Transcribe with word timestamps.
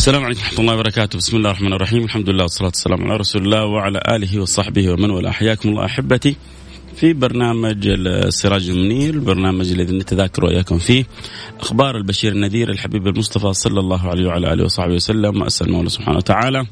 السلام 0.00 0.24
عليكم 0.24 0.40
ورحمة 0.40 0.60
الله 0.60 0.74
وبركاته، 0.74 1.18
بسم 1.18 1.36
الله 1.36 1.50
الرحمن 1.50 1.72
الرحيم، 1.72 2.04
الحمد 2.04 2.28
لله 2.28 2.42
والصلاة 2.42 2.68
والسلام 2.68 3.04
على 3.04 3.16
رسول 3.16 3.42
الله 3.42 3.64
وعلى 3.66 4.00
آله 4.08 4.40
وصحبه 4.40 4.90
ومن 4.90 5.10
والاه، 5.10 5.30
حياكم 5.30 5.68
الله 5.68 5.84
أحبتي 5.84 6.36
في 6.96 7.12
برنامج 7.12 7.88
السراج 8.06 8.68
المنير، 8.68 9.14
البرنامج 9.14 9.72
الذي 9.72 9.98
نتذاكر 9.98 10.44
وإياكم 10.44 10.78
فيه 10.78 11.06
أخبار 11.60 11.96
البشير 11.96 12.32
النذير 12.32 12.70
الحبيب 12.70 13.06
المصطفى 13.06 13.52
صلى 13.52 13.80
الله 13.80 14.08
عليه 14.08 14.26
وعلى 14.26 14.52
آله 14.52 14.64
وصحبه 14.64 14.94
وسلم، 14.94 15.42
وأسأل 15.42 15.66
المولى 15.66 15.88
سبحانه 15.88 16.16
وتعالى 16.16 16.66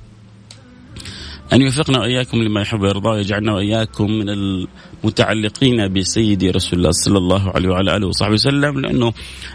أن 1.52 1.62
يوفقنا 1.62 2.00
وإياكم 2.00 2.38
لما 2.42 2.60
يحب 2.60 2.80
ويرضى 2.80 3.08
ويجعلنا 3.08 3.54
وإياكم 3.54 4.10
من 4.10 4.28
المتعلقين 4.28 5.92
بسيدي 5.92 6.50
رسول 6.50 6.78
الله 6.78 6.90
صلى 6.90 7.18
الله 7.18 7.52
عليه 7.54 7.68
وعلى 7.68 7.96
آله 7.96 8.06
وصحبه 8.06 8.32
وسلم 8.32 8.80
لأنه 8.80 9.12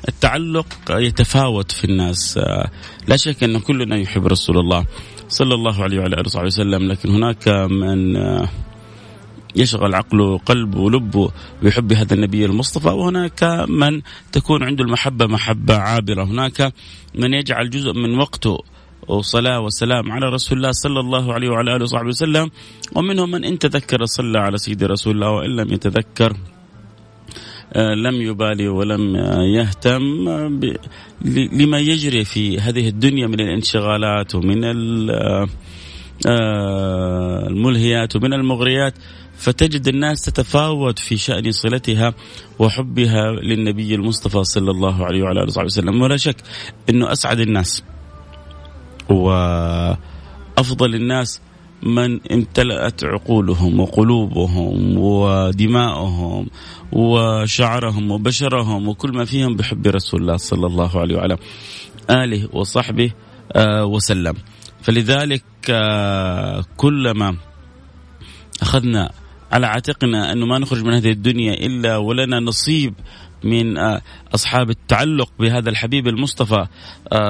التعلق 0.08 0.68
يتفاوت 0.90 1.72
في 1.72 1.84
الناس. 1.84 2.40
لا 3.08 3.18
شك 3.18 3.44
أن 3.44 3.60
كلنا 3.60 3.98
يحب 3.98 4.28
رسول 4.28 4.58
الله 4.58 4.86
صلى 5.30 5.54
الله 5.54 5.84
عليه 5.84 6.00
وعلى 6.00 6.16
آله 6.16 6.26
وصحبه 6.26 6.46
وسلم 6.46 6.92
لكن 6.92 7.10
هناك 7.10 7.48
من 7.72 8.18
يشغل 9.56 9.96
عقله 9.96 10.24
وقلبه 10.24 10.80
ولبه 10.80 11.32
بحب 11.64 11.94
هذا 11.94 12.14
النبي 12.14 12.46
المصطفى 12.46 12.88
وهناك 12.88 13.44
من 13.70 14.02
تكون 14.32 14.64
عنده 14.64 14.84
المحبة 14.84 15.26
محبة 15.28 15.78
عابرة 15.78 16.24
هناك 16.24 16.74
من 17.16 17.34
يجعل 17.34 17.70
جزء 17.70 17.94
من 17.94 18.18
وقته 18.18 18.60
وصلاة 19.08 19.60
وسلام 19.60 20.12
على 20.12 20.30
رسول 20.30 20.58
الله 20.58 20.72
صلى 20.72 21.00
الله 21.00 21.34
عليه 21.34 21.50
وعلى 21.50 21.76
آله 21.76 21.84
وصحبه 21.84 22.08
وسلم. 22.08 22.52
ومنهم 22.96 23.32
من 23.32 23.44
إن 23.46 23.60
تذكر 23.60 24.06
صلى 24.06 24.40
على 24.40 24.58
سيدي 24.58 24.86
رسول 24.86 25.16
الله 25.16 25.30
وإن 25.30 25.56
لم 25.56 25.74
يتذكر 25.74 26.34
لم 27.76 28.22
يبالي 28.22 28.68
ولم 28.68 29.16
يهتم 29.58 30.04
لما 31.54 31.80
يجري 31.80 32.26
في 32.26 32.60
هذه 32.60 32.88
الدنيا 32.88 33.28
من 33.28 33.40
الانشغالات 33.40 34.36
ومن 34.36 34.64
الملهيات 37.48 38.16
ومن 38.16 38.34
المغريات 38.34 38.94
فتجد 39.38 39.88
الناس 39.88 40.22
تتفاوت 40.22 41.00
في 41.00 41.18
شأن 41.18 41.52
صلتها 41.52 42.14
وحبها 42.60 43.32
للنبي 43.32 43.96
المصطفى 43.96 44.44
صلى 44.44 44.72
الله 44.72 45.06
عليه 45.06 45.24
وعلى 45.24 45.40
آله 45.40 45.48
وصحبه 45.48 45.66
وسلم. 45.66 46.02
ولا 46.02 46.18
شك 46.18 46.36
أنه 46.90 47.12
أسعد 47.12 47.40
الناس. 47.40 47.84
وأفضل 49.14 50.96
الناس 50.96 51.42
من 51.84 52.20
امتلأت 52.32 53.04
عقولهم 53.04 53.80
وقلوبهم 53.80 54.98
ودماؤهم 54.98 56.48
وشعرهم 56.92 58.12
وبشرهم 58.12 58.88
وكل 58.88 59.12
ما 59.12 59.26
فيهم 59.26 59.56
بحب 59.56 59.88
رسول 59.88 60.22
الله 60.22 60.38
صلى 60.38 60.68
الله 60.68 61.00
عليه 61.00 61.16
وعلى 61.16 61.38
آله 62.10 62.50
وصحبه 62.54 63.12
وسلم. 63.84 64.34
فلذلك 64.82 65.44
كلما 66.78 67.38
أخذنا 68.62 69.12
على 69.52 69.68
عاتقنا 69.68 70.32
أنه 70.32 70.46
ما 70.46 70.58
نخرج 70.60 70.84
من 70.84 70.94
هذه 70.94 71.12
الدنيا 71.12 71.54
إلا 71.54 71.98
ولنا 71.98 72.40
نصيب 72.40 72.94
من 73.44 73.78
أصحاب 74.36 74.70
التعلق 74.70 75.30
بهذا 75.40 75.70
الحبيب 75.70 76.08
المصطفى 76.08 76.68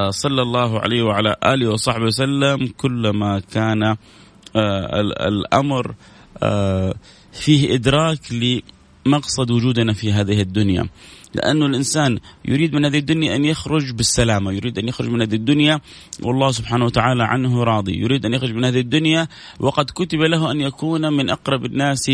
صلى 0.09 0.41
الله 0.41 0.79
عليه 0.79 1.01
وعلى 1.03 1.35
آله 1.44 1.69
وصحبه 1.69 2.06
وسلم 2.06 2.68
كلما 2.78 3.40
كان 3.40 3.96
الأمر 5.28 5.96
فيه 7.31 7.75
إدراك 7.75 8.19
لمقصد 8.31 9.52
وجودنا 9.52 9.94
في 9.94 10.12
هذه 10.12 10.41
الدنيا. 10.41 10.90
لأنه 11.35 11.66
الإنسان 11.66 12.19
يريد 12.46 12.75
من 12.75 12.85
هذه 12.85 12.97
الدنيا 12.97 13.35
أن 13.35 13.46
يخرج 13.46 13.91
بالسلامة 13.91 14.52
يريد 14.52 14.79
أن 14.79 14.88
يخرج 14.88 15.09
من 15.09 15.22
هذه 15.22 15.35
الدنيا 15.35 15.79
والله 16.22 16.52
سبحانه 16.52 16.85
وتعالى 16.85 17.23
عنه 17.23 17.63
راضي 17.63 18.00
يريد 18.00 18.25
أن 18.25 18.34
يخرج 18.34 18.53
من 18.53 18.66
هذه 18.66 18.79
الدنيا 18.79 19.28
وقد 19.59 19.85
كتب 19.85 20.19
له 20.19 20.52
أن 20.52 20.62
يكون 20.62 21.13
من 21.13 21.29
أقرب 21.29 21.66
الناس 21.66 22.12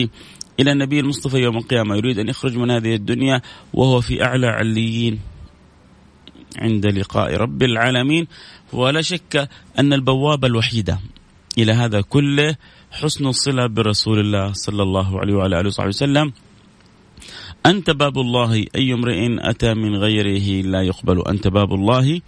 إلى 0.59 0.71
النبي 0.71 0.99
المصطفى 0.99 1.37
يوم 1.37 1.57
القيامة. 1.57 1.95
يريد 1.95 2.19
أن 2.19 2.29
يخرج 2.29 2.57
من 2.57 2.71
هذه 2.71 2.95
الدنيا 2.95 3.41
وهو 3.73 4.01
في 4.01 4.23
أعلى 4.23 4.47
عليين 4.47 5.19
عند 6.57 6.85
لقاء 6.85 7.35
رب 7.35 7.63
العالمين. 7.63 8.27
ولا 8.73 9.01
شك 9.01 9.49
أن 9.79 9.93
البوابة 9.93 10.47
الوحيدة 10.47 10.99
إلى 11.57 11.71
هذا 11.71 12.01
كله 12.01 12.55
حسن 12.91 13.25
الصلة 13.25 13.67
برسول 13.67 14.19
الله 14.19 14.53
صلى 14.53 14.83
الله 14.83 15.19
عليه 15.19 15.33
وعلى 15.33 15.59
آله 15.59 15.67
وصحبه 15.67 15.87
وسلم. 15.89 16.33
أنت 17.65 17.89
باب 17.89 18.17
الله 18.17 18.65
أي 18.75 18.93
امرئ 18.93 19.49
أتى 19.49 19.73
من 19.73 19.95
غيره 19.95 20.67
لا 20.67 20.81
يقبل. 20.81 21.27
أنت 21.27 21.47
باب 21.47 21.73
الله 21.73 22.21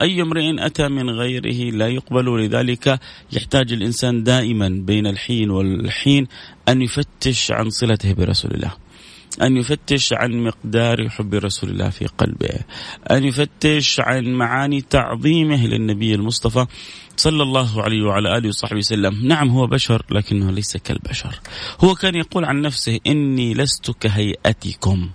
أي 0.00 0.22
امرئ 0.22 0.66
أتى 0.66 0.88
من 0.88 1.10
غيره 1.10 1.70
لا 1.76 1.88
يقبل 1.88 2.44
لذلك 2.44 3.00
يحتاج 3.32 3.72
الإنسان 3.72 4.22
دائما 4.22 4.68
بين 4.68 5.06
الحين 5.06 5.50
والحين 5.50 6.26
أن 6.68 6.82
يفتش 6.82 7.50
عن 7.50 7.70
صلته 7.70 8.12
برسول 8.12 8.50
الله 8.50 8.72
أن 9.42 9.56
يفتش 9.56 10.12
عن 10.12 10.44
مقدار 10.44 11.08
حب 11.08 11.34
رسول 11.34 11.70
الله 11.70 11.90
في 11.90 12.06
قلبه 12.06 12.58
أن 13.10 13.24
يفتش 13.24 14.00
عن 14.00 14.24
معاني 14.24 14.80
تعظيمه 14.80 15.66
للنبي 15.66 16.14
المصطفى 16.14 16.66
صلى 17.16 17.42
الله 17.42 17.82
عليه 17.82 18.02
وعلى 18.02 18.38
آله 18.38 18.48
وصحبه 18.48 18.78
وسلم. 18.78 19.26
نعم 19.26 19.48
هو 19.48 19.66
بشر 19.66 20.06
لكنه 20.10 20.50
ليس 20.50 20.76
كالبشر. 20.76 21.40
هو 21.80 21.94
كان 21.94 22.14
يقول 22.14 22.44
عن 22.44 22.60
نفسه 22.60 22.98
إني 23.06 23.54
لست 23.54 23.90
كهيئتكم. 24.00 25.10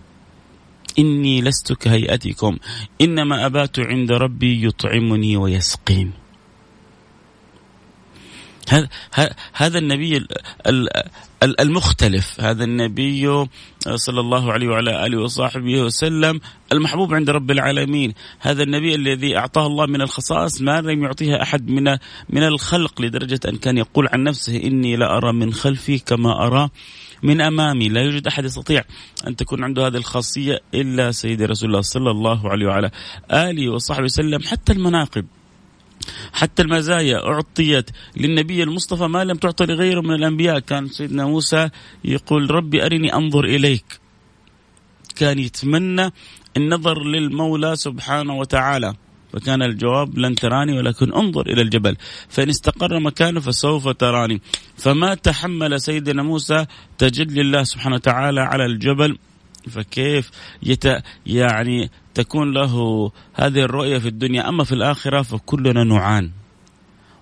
إني 0.99 1.41
لست 1.41 1.73
كهيئتكم. 1.73 2.57
إنما 3.01 3.45
أبات 3.45 3.79
عند 3.79 4.11
ربي 4.11 4.65
يطعمني 4.67 5.37
ويسقين 5.37 6.26
هذا 9.53 9.77
النبي 9.79 10.27
المختلف 11.41 12.41
هذا 12.41 12.63
النبي 12.63 13.47
صلى 13.95 14.19
الله 14.19 14.53
عليه 14.53 14.67
وعلى 14.67 15.05
آله 15.05 15.21
وصحبه 15.21 15.81
وسلم 15.81 16.39
المحبوب 16.71 17.13
عند 17.13 17.29
رب 17.29 17.51
العالمين. 17.51 18.13
هذا 18.39 18.63
النبي 18.63 18.95
الذي 18.95 19.37
أعطاه 19.37 19.67
الله 19.67 19.85
من 19.85 20.01
الخصائص 20.01 20.61
ما 20.61 20.81
لم 20.81 21.03
يعطيها 21.03 21.41
أحد 21.41 21.69
من 21.69 21.97
من 22.29 22.43
الخلق 22.43 23.01
لدرجة 23.01 23.39
أن 23.47 23.55
كان 23.55 23.77
يقول 23.77 24.07
عن 24.11 24.23
نفسه 24.23 24.63
إني 24.63 24.95
لارى 24.95 25.33
من 25.33 25.53
خلفي 25.53 25.99
كما 25.99 26.47
أرى 26.47 26.69
من 27.23 27.41
أمامي. 27.41 27.89
لا 27.89 28.01
يوجد 28.01 28.27
أحد 28.27 28.45
يستطيع 28.45 28.83
أن 29.27 29.35
تكون 29.35 29.63
عنده 29.63 29.87
هذه 29.87 29.97
الخاصية 29.97 30.59
إلا 30.73 31.11
سيدي 31.11 31.45
رسول 31.45 31.69
الله 31.69 31.81
صلى 31.81 32.11
الله 32.11 32.49
عليه 32.49 32.65
وعلى 32.65 32.91
آله 33.31 33.69
وصحبه 33.69 34.03
وسلم 34.03 34.43
حتى 34.43 34.73
المناقب. 34.73 35.25
حتى 36.33 36.61
المزايا 36.61 37.25
أعطيت 37.25 37.89
للنبي 38.17 38.63
المصطفى 38.63 39.03
ما 39.03 39.23
لم 39.23 39.37
تعطى 39.37 39.65
لغيره 39.65 40.01
من 40.01 40.13
الأنبياء. 40.13 40.59
كان 40.59 40.87
سيدنا 40.87 41.25
موسى 41.25 41.69
يقول 42.05 42.51
ربي 42.51 42.85
أرني 42.85 43.13
أنظر 43.13 43.45
إليك. 43.45 43.99
كان 45.15 45.39
يتمنى 45.39 46.11
النظر 46.57 47.03
للمولى 47.03 47.75
سبحانه 47.75 48.35
وتعالى. 48.37 48.93
فكان 49.33 49.61
الجواب 49.61 50.17
لن 50.17 50.35
تراني 50.35 50.77
ولكن 50.77 51.13
انظر 51.13 51.41
إلى 51.41 51.61
الجبل. 51.61 51.95
فإن 52.29 52.49
استقر 52.49 52.99
مكانه 52.99 53.39
فسوف 53.39 53.87
تراني. 53.87 54.41
فما 54.77 55.15
تحمل 55.15 55.81
سيدنا 55.81 56.23
موسى 56.23 56.65
تجلي 56.97 57.41
الله 57.41 57.63
سبحانه 57.63 57.95
وتعالى 57.95 58.41
على 58.41 58.65
الجبل. 58.65 59.17
فكيف 59.69 60.31
يت 60.63 60.83
يعني 61.25 61.91
تكون 62.17 62.53
له 62.53 62.73
هذه 63.33 63.61
الرؤية 63.69 63.97
في 63.97 64.07
الدنيا. 64.07 64.49
أما 64.49 64.63
في 64.63 64.71
الآخرة 64.71 65.21
فكلنا 65.21 65.83
نعان 65.83 66.31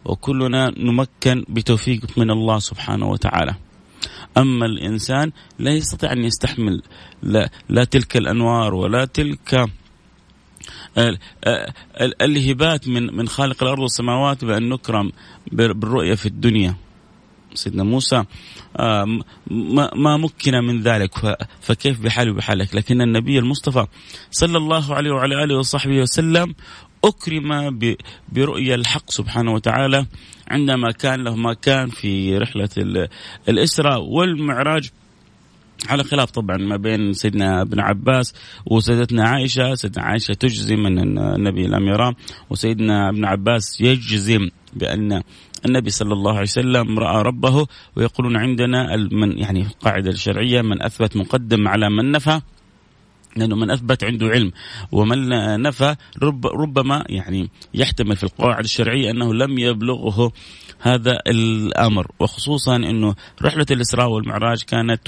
وكلنا 0.06 0.74
نمكن 0.78 1.46
بتوفيق 1.50 2.18
من 2.18 2.32
الله 2.32 2.60
سبحانه 2.60 3.10
وتعالى. 3.10 3.56
أما 4.38 4.66
الإنسان 4.66 5.32
لا 5.60 5.72
يستطيع 5.72 6.12
أن 6.12 6.24
يستحمل 6.24 6.82
لا, 7.24 7.50
لا 7.70 7.84
تلك 7.84 8.18
الأنوار 8.18 8.74
ولا 8.74 9.06
تلك 9.06 9.70
الهبات 12.22 12.88
من 12.88 13.16
من 13.16 13.28
خالق 13.28 13.64
الأرض 13.64 13.80
والسماوات 13.80 14.46
بأن 14.46 14.70
نكرم 14.70 15.12
بالرؤية 15.52 16.16
في 16.16 16.26
الدنيا. 16.26 16.76
سيدنا 17.56 17.84
موسى 17.84 18.24
ما 19.96 20.18
مكن 20.18 20.54
من 20.64 20.82
ذلك 20.82 21.38
فكيف 21.62 22.02
بحالي 22.02 22.32
وبحالك؟ 22.32 22.76
لكن 22.76 23.02
النبي 23.02 23.40
المصطفى 23.40 23.86
صلى 24.32 24.58
الله 24.58 24.96
عليه 24.96 25.12
وعلى 25.12 25.44
آله 25.44 25.58
وصحبه 25.58 26.02
وسلم 26.02 26.56
أكرم 27.04 27.80
برؤيا 28.32 28.76
الحق 28.76 29.12
سبحانه 29.12 29.54
وتعالى 29.54 30.06
عندما 30.48 30.92
كان 30.92 31.24
له 31.24 31.36
ما 31.36 31.54
كان 31.54 31.90
في 31.90 32.38
رحلة 32.38 32.70
الإسراء 33.50 34.02
والمعراج 34.02 34.90
على 35.90 36.04
خلاف 36.04 36.32
طبعا 36.32 36.58
ما 36.58 36.78
بين 36.78 37.14
سيدنا 37.14 37.62
ابن 37.62 37.80
عباس 37.80 38.34
وسيدتنا 38.66 39.28
عائشة، 39.30 39.76
سيدنا 39.76 40.04
عائشة 40.04 40.34
تجزم 40.34 40.86
أن 40.86 41.18
النبي 41.18 41.68
لم 41.68 41.88
يرى 41.88 42.14
وسيدنا 42.50 43.10
ابن 43.10 43.26
عباس 43.26 43.82
يجزم 43.82 44.50
بأن 44.74 45.22
النبي 45.66 45.90
صلى 45.90 46.14
الله 46.14 46.32
عليه 46.32 46.42
وسلم 46.42 47.00
رأى 47.00 47.22
ربه 47.22 47.68
ويقولون 47.96 48.38
عندنا 48.38 48.96
من 48.96 49.38
يعني 49.38 49.62
القاعده 49.62 50.10
الشرعيه 50.10 50.62
من 50.62 50.82
أثبت 50.82 51.18
مقدم 51.18 51.68
على 51.68 51.90
من 51.90 52.12
نفى. 52.12 52.42
لأنه 53.36 53.56
من 53.56 53.72
أثبت 53.72 54.04
عنده 54.04 54.28
علم. 54.28 54.52
ومن 54.92 55.30
نفى 55.62 55.96
رب 56.24 56.48
ربما 56.48 57.04
يعني 57.10 57.50
يحتمل 57.74 58.16
في 58.16 58.24
القواعد 58.24 58.64
الشرعية 58.64 59.12
أنه 59.12 59.34
لم 59.34 59.58
يبلغه 59.60 60.32
هذا 60.80 61.20
الأمر. 61.28 62.08
وخصوصا 62.20 62.76
أنه 62.76 63.16
رحلة 63.42 63.66
الإسراء 63.72 64.10
والمعراج 64.10 64.64
كانت 64.64 65.02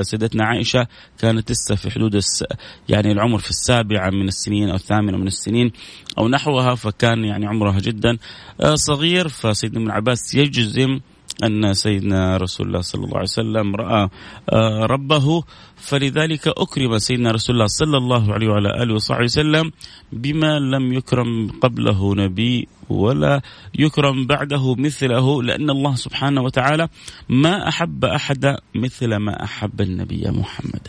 سيدتنا 0.00 0.44
عائشة 0.44 0.86
كانت 1.18 1.50
لسه 1.50 1.74
في 1.74 1.90
حدود 1.90 2.14
الس 2.14 2.44
يعني 2.88 3.12
العمر 3.12 3.38
في 3.38 3.50
السابعة 3.50 4.10
من 4.10 4.28
السنين 4.28 4.68
أو 4.68 4.74
الثامنة 4.74 5.16
من 5.16 5.26
السنين 5.26 5.72
أو 6.18 6.28
نحوها 6.28 6.74
فكان 6.74 7.24
يعني 7.24 7.46
عمرها 7.46 7.78
جدا 7.78 8.18
آه، 8.60 8.74
صغير. 8.74 9.28
فسيدنا 9.28 9.80
ابن 9.80 9.90
عباس 9.90 10.34
يجزم 10.34 11.00
أن 11.46 11.74
سيدنا 11.74 12.36
رسول 12.36 12.66
الله 12.66 12.80
صلى 12.80 13.04
الله 13.04 13.16
عليه 13.16 13.22
وسلم 13.38 13.76
رأى 13.76 14.08
آه، 14.52 14.86
ربه. 14.86 15.42
فلذلك 15.76 16.48
أكرم 16.48 16.98
سيدنا 16.98 17.30
رسول 17.30 17.56
الله 17.56 17.66
صلى 17.66 17.96
الله 17.96 18.32
عليه 18.32 18.48
وعلى 18.48 18.82
آله 18.82 18.94
وصحبه 18.94 19.24
وسلم 19.24 19.72
بما 20.12 20.58
لم 20.58 20.92
يكرم 20.92 21.50
قبله 21.60 22.14
نبي 22.14 22.68
ولا 22.88 23.42
يكرم 23.74 24.26
بعده 24.26 24.74
مثله 24.74 25.42
لأن 25.42 25.70
الله 25.70 25.94
سبحانه 25.94 26.42
وتعالى 26.42 26.88
ما 27.28 27.68
أحب 27.68 28.04
أحد 28.04 28.56
مثل 28.74 29.16
ما 29.16 29.44
أحب 29.44 29.80
النبي 29.80 30.30
محمد. 30.30 30.88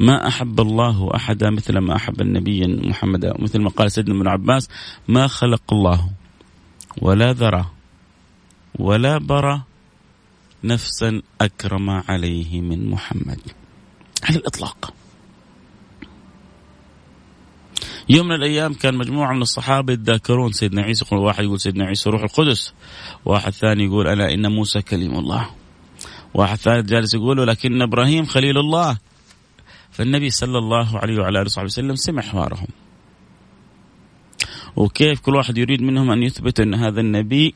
ما 0.00 0.28
أحب 0.28 0.60
الله 0.60 1.10
أحدا 1.14 1.50
مثل 1.50 1.78
ما 1.78 1.96
أحب 1.96 2.20
النبي 2.20 2.66
محمد 2.66 3.32
مثل 3.38 3.60
ما 3.60 3.70
قال 3.70 3.92
سيدنا 3.92 4.14
ابن 4.14 4.28
عباس 4.28 4.68
ما 5.08 5.26
خلق 5.26 5.72
الله 5.72 6.10
ولا 7.02 7.32
ذرى. 7.32 7.64
ولا 8.78 9.18
برى 9.18 9.62
نفسا 10.64 11.22
أكرم 11.40 11.90
عليه 11.90 12.60
من 12.60 12.90
محمد. 12.90 13.40
على 14.22 14.36
الإطلاق. 14.36 14.94
يوم 18.08 18.28
من 18.28 18.34
الأيام 18.34 18.74
كان 18.74 18.94
مجموعة 18.94 19.32
من 19.32 19.42
الصحابة 19.42 19.92
يتذاكرون 19.92 20.52
سيدنا 20.52 20.82
عيسى 20.82 21.04
يقول 21.04 21.20
واحد 21.20 21.44
يقول 21.44 21.60
سيدنا 21.60 21.84
عيسى 21.84 22.10
روح 22.10 22.22
القدس. 22.22 22.72
واحد 23.24 23.52
ثاني 23.52 23.84
يقول 23.84 24.08
ألا 24.08 24.34
إن 24.34 24.52
موسى 24.52 24.82
كليم 24.82 25.18
الله. 25.18 25.50
واحد 26.34 26.56
ثالث 26.56 26.88
جالس 26.88 27.14
يقول 27.14 27.38
ولكن 27.38 27.82
إبراهيم 27.82 28.24
خليل 28.24 28.58
الله. 28.58 28.98
فالنبي 29.90 30.30
صلى 30.30 30.58
الله 30.58 30.98
عليه 30.98 31.18
وعلى 31.18 31.38
آله 31.38 31.46
وصحبه 31.46 31.64
وسلم 31.64 31.94
سمع 31.94 32.22
حوارهم. 32.22 32.68
وكيف 34.76 35.20
كل 35.20 35.34
واحد 35.34 35.58
يريد 35.58 35.82
منهم 35.82 36.10
أن 36.10 36.22
يثبت 36.22 36.60
أن 36.60 36.74
هذا 36.74 37.00
النبي 37.00 37.54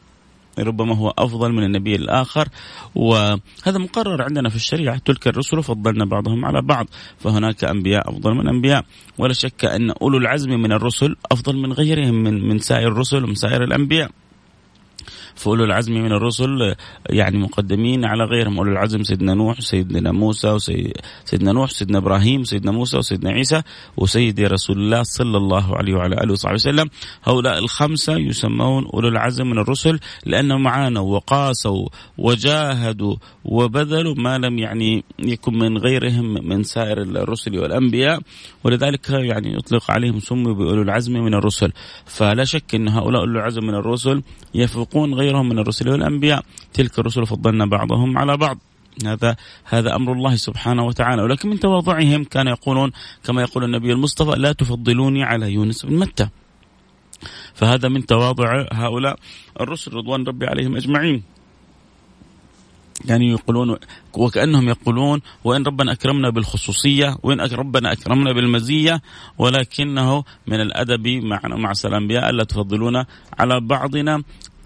ربما 0.63 0.97
هو 0.97 1.15
أفضل 1.19 1.53
من 1.53 1.65
النبي 1.65 1.95
الآخر. 1.95 2.49
وهذا 2.95 3.79
مقرر 3.79 4.23
عندنا 4.23 4.49
في 4.49 4.57
الشريعة. 4.57 4.99
تلك 4.99 5.29
الرسل 5.29 5.63
فضلنا 5.63 6.05
بعضهم 6.05 6.45
على 6.45 6.63
بعض 6.63 6.87
فهناك 7.19 7.65
أنبياء 7.65 8.11
أفضل 8.11 8.35
من 8.35 8.49
أنبياء. 8.49 8.85
ولا 9.19 9.33
شك 9.33 9.65
أن 9.65 9.91
أولو 9.91 10.19
العزم 10.19 10.51
من 10.51 10.73
الرسل 10.73 11.17
أفضل 11.33 11.57
من 11.57 11.73
غيرهم 11.73 12.15
من 12.15 12.49
من 12.49 12.59
سائر 12.59 12.89
الرسل 12.89 13.25
ومن 13.25 13.35
سائر 13.35 13.65
الأنبياء. 13.65 14.11
فأولو 15.39 15.65
العزم 15.65 15.93
من 15.95 16.13
الرسل 16.13 16.75
يعني 17.11 17.39
مقدمين 17.39 18.05
على 18.05 18.25
غيرهم. 18.25 18.59
أولو 18.59 18.73
العزم 18.73 19.03
سيدنا 19.03 19.35
نوح 19.35 19.61
سيدنا 19.61 20.13
موسى 20.13 20.49
وسيدنا 20.51 21.53
نوح 21.53 21.71
سيدنا 21.71 21.99
إبراهيم 21.99 22.45
سيدنا 22.45 22.73
موسى 22.73 22.97
وسيدنا 22.97 23.31
عيسى 23.31 23.63
وسيدي 23.97 24.47
رسول 24.47 24.79
الله 24.79 25.03
صلى 25.03 25.37
الله 25.37 25.77
عليه 25.77 25.95
وعلى 25.95 26.15
آله 26.15 26.33
وصحبه 26.33 26.55
وسلم. 26.55 26.89
هؤلاء 27.25 27.59
الخمسة 27.59 28.17
يسمون 28.17 28.87
أولو 28.95 29.09
العزم 29.09 29.47
من 29.47 29.59
الرسل 29.59 30.01
لأنهم 30.27 30.63
معانوا 30.63 31.17
وقاسوا 31.17 31.89
وجاهدوا 32.19 33.17
وبذلوا 33.45 34.15
ما 34.15 34.39
لم 34.39 34.59
يعني 34.59 35.05
يكن 35.19 35.59
من 35.59 35.79
غيرهم 35.79 36.49
من 36.49 36.63
سائر 36.63 37.03
الرسل 37.03 37.59
والأنبياء. 37.59 38.21
ولذلك 38.65 39.11
يعني 39.11 39.55
يطلق 39.55 39.91
عليهم 39.91 40.21
سموا 40.21 40.55
بأولو 40.55 40.83
العزم 40.83 41.13
من 41.13 41.35
الرسل. 41.35 41.73
فلا 42.07 42.45
شك 42.45 42.75
أن 42.75 42.89
هؤلاء 42.89 43.21
أولو 43.21 43.39
العزم 43.39 43.63
من 43.65 43.75
الرسل 43.75 44.23
يفوقون 44.55 45.15
غير 45.15 45.28
غيرهم 45.29 45.49
من 45.49 45.59
الرسل 45.59 45.89
والأنبياء. 45.89 46.45
تلك 46.73 46.99
الرسل 46.99 47.27
فضلنا 47.27 47.67
بعضهم 47.67 48.19
على 48.19 48.37
بعض. 48.37 48.59
هذا 49.05 49.37
هذا 49.65 49.97
أمر 49.97 50.13
الله 50.13 50.37
سبحانه 50.37 50.85
وتعالى. 50.85 51.23
ولكن 51.23 51.49
من 51.49 51.61
تواضعهم 51.61 52.25
كان 52.25 52.47
يقولون 52.47 52.93
كما 53.25 53.43
يقول 53.43 53.65
النبي 53.65 53.93
المصطفى 53.93 54.39
لا 54.41 54.53
تفضلوني 54.53 55.25
على 55.25 55.53
يونس 55.53 55.87
بن 55.87 55.99
متى. 55.99 56.29
فهذا 57.55 57.89
من 57.89 58.07
تواضع 58.07 58.67
هؤلاء 58.73 59.19
الرسل. 59.61 59.95
رضوان 59.95 60.25
ربي 60.25 60.47
عليهم 60.47 60.77
أجمعين. 60.77 61.23
يعني 63.05 63.31
يقولون 63.31 63.77
وكأنهم 64.15 64.69
يقولون 64.69 65.21
وإن 65.45 65.63
ربنا 65.63 65.93
أكرمنا 65.93 66.31
بالخصوصية 66.31 67.17
وإن 67.23 67.41
ربنا 67.41 67.93
أكرمنا 67.93 68.33
بالمزية 68.33 69.03
ولكنه 69.39 70.25
من 70.47 70.61
الأدب 70.61 71.09
مع 71.09 71.41
مع 71.45 71.73
الأنبياء 71.85 72.31
ألا 72.31 72.45
تفضلون 72.45 73.05
على 73.39 73.61
بعضنا. 73.61 74.23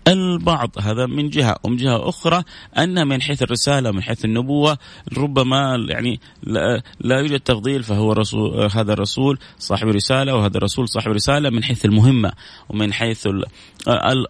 البعض 0.08 0.70
هذا 0.80 1.06
من 1.06 1.30
جهة. 1.30 1.56
ومن 1.62 1.76
جهة 1.76 2.08
أخرى 2.08 2.42
أن 2.78 3.08
من 3.08 3.22
حيث 3.22 3.42
الرسالة 3.42 3.90
ومن 3.90 4.02
حيث 4.02 4.24
النبوة 4.24 4.78
ربما 5.18 5.86
يعني 5.88 6.20
لا, 6.42 6.82
لا 7.00 7.18
يوجد 7.18 7.40
تفضيل 7.40 7.82
فهو 7.82 8.12
رسول 8.12 8.70
هذا 8.74 8.92
الرسول 8.92 9.38
صاحب 9.58 9.88
رسالة 9.88 10.34
وهذا 10.34 10.56
الرسول 10.56 10.88
صاحب 10.88 11.10
رسالة 11.10 11.50
من 11.50 11.64
حيث 11.64 11.84
المهمة 11.84 12.32
ومن 12.68 12.92
حيث 12.92 13.28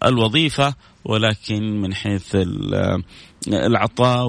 الوظيفة 0.04 0.74
ولكن 1.04 1.80
من 1.80 1.94
حيث 1.94 2.36
العطاء 3.48 4.26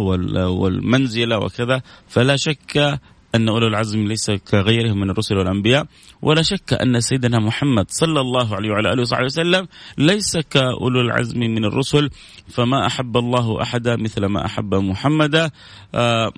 والمنزلة 0.49 1.37
وكذا 1.37 1.81
فلا 2.07 2.35
شك 2.35 2.99
أن 3.35 3.49
أولو 3.49 3.67
العزم 3.67 4.07
ليس 4.07 4.31
كغيرهم 4.31 4.99
من 4.99 5.09
الرسل 5.09 5.37
والأنبياء 5.37 5.85
ولا 6.21 6.41
شك 6.41 6.73
أن 6.73 6.99
سيدنا 6.99 7.39
محمد 7.39 7.85
صلى 7.89 8.21
الله 8.21 8.55
عليه 8.55 8.69
وعلى 8.69 8.93
آله 8.93 9.01
وصحبه 9.01 9.25
وسلم 9.25 9.67
ليس 9.97 10.37
كأولو 10.37 11.01
العزم 11.01 11.39
من 11.39 11.65
الرسل 11.65 12.09
فما 12.49 12.87
أحب 12.87 13.17
الله 13.17 13.61
أحدا 13.61 13.95
مثل 13.95 14.25
ما 14.25 14.45
أحب 14.45 14.75
محمدا. 14.75 15.51
آه 15.95 16.31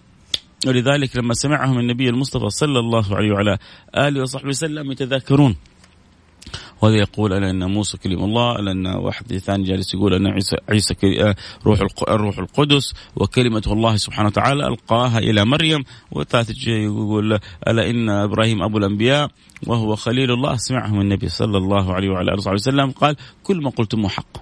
ولذلك 0.68 1.18
لما 1.18 1.34
سمعهم 1.34 1.80
النبي 1.80 2.10
المصطفى 2.10 2.50
صلى 2.50 2.80
الله 2.80 3.16
عليه 3.16 3.32
وعلى 3.32 3.58
آله 3.96 4.22
وصحبه 4.22 4.50
وسلم 4.50 4.92
يتذاكرون. 4.92 5.56
وهذا 6.82 6.96
يقول 6.96 7.34
ألا 7.34 7.50
إن 7.50 7.64
موسى 7.72 7.98
كلم 7.98 8.24
الله 8.24 8.60
ألا 8.60 8.72
إن 8.72 8.88
واحد 8.88 9.38
ثاني 9.38 9.64
جالس 9.64 9.94
يقول 9.94 10.14
أن 10.14 10.28
عيسى 10.28 10.56
عيسى 10.70 10.96
آه، 11.22 11.36
روح 11.66 11.80
الروح 12.08 12.38
القدس 12.38 12.94
وكلمة 13.16 13.64
الله 13.68 13.96
سبحانه 13.96 14.28
وتعالى 14.28 14.68
ألقاها 14.68 15.20
إلى 15.20 15.46
مريم 15.46 15.84
والثالث 16.12 16.68
يقول 16.68 17.40
ألا 17.68 17.90
إن 17.90 18.10
إبراهيم 18.10 18.64
أبو 18.64 18.78
الأنبياء 18.78 19.32
وهو 19.68 19.96
خليل 19.96 20.32
الله 20.32 20.54
اسمعه 20.54 20.88
من 20.88 21.02
النبي 21.02 21.30
صلى 21.30 21.58
الله 21.58 21.94
عليه 21.94 22.10
وعلى 22.10 22.32
آله 22.32 22.38
وصحبه 22.38 22.54
وسلم 22.54 22.92
قال 22.92 23.16
كل 23.44 23.62
ما 23.62 23.70
قلتموه 23.70 24.10
حق. 24.10 24.38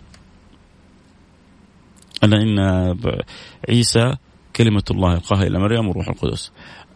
ألا 2.23 2.41
إن 2.41 2.59
عيسى 3.69 4.15
كلمة 4.55 4.83
الله 4.91 5.13
ألقاها 5.13 5.43
إلى 5.43 5.59
مريم 5.59 5.87
وروح 5.87 6.07
القدس. 6.07 6.51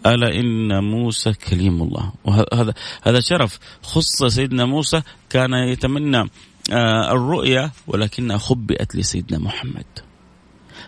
ألا 0.06 0.40
إن 0.40 0.84
موسى 0.84 1.34
كليم 1.34 1.82
الله. 1.82 2.12
وهذا 2.24 2.74
هذا 3.04 3.20
شرف. 3.20 3.60
خص 3.84 4.24
سيدنا 4.24 4.66
موسى 4.66 5.02
كان 5.30 5.54
يتمنى 5.54 6.30
آه، 6.72 7.12
الرؤيا 7.12 7.72
ولكنها 7.88 8.38
خبئت 8.38 8.96
لسيدنا 8.96 9.40
محمد. 9.40 9.86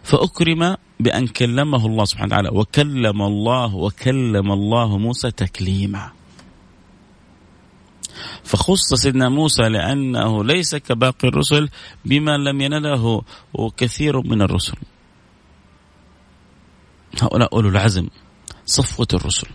فأكرم 0.04 0.78
بأن 1.00 1.28
كلمه 1.28 1.86
الله 1.86 2.06
سبحانه 2.06 2.28
وتعالى 2.28 2.50
وكلم 2.54 3.22
الله 3.22 3.76
وكلم 3.76 4.52
الله 4.52 4.98
موسى 4.98 5.32
تكليما. 5.32 6.12
فخص 8.44 8.94
سيدنا 8.94 9.30
موسى 9.30 9.70
لأنه 9.70 10.44
ليس 10.44 10.76
كباقي 10.76 11.28
الرسل 11.28 11.70
بما 12.06 12.38
لم 12.38 12.62
ينله 12.62 13.22
كثير 13.78 14.22
من 14.22 14.42
الرسل. 14.42 14.78
هؤلاء 17.22 17.54
أولو 17.54 17.70
العزم. 17.70 18.08
صفوة 18.70 19.08
الرسل. 19.14 19.48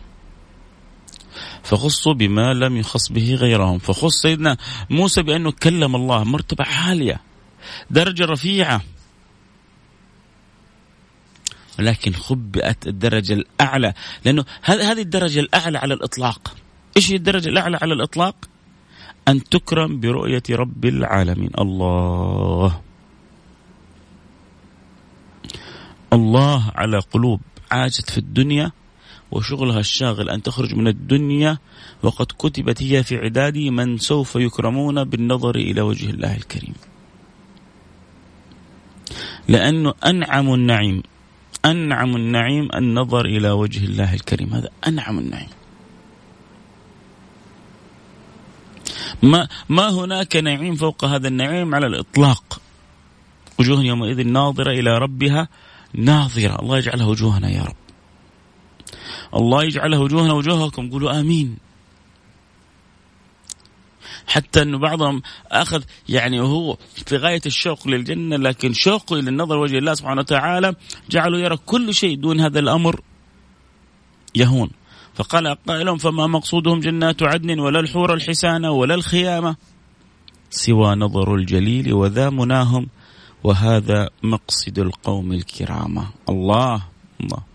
فخصوا 1.62 2.14
بما 2.14 2.54
لم 2.54 2.76
يخص 2.76 3.12
به 3.12 3.34
غيرهم. 3.34 3.78
فخص 3.78 4.12
سيدنا 4.22 4.56
موسى 4.90 5.22
بأنه 5.22 5.52
كلم 5.52 5.96
الله 5.96 6.24
مرتبة 6.24 6.64
عالية 6.64 7.20
درجة 7.90 8.24
رفيعة. 8.24 8.80
ولكن 11.78 12.12
خبئت 12.12 12.86
الدرجة 12.86 13.32
الأعلى 13.32 13.94
لأنه 14.24 14.44
هذه 14.62 15.00
الدرجة 15.00 15.40
الأعلى 15.40 15.78
على 15.78 15.94
الإطلاق. 15.94 16.54
إيش 16.96 17.10
هي 17.10 17.16
الدرجة 17.16 17.48
الأعلى 17.48 17.78
على 17.82 17.94
الإطلاق؟ 17.94 18.36
أن 19.28 19.44
تكرم 19.44 20.00
برؤية 20.00 20.42
رب 20.50 20.84
العالمين. 20.84 21.50
الله. 21.58 22.80
الله 26.12 26.72
على 26.74 26.98
قلوب 26.98 27.40
عاشت 27.70 28.10
في 28.10 28.18
الدنيا 28.18 28.72
وشغلها 29.34 29.80
الشاغل 29.80 30.30
أن 30.30 30.42
تخرج 30.42 30.74
من 30.74 30.88
الدنيا 30.88 31.58
وقد 32.02 32.26
كتبت 32.38 32.82
هي 32.82 33.02
في 33.02 33.16
عداد 33.16 33.58
من 33.58 33.98
سوف 33.98 34.36
يكرمون 34.36 35.04
بالنظر 35.04 35.54
إلى 35.56 35.80
وجه 35.80 36.10
الله 36.10 36.36
الكريم. 36.36 36.74
لأنه 39.48 39.94
أنعم 40.06 40.54
النعيم 40.54 41.02
أنعم 41.64 42.16
النعيم 42.16 42.68
النظر 42.74 43.24
إلى 43.24 43.50
وجه 43.50 43.84
الله 43.84 44.14
الكريم. 44.14 44.54
هذا 44.54 44.68
أنعم 44.88 45.18
النعيم. 45.18 45.48
ما 49.22 49.48
ما 49.68 49.88
هناك 49.88 50.36
نعيم 50.36 50.74
فوق 50.74 51.04
هذا 51.04 51.28
النعيم 51.28 51.74
على 51.74 51.86
الإطلاق. 51.86 52.60
وجوه 53.58 53.84
يومئذ 53.84 54.26
ناظرة 54.26 54.70
إلى 54.70 54.98
ربها 54.98 55.48
ناظرة. 55.94 56.60
الله 56.62 56.78
يجعلها 56.78 57.06
وجوهنا 57.06 57.50
يا 57.50 57.62
رب. 57.62 57.83
الله 59.34 59.64
يجعلها 59.64 59.98
وجوهنا 59.98 60.32
وجوهكم 60.32 60.90
قولوا 60.90 61.20
آمين. 61.20 61.56
حتى 64.26 64.62
إنه 64.62 64.78
بعضهم 64.78 65.22
أخذ 65.52 65.82
يعني 66.08 66.40
هو 66.40 66.76
في 67.06 67.16
غاية 67.16 67.40
الشوق 67.46 67.88
للجنة 67.88 68.36
لكن 68.36 68.72
شوقه 68.72 69.18
إلى 69.18 69.30
النظر 69.30 69.58
وجه 69.58 69.78
الله 69.78 69.94
سبحانه 69.94 70.20
وتعالى 70.20 70.74
جعله 71.10 71.38
يرى 71.38 71.56
كل 71.56 71.94
شيء 71.94 72.16
دون 72.16 72.40
هذا 72.40 72.58
الأمر 72.58 73.00
يهون. 74.34 74.70
فقال 75.14 75.56
قائلهم 75.66 75.98
فما 75.98 76.26
مقصودهم 76.26 76.80
جنات 76.80 77.22
عدن 77.22 77.60
ولا 77.60 77.80
الحور 77.80 78.14
الحسانة 78.14 78.70
ولا 78.70 78.94
الخيامة 78.94 79.56
سوى 80.50 80.94
نظر 80.94 81.34
الجليل 81.34 81.92
وذا 81.92 82.30
مناهم 82.30 82.88
وهذا 83.44 84.10
مقصد 84.22 84.78
القوم 84.78 85.32
الكرامه 85.32 86.08
الله 86.28 86.82
الله. 87.20 87.53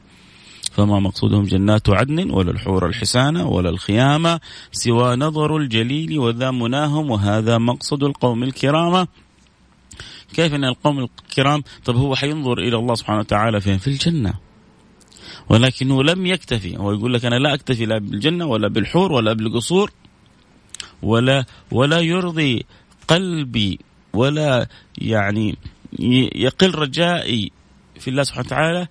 فما 0.79 0.99
مقصودهم 0.99 1.43
جنات 1.43 1.89
عدن 1.89 2.31
ولا 2.31 2.51
الحور 2.51 2.85
الحسانة 2.85 3.47
ولا 3.47 3.69
الخيامة 3.69 4.39
سوى 4.71 5.15
نظر 5.15 5.57
الجليل 5.57 6.19
وذا 6.19 6.51
مناهم 6.51 7.11
وهذا 7.11 7.57
مقصد 7.57 8.03
القوم 8.03 8.43
الكرامة 8.43 9.07
كيف 10.33 10.53
أن 10.53 10.63
القوم 10.63 10.99
الكرام؟ 10.99 11.63
طب 11.85 11.95
هو 11.95 12.15
حينظر 12.15 12.57
إلى 12.59 12.75
الله 12.75 12.95
سبحانه 12.95 13.19
وتعالى 13.19 13.61
فين؟ 13.61 13.77
في 13.77 13.87
الجنة. 13.87 14.33
ولكنه 15.49 16.03
لم 16.03 16.25
يكتفي 16.25 16.77
هو 16.77 16.91
يقول 16.91 17.13
لك 17.13 17.25
أنا 17.25 17.35
لا 17.35 17.53
أكتفي 17.53 17.85
لا 17.85 17.97
بالجنة 17.97 18.45
ولا 18.45 18.67
بالحور 18.67 19.11
ولا 19.11 19.33
بالقصور 19.33 19.91
ولا 21.01 21.45
ولا 21.71 21.99
يرضي 21.99 22.65
قلبي 23.07 23.79
ولا 24.13 24.67
يعني 24.97 25.57
يقل 26.35 26.75
رجائي 26.75 27.51
في 27.99 28.07
الله 28.09 28.23
سبحانه 28.23 28.45
وتعالى. 28.45 28.87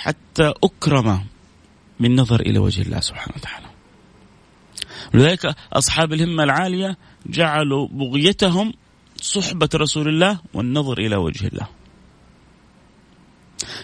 حتى 0.00 0.52
أكرم 0.64 1.24
بالنظر 2.00 2.40
إلى 2.40 2.58
وجه 2.58 2.82
الله 2.82 3.00
سبحانه 3.00 3.34
وتعالى. 3.36 3.66
لذلك 5.14 5.56
أصحاب 5.72 6.12
الهمة 6.12 6.42
العالية 6.44 6.96
جعلوا 7.26 7.88
بغيتهم 7.88 8.72
صحبة 9.20 9.68
رسول 9.74 10.08
الله 10.08 10.40
والنظر 10.54 10.98
إلى 10.98 11.16
وجه 11.16 11.46
الله. 11.46 11.68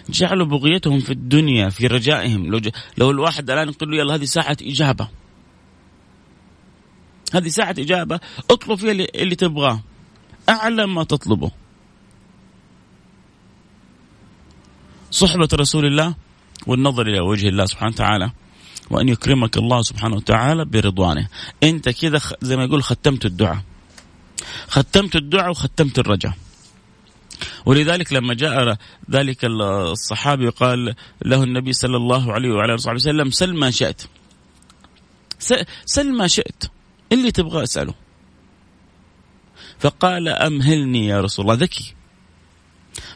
جعلوا 0.09 0.47
بغيتهم 0.47 1.01
في 1.01 1.13
الدنيا 1.13 1.69
في 1.69 1.87
رجائهم. 1.87 2.47
لو, 2.47 2.59
ج... 2.59 2.69
لو 2.99 3.11
الواحد 3.11 3.51
الآن 3.51 3.69
يقول 3.69 3.91
له 3.91 3.97
يلا 3.97 4.15
هذه 4.15 4.25
ساعة 4.25 4.57
إجابة. 4.63 5.09
هذه 7.35 7.49
ساعة 7.49 7.75
إجابة 7.79 8.21
اطلب 8.51 8.79
فيها 8.79 8.93
اللي 9.15 9.35
تبغاه. 9.35 9.81
أعلى 10.49 10.87
ما 10.87 11.05
تطلبه. 11.05 11.51
صحبة 15.11 15.49
رسول 15.55 15.87
الله 15.87 16.15
والنظر 16.67 17.07
إلى 17.07 17.21
وجه 17.21 17.49
الله 17.49 17.67
سبحانه 17.67 17.93
وتعالى 17.93 18.31
وأن 18.91 19.09
يكرمك 19.09 19.57
الله 19.57 19.83
سبحانه 19.83 20.17
وتعالى 20.17 20.65
برضوانه. 20.65 21.29
أنت 21.63 21.89
كذا 21.89 22.21
زي 22.43 22.57
ما 22.57 22.65
يقول 22.65 22.83
ختمت 22.83 23.25
الدعاء. 23.25 23.63
ختمت 24.69 25.17
الدعاء 25.17 25.51
وختمت 25.51 25.99
الرجاء. 25.99 26.33
ولذلك 27.67 28.13
لما 28.13 28.35
جاء 28.35 28.79
ذلك 29.11 29.45
الصحابي 29.45 30.49
قال 30.49 30.95
له 31.25 31.43
النبي 31.43 31.73
صلى 31.73 31.97
الله 31.97 32.33
عليه 32.33 32.51
وعلى 32.51 32.75
آله 32.75 32.95
وسلم 32.95 33.31
سل 33.31 33.55
ما 33.55 33.71
شئت. 33.71 34.03
سل 35.85 36.13
ما 36.13 36.27
شئت. 36.27 36.65
اللي 37.13 37.31
تبغى 37.31 37.63
اسأله. 37.63 37.95
فقال 39.79 40.29
أمهلني 40.29 41.07
يا 41.07 41.21
رسول 41.21 41.45
الله. 41.45 41.55
ذكي. 41.55 41.95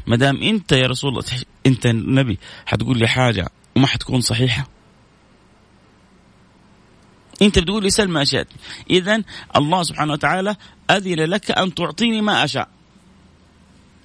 ما 0.06 0.16
دام 0.16 0.42
أنت 0.42 0.72
يا 0.72 0.86
رسول 0.86 1.10
الله 1.10 1.22
أنت 1.66 1.86
النبي 1.86 2.38
حتقول 2.66 2.98
لي 2.98 3.08
حاجة 3.08 3.50
وما 3.76 3.86
حتكون 3.86 4.20
صحيحة؟ 4.20 4.68
أنت 7.42 7.58
بتقول 7.58 7.82
لي 7.82 7.90
سل 7.90 8.08
ما 8.08 8.24
شئت. 8.24 8.48
اذا 8.90 9.22
الله 9.56 9.82
سبحانه 9.82 10.12
وتعالى 10.12 10.56
أذن 10.90 11.20
لك 11.24 11.50
أن 11.50 11.74
تعطيني 11.74 12.20
ما 12.20 12.44
أشاء. 12.44 12.68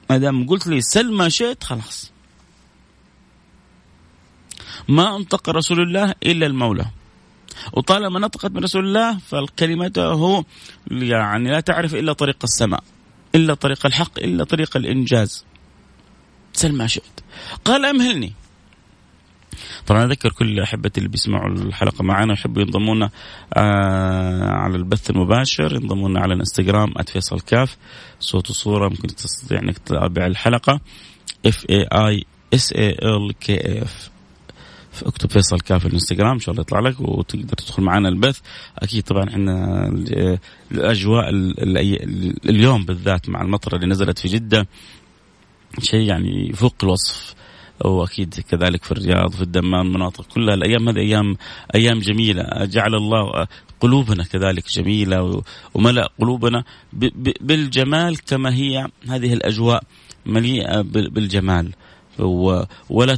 ما 0.10 0.18
دام 0.18 0.48
قلت 0.48 0.68
لي 0.68 0.82
سل 0.82 1.14
ما 1.14 1.30
شئت 1.30 1.64
خلاص. 1.64 2.12
ما 4.88 5.16
أنطق 5.16 5.50
رسول 5.50 5.80
الله 5.82 6.16
إلا 6.24 6.46
المولى. 6.46 6.86
وطالما 7.74 8.20
نطقت 8.20 8.52
من 8.52 8.64
رسول 8.64 8.86
الله 8.86 9.18
فالكلمة 9.18 10.46
يعني 10.92 11.52
لا 11.52 11.60
تعرف 11.60 11.96
إلا 11.96 12.14
طريق 12.14 12.38
السماء 12.44 12.84
إلا 13.36 13.54
طريق 13.54 13.86
الحق 13.86 14.20
إلا 14.20 14.44
طريق 14.44 14.78
الإنجاز. 14.78 15.46
سل 16.56 16.74
ما 16.78 16.88
شئت. 16.88 17.20
قال 17.66 17.86
أمهلني. 17.86 18.34
طبعا 19.86 20.06
أذكر 20.06 20.32
كل 20.32 20.60
احبتي 20.60 20.98
اللي 20.98 21.10
بيسمعوا 21.10 21.50
الحلقة 21.50 22.04
معنا 22.04 22.34
يحبوا 22.34 22.62
ينضمون 22.62 23.04
آه 23.04 23.10
على 24.50 24.76
البث 24.76 25.10
المباشر. 25.10 25.76
ينضمون 25.76 26.18
على 26.18 26.34
الإنستغرام 26.34 26.94
@فيصل 27.08 27.40
كاف. 27.40 27.78
صوت 28.20 28.50
وصورة 28.50 28.90
ممكن 28.90 29.08
تستطيع 29.08 29.60
إنك 29.60 29.78
تتابع 29.78 30.26
الحلقة. 30.26 30.80
F 31.46 31.66
A 31.70 31.84
I 31.84 32.25
S 32.54 32.74
A 32.74 32.90
L 32.90 33.34
K 33.40 33.82
F 33.82 34.10
اكتب 35.06 35.32
فيصل 35.32 35.60
كاف 35.60 35.82
في 35.82 35.88
الإنستغرام 35.88 36.32
إن 36.32 36.40
شاء 36.40 36.52
الله 36.52 36.62
يطلع 36.62 36.80
لك 36.80 37.00
وتقدر 37.00 37.54
تدخل 37.54 37.84
معنا 37.84 38.10
البث. 38.10 38.40
أكيد 38.80 39.04
طبعا 39.04 39.30
إحنا 39.30 39.88
الأجواء 40.72 41.30
اليوم 42.50 42.86
بالذات 42.86 43.30
مع 43.30 43.42
المطره 43.42 43.76
اللي 43.76 43.88
نزلت 43.88 44.20
في 44.20 44.28
جدة 44.28 44.68
شيء 45.82 46.08
يعني 46.08 46.50
يفوق 46.50 46.75
الوصف. 46.84 47.36
واكيد 47.86 48.34
كذلك 48.50 48.84
في 48.84 48.91
الرياض 48.91 49.32
في 49.32 49.41
الدمام 49.41 49.94
مناطق 49.94 50.25
كلها. 50.34 50.53
الأيام 50.53 50.89
هذه 50.89 51.00
أيام 51.00 51.38
أيام 51.75 52.00
جميلة. 52.00 52.65
جعل 52.65 52.96
الله 52.96 53.48
قلوبنا 53.79 54.24
كذلك 54.24 54.70
جميلة 54.70 55.41
وملأ 55.74 56.10
قلوبنا 56.20 56.63
بالجمال 57.41 58.17
كما 58.25 58.53
هي 58.53 58.88
هذه 59.10 59.34
الأجواء 59.34 59.84
مليئة 60.25 60.82
بالجمال. 60.82 61.74
ولا 62.89 63.17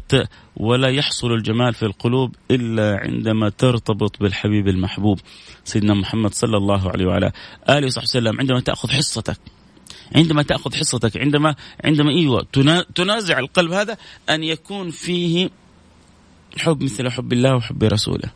ولا 0.58 0.90
يحصل 0.90 1.34
الجمال 1.34 1.74
في 1.74 1.84
القلوب 1.86 2.36
إلا 2.52 2.98
عندما 2.98 3.50
ترتبط 3.50 4.20
بالحبيب 4.20 4.68
المحبوب 4.68 5.20
سيدنا 5.64 5.94
محمد 5.94 6.34
صلى 6.34 6.58
الله 6.58 6.90
عليه 6.90 7.06
وعلى 7.06 7.32
آله 7.70 7.86
وصحبه 7.86 8.04
وسلم. 8.04 8.40
عندما 8.40 8.60
تأخذ 8.60 8.90
حصتك 8.90 9.38
عندما 10.16 10.44
تأخذ 10.44 10.76
حصتك 10.76 11.18
عندما 11.18 11.56
عندما 11.86 12.12
أيوه 12.12 12.48
تنازع 12.96 13.40
القلب 13.40 13.72
هذا 13.72 13.98
أن 14.30 14.44
يكون 14.44 14.92
فيه 14.92 15.50
حب 16.58 16.84
مثل 16.84 17.10
حب 17.10 17.34
الله 17.34 17.56
وحب 17.56 17.84
رسوله. 17.84 18.30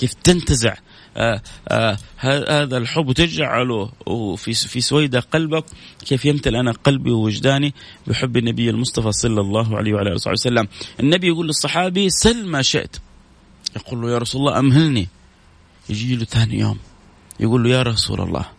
كيف 0.00 0.12
تنتزع 0.14 0.74
آه 1.16 1.42
آه 1.68 1.98
هذا 2.16 2.76
الحب 2.76 3.08
وتجعله 3.08 3.90
في 4.36 4.54
في 4.54 4.80
سويدة 4.80 5.20
قلبك. 5.20 5.64
كيف 6.06 6.24
يمتلئ 6.24 6.60
أنا 6.60 6.72
قلبي 6.72 7.10
ووجداني 7.10 7.74
بحب 8.06 8.36
النبي 8.36 8.70
المصطفى 8.70 9.12
صلى 9.12 9.40
الله 9.40 9.76
عليه 9.76 9.94
وعلى 9.94 10.10
آله 10.10 10.20
وسلم. 10.32 10.68
النبي 11.00 11.26
يقول 11.26 11.46
للصحابي 11.46 12.10
سل 12.10 12.46
ما 12.46 12.62
شئت. 12.62 12.96
يقول 13.76 14.00
له 14.00 14.10
يا 14.10 14.18
رسول 14.18 14.40
الله 14.40 14.58
أمهلني. 14.58 15.08
يجي 15.88 16.16
له 16.16 16.24
ثاني 16.24 16.58
يوم 16.58 16.78
يقول 17.40 17.64
له 17.64 17.70
يا 17.70 17.82
رسول 17.82 18.20
الله. 18.20 18.57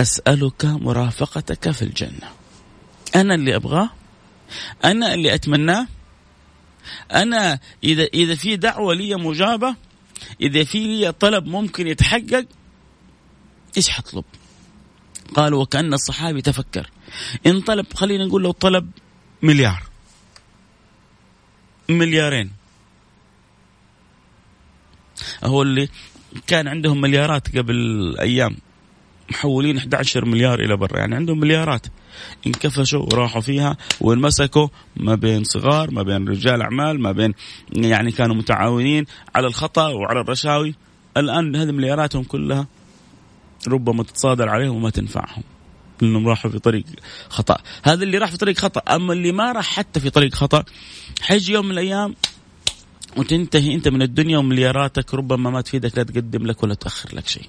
أسألك 0.00 0.64
مرافقتك 0.64 1.70
في 1.70 1.82
الجنة. 1.82 2.28
أنا 3.16 3.34
اللي 3.34 3.56
أبغاه؟ 3.56 3.90
أنا 4.84 5.14
اللي 5.14 5.34
أتمناه؟ 5.34 5.86
أنا 7.12 7.60
إذا 7.84 8.04
إذا 8.04 8.34
في 8.34 8.56
دعوة 8.56 8.94
لي 8.94 9.14
مجابة 9.14 9.76
إذا 10.40 10.64
في 10.64 10.78
لي 10.78 11.12
طلب 11.12 11.46
ممكن 11.46 11.86
يتحقق 11.86 12.46
إيش 13.76 13.88
حطلب؟ 13.90 14.24
قال 15.34 15.54
وكأن 15.54 15.94
الصحابي 15.94 16.42
تفكر. 16.42 16.90
إن 17.46 17.60
طلب 17.60 17.86
خلينا 17.94 18.26
نقول 18.26 18.42
لو 18.42 18.50
طلب 18.50 18.90
مليار. 19.42 19.82
مليارين. 21.88 22.52
هو 25.44 25.62
اللي 25.62 25.88
كان 26.46 26.68
عندهم 26.68 27.00
مليارات 27.00 27.56
قبل 27.56 28.16
أيام. 28.20 28.56
محولين 29.30 29.76
11 29.76 30.24
مليار 30.24 30.60
إلى 30.60 30.76
برا. 30.76 30.98
يعني 30.98 31.14
عندهم 31.14 31.40
مليارات. 31.40 31.86
انكفشوا 32.46 33.02
وراحوا 33.02 33.40
فيها 33.40 33.76
وانمسكوا 34.00 34.68
ما 34.96 35.14
بين 35.14 35.44
صغار 35.44 35.90
ما 35.90 36.02
بين 36.02 36.28
رجال 36.28 36.62
أعمال 36.62 37.00
ما 37.00 37.12
بين 37.12 37.34
يعني 37.72 38.12
كانوا 38.12 38.36
متعاونين 38.36 39.06
على 39.34 39.46
الخطأ 39.46 39.88
وعلى 39.88 40.20
الرشاوي. 40.20 40.74
الآن 41.16 41.56
هذه 41.56 41.72
ملياراتهم 41.72 42.24
كلها 42.24 42.66
ربما 43.68 44.02
تتصادر 44.02 44.48
عليهم 44.48 44.76
وما 44.76 44.90
تنفعهم 44.90 45.42
لأنهم 46.02 46.28
راحوا 46.28 46.50
في 46.50 46.58
طريق 46.58 46.84
خطأ. 47.28 47.56
هذا 47.82 48.02
اللي 48.02 48.18
راح 48.18 48.30
في 48.30 48.36
طريق 48.36 48.58
خطأ. 48.58 48.80
أما 48.94 49.12
اللي 49.12 49.32
ما 49.32 49.52
راح 49.52 49.74
حتى 49.74 50.00
في 50.00 50.10
طريق 50.10 50.34
خطأ 50.34 50.64
حيجي 51.20 51.52
يوم 51.52 51.64
من 51.64 51.72
الأيام 51.72 52.14
وتنتهي 53.16 53.74
أنت 53.74 53.88
من 53.88 54.02
الدنيا 54.02 54.38
وملياراتك 54.38 55.14
ربما 55.14 55.50
ما 55.50 55.60
تفيدك 55.60 55.98
لا 55.98 56.02
تقدم 56.02 56.46
لك 56.46 56.62
ولا 56.62 56.74
تأخر 56.74 57.16
لك 57.16 57.28
شيء. 57.28 57.48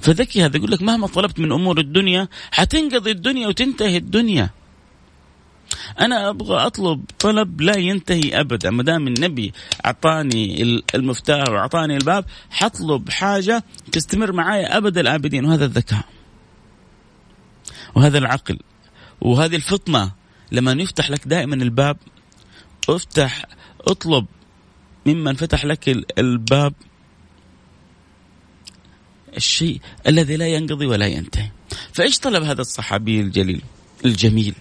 فذكي 0.00 0.44
هذا 0.44 0.56
يقول 0.56 0.70
لك 0.70 0.82
مهما 0.82 1.06
طلبت 1.06 1.40
من 1.40 1.52
أمور 1.52 1.78
الدنيا 1.78 2.28
حتنقضي 2.50 3.10
الدنيا 3.10 3.48
وتنتهي 3.48 3.96
الدنيا. 3.96 4.50
أنا 6.00 6.28
أبغى 6.30 6.56
أطلب 6.56 7.04
طلب 7.18 7.60
لا 7.60 7.76
ينتهي 7.76 8.40
أبدا 8.40 8.70
ما 8.70 8.82
دام 8.82 9.08
النبي 9.08 9.52
أعطاني 9.86 10.62
المفتاح 10.94 11.48
وأعطاني 11.48 11.96
الباب 11.96 12.24
حطلب 12.50 13.10
حاجة 13.10 13.64
تستمر 13.92 14.32
معي 14.32 14.64
أبد 14.66 14.98
الآبدين 14.98 15.44
وهذا 15.44 15.64
الذكاء. 15.64 16.04
وهذا 17.94 18.18
العقل. 18.18 18.58
وهذه 19.20 19.56
الفطنة 19.56 20.12
لما 20.52 20.72
يفتح 20.72 21.10
لك 21.10 21.28
دائما 21.28 21.54
الباب 21.54 21.96
افتح 22.88 23.44
اطلب 23.80 24.26
ممن 25.06 25.34
فتح 25.34 25.64
لك 25.64 25.88
الباب. 26.18 26.74
الشيء 29.36 29.80
الذي 30.06 30.36
لا 30.36 30.46
ينقضي 30.46 30.86
ولا 30.86 31.06
ينتهي. 31.06 31.50
فإيش 31.92 32.18
طلب 32.18 32.42
هذا 32.42 32.60
الصحابي 32.60 33.20
الجليل؟ 33.20 33.62
الجميل. 34.04 34.54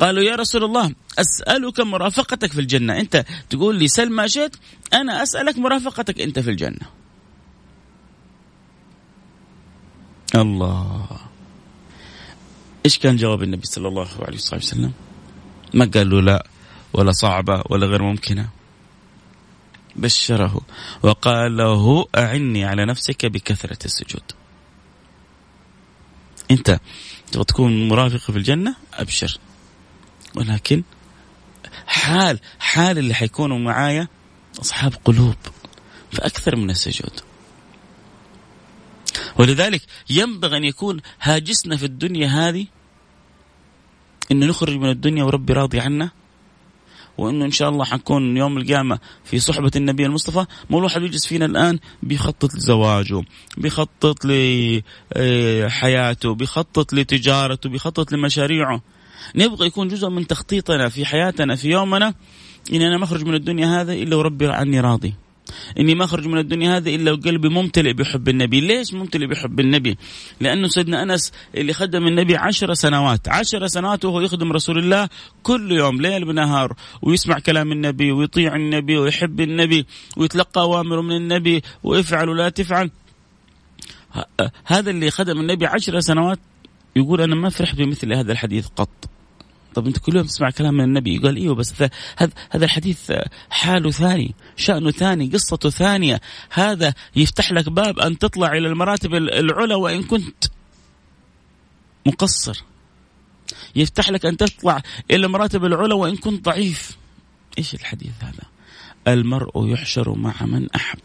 قالوا 0.00 0.22
يا 0.22 0.36
رسول 0.36 0.64
الله 0.64 0.94
أسألك 1.18 1.80
مرافقتك 1.80 2.52
في 2.52 2.60
الجنة. 2.60 3.00
أنت 3.00 3.24
تقول 3.50 3.78
لي 3.78 3.88
سل 3.88 4.10
ما 4.10 4.26
شئت 4.26 4.56
أنا 4.92 5.22
أسألك 5.22 5.58
مرافقتك 5.58 6.20
أنت 6.20 6.38
في 6.38 6.50
الجنة. 6.50 6.86
الله. 10.34 11.08
إيش 12.84 12.98
كان 12.98 13.16
جواب 13.16 13.42
النبي 13.42 13.66
صلى 13.66 13.88
الله 13.88 14.08
عليه 14.20 14.36
وسلم؟ 14.36 14.92
ما 15.74 15.84
قال 15.84 16.10
له 16.10 16.20
لا 16.20 16.46
ولا 16.92 17.12
صعبة 17.12 17.62
ولا 17.70 17.86
غير 17.86 18.02
ممكنة. 18.02 18.48
بشره 19.96 20.60
وقال 21.02 21.56
له 21.56 22.06
أعني 22.16 22.64
على 22.64 22.84
نفسك 22.84 23.26
بكثرة 23.26 23.78
السجود. 23.84 24.22
أنت 26.50 26.80
تبغى 27.32 27.44
تكون 27.44 27.88
مرافق 27.88 28.16
في 28.16 28.36
الجنة؟ 28.36 28.74
أبشر. 28.94 29.38
ولكن 30.34 30.82
حال 31.86 32.40
حال 32.58 32.98
اللي 32.98 33.14
حيكونوا 33.14 33.58
معايا 33.58 34.08
أصحاب 34.60 34.94
قلوب 35.04 35.36
فأكثر 36.12 36.56
من 36.56 36.70
السجود. 36.70 37.20
ولذلك 39.38 39.82
ينبغي 40.10 40.56
أن 40.56 40.64
يكون 40.64 41.00
هاجسنا 41.20 41.76
في 41.76 41.84
الدنيا 41.84 42.28
هذه 42.28 42.66
أن 44.32 44.46
نخرج 44.46 44.76
من 44.76 44.90
الدنيا 44.90 45.24
وربي 45.24 45.52
راضي 45.52 45.80
عنا 45.80 46.10
وإنه 47.18 47.44
إن 47.44 47.50
شاء 47.50 47.68
الله 47.68 47.84
حنكون 47.84 48.36
يوم 48.36 48.58
القيامة 48.58 48.98
في 49.24 49.38
صحبة 49.38 49.70
النبي 49.76 50.06
المصطفى. 50.06 50.46
مو 50.70 50.78
الواحد 50.78 51.02
يجلس 51.02 51.26
فينا 51.26 51.44
الآن 51.46 51.78
بيخطط 52.02 52.54
لزواجه 52.54 53.22
بيخطط 53.56 54.24
لحياته 55.16 56.34
بيخطط 56.34 56.92
لتجارته 56.92 57.68
بيخطط 57.68 58.12
لمشاريعه. 58.12 58.82
نبغى 59.34 59.66
يكون 59.66 59.88
جزء 59.88 60.08
من 60.08 60.26
تخطيطنا 60.26 60.88
في 60.88 61.04
حياتنا 61.04 61.56
في 61.56 61.68
يومنا 61.68 62.14
اني 62.72 62.86
أنا 62.86 62.98
ما 62.98 63.04
اخرج 63.04 63.24
من 63.24 63.34
الدنيا 63.34 63.80
هذا 63.80 63.92
إلا 63.92 64.16
وربي 64.16 64.46
عني 64.46 64.80
راضي. 64.80 65.14
إني 65.78 65.94
ما 65.94 66.04
اخرج 66.04 66.26
من 66.26 66.38
الدنيا 66.38 66.76
هذه 66.76 66.96
إلا 66.96 67.12
وقلبي 67.12 67.48
ممتلئ 67.48 67.92
بحب 67.92 68.28
النبي، 68.28 68.60
ليش 68.60 68.94
ممتلئ 68.94 69.26
بحب 69.26 69.60
النبي؟ 69.60 69.98
لأنه 70.40 70.68
سيدنا 70.68 71.02
أنس 71.02 71.32
اللي 71.54 71.72
خدم 71.72 72.06
النبي 72.06 72.36
عشر 72.36 72.74
سنوات، 72.74 73.28
عشر 73.28 73.66
سنوات 73.66 74.04
وهو 74.04 74.20
يخدم 74.20 74.52
رسول 74.52 74.78
الله 74.78 75.08
كل 75.42 75.72
يوم 75.72 76.02
ليل 76.02 76.24
بنهار 76.24 76.76
ويسمع 77.02 77.38
كلام 77.38 77.72
النبي 77.72 78.12
ويطيع 78.12 78.56
النبي 78.56 78.98
ويحب 78.98 79.40
النبي 79.40 79.86
ويتلقى 80.16 80.60
اوامره 80.60 81.00
من 81.00 81.16
النبي 81.16 81.62
ويفعل 81.82 82.28
ولا 82.28 82.48
تفعل. 82.48 82.90
هذا 84.64 84.90
اللي 84.90 85.10
خدم 85.10 85.40
النبي 85.40 85.66
عشر 85.66 86.00
سنوات 86.00 86.38
يقول 86.96 87.20
أنا 87.20 87.34
ما 87.34 87.48
فرحت 87.48 87.76
بمثل 87.76 88.12
هذا 88.12 88.32
الحديث 88.32 88.66
قط. 88.66 89.10
طب 89.76 89.86
انت 89.86 89.98
كل 89.98 90.16
يوم 90.16 90.26
تسمع 90.26 90.50
كلام 90.50 90.74
من 90.74 90.84
النبي؟ 90.84 91.18
قال 91.18 91.36
إيوه 91.36 91.54
بس 91.54 91.74
هذا 92.16 92.30
هذا 92.50 92.64
الحديث 92.64 93.12
حاله 93.50 93.90
ثاني 93.90 94.34
شأنه 94.56 94.90
ثاني 94.90 95.30
قصته 95.30 95.70
ثانية. 95.70 96.20
هذا 96.50 96.94
يفتح 97.16 97.52
لك 97.52 97.68
باب 97.68 97.98
أن 97.98 98.18
تطلع 98.18 98.52
إلى 98.52 98.68
المراتب 98.68 99.14
العلى 99.14 99.74
وإن 99.74 100.02
كنت 100.02 100.44
مقصر. 102.06 102.62
يفتح 103.76 104.10
لك 104.10 104.26
أن 104.26 104.36
تطلع 104.36 104.82
إلى 105.10 105.26
المراتب 105.26 105.64
العلى 105.64 105.94
وإن 105.94 106.16
كنت 106.16 106.44
ضعيف. 106.44 106.96
إيش 107.58 107.74
الحديث 107.74 108.12
هذا؟ 108.20 108.44
المرء 109.08 109.68
يحشر 109.72 110.18
مع 110.18 110.34
من 110.40 110.70
أحب. 110.70 110.98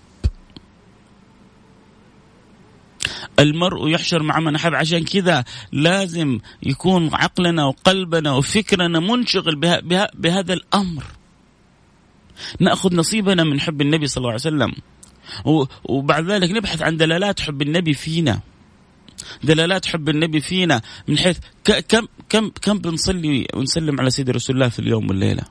المرء 3.42 3.90
يحشر 3.90 4.24
مع 4.24 4.40
من 4.40 4.56
أحب. 4.56 4.74
عشان 4.74 5.04
كذا 5.04 5.44
لازم 5.72 6.40
يكون 6.64 7.10
عقلنا 7.14 7.66
وقلبنا 7.66 8.32
وفكرنا 8.32 9.00
منشغل 9.00 9.56
بها 9.56 9.80
بها 9.80 10.10
بهذا 10.14 10.54
الأمر. 10.54 11.04
نأخذ 12.60 12.96
نصيبنا 12.96 13.44
من 13.44 13.60
حب 13.60 13.82
النبي 13.82 14.08
صلى 14.08 14.18
الله 14.18 14.30
عليه 14.30 14.40
وسلم. 14.40 14.74
وبعد 15.84 16.32
ذلك 16.32 16.52
نبحث 16.52 16.82
عن 16.82 16.98
دلالات 16.98 17.40
حب 17.40 17.62
النبي 17.62 17.94
فينا. 17.94 18.40
دلالات 19.44 19.86
حب 19.86 20.10
النبي 20.10 20.40
فينا 20.40 20.82
من 21.08 21.18
حيث 21.18 21.38
كم 21.64 22.08
كم 22.30 22.50
كم 22.50 22.78
بنصلي 22.78 23.48
ونسلم 23.54 24.00
على 24.00 24.10
سيدنا 24.10 24.36
رسول 24.36 24.56
الله 24.56 24.70
في 24.70 24.80
اليوم 24.80 25.08
والليلة. 25.08 25.44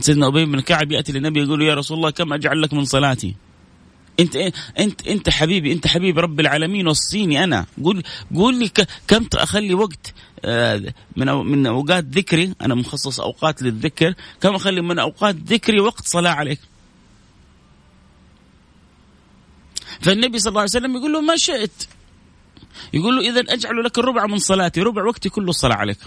سيدنا 0.00 0.26
أبي 0.26 0.44
بن 0.44 0.60
كعب 0.60 0.92
يأتي 0.92 1.12
للنبي 1.12 1.42
يقول 1.42 1.62
يا 1.62 1.74
رسول 1.74 1.96
الله 1.96 2.10
كم 2.10 2.32
أجعل 2.32 2.62
لك 2.62 2.74
من 2.74 2.84
صلاتي؟ 2.84 3.36
انت 4.20 4.36
انت 4.78 5.08
انت 5.08 5.30
حبيبي 5.30 5.72
انت 5.72 5.86
حبيب 5.86 6.18
رب 6.18 6.40
العالمين 6.40 6.88
وصيني 6.88 7.44
أنا. 7.44 7.66
قول 7.84 8.02
قول 8.34 8.58
لي 8.58 8.70
كم 9.08 9.26
اخلي 9.34 9.74
وقت 9.74 10.14
آه، 10.44 10.94
من 11.16 11.26
من 11.26 11.66
اوقات 11.66 12.04
ذكري 12.04 12.54
أنا 12.60 12.74
مخصص 12.74 13.20
اوقات 13.20 13.62
للذكر 13.62 14.14
كم 14.40 14.54
اخلي 14.54 14.80
من 14.82 14.98
اوقات 14.98 15.36
ذكري 15.36 15.80
وقت 15.80 16.06
صلاة 16.06 16.30
عليك؟ 16.30 16.60
فالنبي 20.00 20.38
صلى 20.38 20.50
الله 20.50 20.60
عليه 20.60 20.70
وسلم 20.70 20.96
يقول 20.96 21.12
له 21.12 21.20
ما 21.20 21.36
شئت. 21.36 21.86
يقول 22.92 23.16
له 23.16 23.30
اذا 23.30 23.40
أجعل 23.40 23.84
لك 23.84 23.98
الربع 23.98 24.26
من 24.26 24.38
صلاتي 24.38 24.82
ربع 24.82 25.04
وقتي 25.04 25.28
كله 25.28 25.50
الصلاه 25.50 25.76
عليك. 25.76 25.98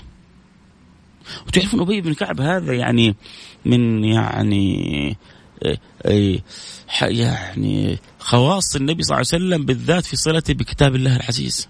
وتعرفون 1.48 1.80
أبي 1.80 2.02
بن 2.02 2.14
كعب 2.14 2.42
هذا 2.42 2.74
يعني 2.74 3.16
من 3.66 4.04
يعني 4.04 5.18
يعني 7.02 8.00
خواص 8.20 8.76
النبي 8.76 9.04
صلى 9.04 9.18
الله 9.18 9.28
عليه 9.34 9.46
وسلم 9.46 9.66
بالذات 9.66 10.06
في 10.06 10.16
صلته 10.16 10.54
بكتاب 10.54 10.96
الله 10.96 11.16
العزيز. 11.16 11.68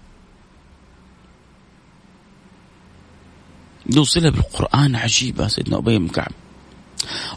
له 3.86 4.04
صله 4.04 4.30
بالقرآن 4.30 4.96
عجيبة 4.96 5.48
سيدنا 5.48 5.76
أبي 5.78 5.98
بن 5.98 6.08
كعب 6.08 6.32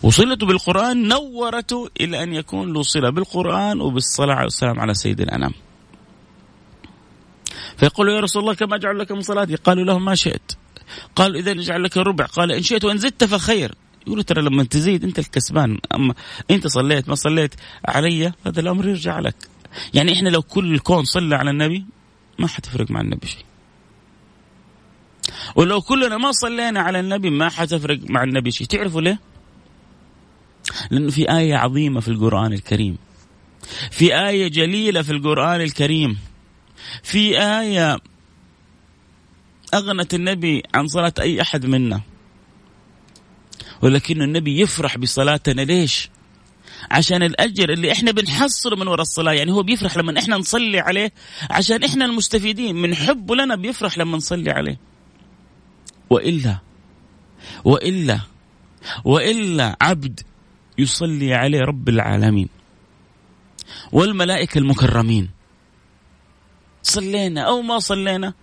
وصلته 0.03 0.45
بالقرآن 0.45 1.07
نورته 1.07 1.89
إلى 2.01 2.23
أن 2.23 2.33
يكون 2.33 2.73
له 2.73 2.81
صلة 2.81 3.09
بالقرآن 3.09 3.81
وبالصلاة 3.81 4.43
والسلام 4.43 4.79
على 4.79 4.93
سيد 4.93 5.21
الأنام. 5.21 5.53
فيقول 7.77 8.09
يا 8.09 8.19
رسول 8.19 8.41
الله 8.41 8.53
كما 8.53 8.75
أجعل 8.75 8.99
لك 8.99 9.11
من 9.11 9.21
صلاتي؟ 9.21 9.55
قالوا 9.55 9.83
له 9.83 9.99
ما 9.99 10.15
شئت. 10.15 10.51
قال 11.15 11.35
إذا 11.35 11.51
اجعل 11.51 11.83
لك 11.83 11.97
الربع 11.97 12.25
قال 12.25 12.51
إن 12.51 12.63
شئت 12.63 12.85
وإن 12.85 12.97
زدت 12.97 13.23
فخير. 13.23 13.75
يقولوا 14.07 14.23
ترى 14.23 14.41
لما 14.41 14.63
تزيد 14.63 15.03
أنت 15.03 15.19
الكسبان 15.19 15.79
أما 15.95 16.13
أنت 16.51 16.67
صليت 16.67 17.09
ما 17.09 17.15
صليت 17.15 17.55
علي 17.85 18.33
هذا 18.45 18.59
الأمر 18.59 18.87
يرجع 18.87 19.19
لك. 19.19 19.35
يعني 19.93 20.13
إحنا 20.13 20.29
لو 20.29 20.41
كل 20.41 20.73
الكون 20.73 21.05
صلى 21.05 21.35
على 21.35 21.49
النبي 21.49 21.85
ما 22.39 22.47
حتفرق 22.47 22.91
مع 22.91 23.01
النبي 23.01 23.27
شيء. 23.27 23.45
ولو 25.55 25.81
كلنا 25.81 26.17
ما 26.17 26.31
صلينا 26.31 26.79
على 26.81 26.99
النبي 26.99 27.29
ما 27.29 27.49
حتفرق 27.49 27.99
مع 28.09 28.23
النبي 28.23 28.51
شيء. 28.51 28.67
تعرفوا 28.67 29.01
ليه؟ 29.01 29.19
لأنه 30.91 31.09
في 31.11 31.31
آية 31.31 31.55
عظيمة 31.55 31.99
في 31.99 32.07
القرآن 32.07 32.53
الكريم. 32.53 32.97
في 33.91 34.27
آية 34.27 34.47
جليلة 34.47 35.01
في 35.01 35.11
القرآن 35.11 35.61
الكريم. 35.61 36.17
في 37.03 37.41
آية 37.41 37.97
أغنت 39.73 40.13
النبي 40.13 40.63
عن 40.73 40.87
صلاة 40.87 41.13
أي 41.19 41.41
أحد 41.41 41.65
منا. 41.65 42.01
ولكن 43.81 44.21
النبي 44.21 44.61
يفرح 44.61 44.97
بصلاتنا. 44.97 45.61
ليش؟ 45.61 46.09
عشان 46.91 47.23
الأجر 47.23 47.69
اللي 47.69 47.91
إحنا 47.91 48.11
بنحصره 48.11 48.75
من 48.75 48.87
وراء 48.87 49.01
الصلاة. 49.01 49.33
يعني 49.33 49.51
هو 49.51 49.63
بيفرح 49.63 49.97
لما 49.97 50.19
إحنا 50.19 50.37
نصلي 50.37 50.79
عليه 50.79 51.11
عشان 51.49 51.83
إحنا 51.83 52.05
المستفيدين. 52.05 52.75
من 52.75 52.95
حبه 52.95 53.35
لنا 53.35 53.55
بيفرح 53.55 53.97
لما 53.97 54.17
نصلي 54.17 54.51
عليه. 54.51 54.79
وإلا 56.09 56.59
وإلا 57.63 58.19
وإلا 59.03 59.77
عبد 59.81 60.19
يصلي 60.77 61.33
عليه 61.33 61.61
رب 61.61 61.89
العالمين. 61.89 62.49
والملائكة 63.91 64.57
المكرمين. 64.57 65.29
صلينا 66.83 67.41
أو 67.41 67.61
ما 67.61 67.79
صلينا 67.79 68.33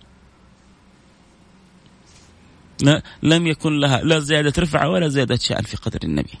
لم 3.23 3.47
يكن 3.47 3.79
لها 3.79 4.01
لا 4.01 4.19
زيادة 4.19 4.53
رفعة 4.59 4.89
ولا 4.89 5.07
زيادة 5.07 5.35
شأن 5.35 5.61
في 5.61 5.77
قدر 5.77 5.99
النبي. 6.03 6.33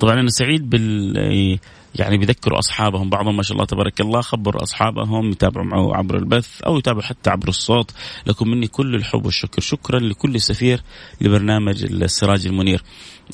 طبعا 0.00 0.20
أنا 0.20 0.28
سعيد 0.28 0.70
بال 0.70 1.58
يعني 1.94 2.18
بيذكروا 2.18 2.58
أصحابهم. 2.58 3.10
بعضهم 3.10 3.36
ما 3.36 3.42
شاء 3.42 3.52
الله 3.52 3.64
تبارك 3.64 4.00
الله 4.00 4.20
خبروا 4.20 4.62
أصحابهم 4.62 5.30
يتابعوا 5.30 5.66
معه 5.66 5.96
عبر 5.96 6.16
البث 6.16 6.62
أو 6.62 6.78
يتابعوا 6.78 7.02
حتى 7.02 7.30
عبر 7.30 7.48
الصوت. 7.48 7.90
لكم 8.26 8.48
مني 8.48 8.66
كل 8.66 8.94
الحب 8.94 9.24
والشكر. 9.24 9.62
شكرا 9.62 9.98
لكل 9.98 10.40
سفير 10.40 10.82
لبرنامج 11.20 11.84
السراج 11.84 12.46
المنير. 12.46 12.82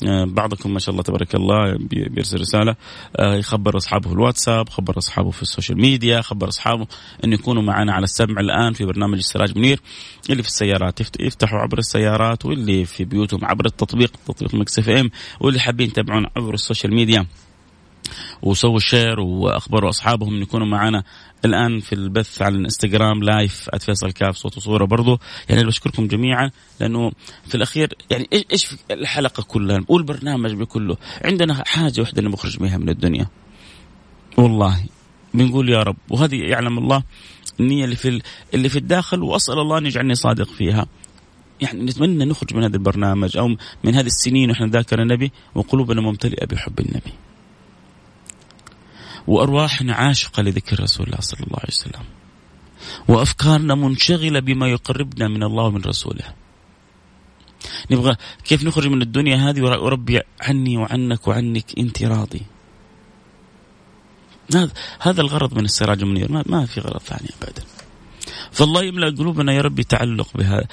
آه، 0.03 0.25
بعضكم 0.25 0.73
ما 0.73 0.79
شاء 0.79 0.91
الله 0.91 1.03
تبارك 1.03 1.35
الله 1.35 1.77
بيرسل 1.89 2.39
رسالة 2.39 2.75
آه، 3.15 3.35
يخبر 3.35 3.77
أصحابه 3.77 4.09
في 4.09 4.15
الواتساب 4.15 4.69
خبر 4.69 4.97
أصحابه 4.97 5.31
في 5.31 5.41
السوشيال 5.41 5.81
ميديا 5.81 6.21
خبر 6.21 6.47
أصحابه 6.47 6.87
إن 7.23 7.33
يكونوا 7.33 7.61
معنا 7.61 7.93
على 7.93 8.03
السمع 8.03 8.41
الآن 8.41 8.73
في 8.73 8.85
برنامج 8.85 9.17
السراج 9.17 9.57
منير 9.57 9.79
اللي 10.29 10.43
في 10.43 10.49
السيارات 10.49 10.99
يفتحوا 11.19 11.59
عبر 11.59 11.77
السيارات 11.77 12.45
واللي 12.45 12.85
في 12.85 13.05
بيوتهم 13.05 13.45
عبر 13.45 13.65
التطبيق 13.65 14.11
تطبيق 14.27 14.55
Mix 14.55 14.79
FM 14.79 15.09
واللي 15.39 15.59
حابين 15.59 15.87
يتابعون 15.87 16.25
عبر 16.37 16.53
السوشيال 16.53 16.95
ميديا. 16.95 17.25
وسووا 18.41 18.79
share 18.79 19.19
وأخبروا 19.19 19.89
أصحابهم 19.89 20.41
يكونوا 20.41 20.67
معنا 20.67 21.03
الآن 21.45 21.79
في 21.79 21.93
البث 21.93 22.41
على 22.41 22.55
الإنستغرام 22.55 23.23
live 23.23 23.69
@فيصل 23.79 24.11
كاف 24.11 24.35
صوت 24.35 24.57
وصورة 24.57 24.85
برضو. 24.85 25.19
يعني 25.49 25.63
بشكركم 25.63 26.07
جميعا 26.07 26.51
لأنه 26.79 27.11
في 27.47 27.55
الأخير 27.55 27.93
يعني 28.09 28.29
إيش 28.51 28.75
الحلقة 28.91 29.43
كلها؟ 29.43 29.85
والبرنامج 29.87 30.53
بكله. 30.53 30.97
عندنا 31.25 31.63
حاجة 31.67 32.01
واحدة 32.01 32.21
نخرج 32.21 32.57
بها 32.57 32.77
من 32.77 32.89
الدنيا. 32.89 33.27
والله 34.37 34.83
بنقول 35.33 35.69
يا 35.69 35.83
رب. 35.83 35.97
وهذه 36.09 36.35
يعلم 36.35 36.77
الله 36.77 37.03
النية 37.59 37.85
اللي 37.85 37.95
في 37.95 38.21
اللي 38.53 38.69
في 38.69 38.77
الداخل 38.77 39.23
وأسأل 39.23 39.59
الله 39.59 39.77
أن 39.77 39.85
يجعلني 39.85 40.15
صادق 40.15 40.47
فيها. 40.47 40.87
يعني 41.61 41.81
نتمنى 41.83 42.25
نخرج 42.25 42.55
من 42.55 42.63
هذا 42.63 42.75
البرنامج 42.75 43.37
أو 43.37 43.47
من 43.83 43.95
هذه 43.95 44.05
السنين 44.05 44.49
وإحنا 44.49 44.67
ذاكر 44.67 45.01
النبي 45.01 45.31
وقلوبنا 45.55 46.01
ممتلئة 46.01 46.45
بحب 46.45 46.79
النبي. 46.79 47.13
وارواحنا 49.27 49.93
عاشقة 49.93 50.43
لذكر 50.43 50.79
رسول 50.83 51.05
الله 51.05 51.21
صلى 51.21 51.39
الله 51.39 51.59
عليه 51.59 51.73
وسلم. 51.73 52.05
وأفكارنا 53.07 53.75
منشغلة 53.75 54.39
بما 54.39 54.67
يقربنا 54.67 55.27
من 55.27 55.43
الله 55.43 55.63
ومن 55.63 55.81
رسوله. 55.81 56.33
نبغى 57.91 58.15
كيف 58.43 58.63
نخرج 58.63 58.87
من 58.87 59.01
الدنيا 59.01 59.35
هذه 59.35 59.61
وربي 59.61 60.21
عني 60.41 60.77
وعنك 60.77 61.27
وعنك 61.27 61.79
أنت 61.79 62.03
راضي. 62.03 62.41
هذا 64.99 65.21
الغرض 65.21 65.57
من 65.57 65.65
السراج 65.65 66.01
المنير 66.01 66.31
ما, 66.31 66.65
في 66.65 66.79
غرض 66.79 67.01
ثاني 67.01 67.29
ابدا. 67.41 67.63
فالله 68.51 68.83
يملأ 68.83 69.15
قلوبنا 69.17 69.53
يا 69.53 69.61
رب 69.61 69.81
تعلق 69.81 70.37
بها 70.37 70.67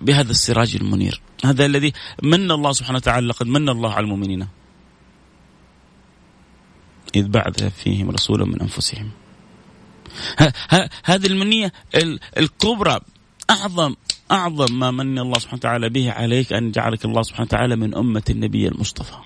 بهذا 0.00 0.30
السراج 0.30 0.76
المنير 0.76 1.20
هذا 1.44 1.66
الذي 1.66 1.92
من 2.22 2.50
الله 2.50 2.72
سبحانه 2.72 2.96
وتعالى 2.96 3.26
لقد 3.26 3.46
من 3.46 3.68
الله 3.68 3.92
على 3.92 4.04
المؤمنين 4.04 4.46
إذ 7.14 7.28
بعث 7.28 7.62
فيهم 7.62 8.10
رسولا 8.10 8.44
من 8.44 8.60
أنفسهم. 8.60 9.10
هذه 11.04 11.26
المنية 11.26 11.72
الكبرى. 12.38 13.00
أعظم 13.50 13.94
أعظم 14.30 14.78
ما 14.78 14.90
من 14.90 15.18
الله 15.18 15.38
سبحانه 15.38 15.58
وتعالى 15.58 15.88
به 15.88 16.12
عليك 16.12 16.52
أن 16.52 16.70
جعلك 16.70 17.04
الله 17.04 17.22
سبحانه 17.22 17.46
وتعالى 17.46 17.76
من 17.76 17.94
أمة 17.94 18.22
النبي 18.30 18.68
المصطفى. 18.68 19.16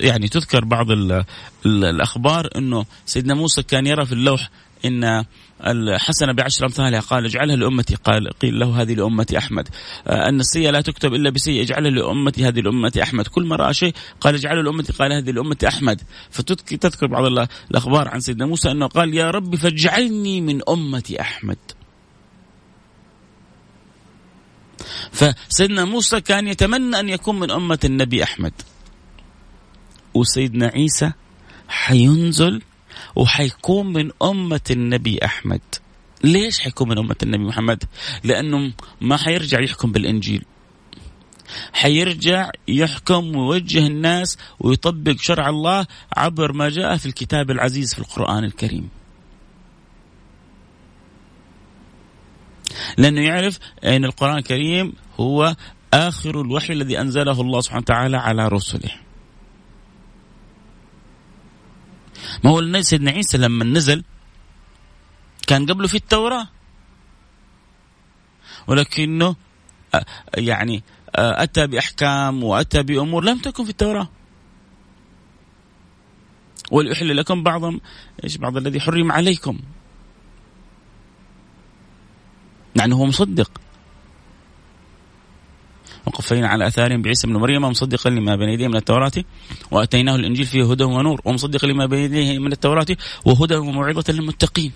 يعني 0.00 0.28
تذكر 0.28 0.64
بعض 0.64 0.86
الأخبار 1.66 2.48
إنه 2.56 2.84
سيدنا 3.06 3.34
موسى 3.34 3.62
كان 3.62 3.86
يرى 3.86 4.06
في 4.06 4.12
اللوح 4.12 4.50
إن 4.84 5.24
الحسنة 5.66 6.32
بعشر 6.32 6.64
أمثالها 6.64 7.00
قال 7.00 7.24
اجعلها 7.24 7.56
لأمتي 7.56 7.94
قال 7.94 8.28
قيل 8.28 8.58
له 8.58 8.82
هذه 8.82 8.94
لأمتي 8.94 9.38
أحمد. 9.38 9.68
آه، 10.06 10.28
أن 10.28 10.40
السيئة 10.40 10.70
لا 10.70 10.80
تكتب 10.80 11.14
إلا 11.14 11.30
بسيئة 11.30 11.62
اجعلها 11.62 11.90
لأمتي 11.90 12.48
هذه 12.48 12.60
لأمتي 12.60 13.02
أحمد. 13.02 13.26
كل 13.26 13.46
ما 13.46 13.56
رأى 13.56 13.74
شيء 13.74 13.94
قال 14.20 14.34
اجعله 14.34 14.62
لأمتي 14.62 14.92
قال 14.92 15.12
هذه 15.12 15.30
لأمتي 15.30 15.68
أحمد. 15.68 16.00
فتذكر 16.30 17.06
بعض 17.06 17.48
الأخبار 17.70 18.08
عن 18.08 18.20
سيدنا 18.20 18.46
موسى 18.46 18.70
أنه 18.70 18.86
قال 18.86 19.14
يا 19.14 19.30
ربي 19.30 19.56
فاجعلني 19.56 20.40
من 20.40 20.60
أمتي 20.68 21.20
أحمد. 21.20 21.58
فسيدنا 25.12 25.84
موسى 25.84 26.20
كان 26.20 26.48
يتمنى 26.48 27.00
أن 27.00 27.08
يكون 27.08 27.40
من 27.40 27.50
أمة 27.50 27.78
النبي 27.84 28.22
أحمد. 28.22 28.52
وسيدنا 30.14 30.66
عيسى 30.66 31.12
حينزل 31.68 32.62
وحيكون 33.16 33.92
من 33.92 34.10
أمة 34.22 34.60
النبي 34.70 35.18
أحمد. 35.24 35.60
ليش 36.24 36.60
حيكون 36.60 36.88
من 36.88 36.98
أمة 36.98 37.16
النبي 37.22 37.44
محمد؟ 37.44 37.84
لأنه 38.24 38.72
ما 39.00 39.16
حيرجع 39.16 39.60
يحكم 39.60 39.92
بالإنجيل. 39.92 40.44
حيرجع 41.72 42.50
يحكم 42.68 43.36
ويوجه 43.36 43.86
الناس 43.86 44.38
ويطبق 44.60 45.16
شرع 45.20 45.48
الله 45.48 45.86
عبر 46.16 46.52
ما 46.52 46.68
جاء 46.68 46.96
في 46.96 47.06
الكتاب 47.06 47.50
العزيز 47.50 47.94
في 47.94 48.00
القرآن 48.00 48.44
الكريم. 48.44 48.88
لأنه 52.98 53.20
يعرف 53.20 53.58
أن 53.84 54.04
القرآن 54.04 54.38
الكريم 54.38 54.92
هو 55.20 55.56
آخر 55.94 56.40
الوحي 56.40 56.72
الذي 56.72 57.00
أنزله 57.00 57.40
الله 57.40 57.60
سبحانه 57.60 57.82
وتعالى 57.82 58.16
على 58.16 58.48
رسله. 58.48 58.90
ما 62.44 62.50
هو 62.50 62.82
سيدنا 62.82 63.10
عيسى 63.10 63.38
لما 63.38 63.64
نزل 63.64 64.04
كان 65.46 65.66
قبله 65.66 65.88
في 65.88 65.94
التوراة. 65.94 66.48
ولكنه 68.66 69.36
يعني 70.34 70.82
أتى 71.14 71.66
بأحكام 71.66 72.44
وأتى 72.44 72.82
بأمور 72.82 73.24
لم 73.24 73.38
تكن 73.38 73.64
في 73.64 73.70
التوراة. 73.70 74.08
وليحل 76.70 77.16
لكم 77.16 77.42
بعض 77.42 77.62
إيش 78.24 78.36
بعض 78.36 78.56
الذي 78.56 78.80
حرم 78.80 79.12
عليكم؟ 79.12 79.58
يعني 82.76 82.94
هو 82.94 83.06
مصدق. 83.06 83.50
وقفينا 86.06 86.48
على 86.48 86.66
أثارهم 86.66 87.02
بعيسى 87.02 87.26
بن 87.26 87.36
مريم 87.36 87.64
مصدقا 87.64 88.10
لما 88.10 88.36
بين 88.36 88.48
يديه 88.48 88.68
من 88.68 88.76
التوراة 88.76 89.12
وأتيناه 89.70 90.16
الإنجيل 90.16 90.46
فيه 90.46 90.70
هدى 90.70 90.84
ونور 90.84 91.20
ومصدقا 91.24 91.66
لما 91.66 91.86
بين 91.86 91.98
يديه 92.04 92.38
من 92.38 92.52
التوراة 92.52 92.86
وهدى 93.24 93.56
وموعظة 93.56 94.12
للمتقين. 94.12 94.72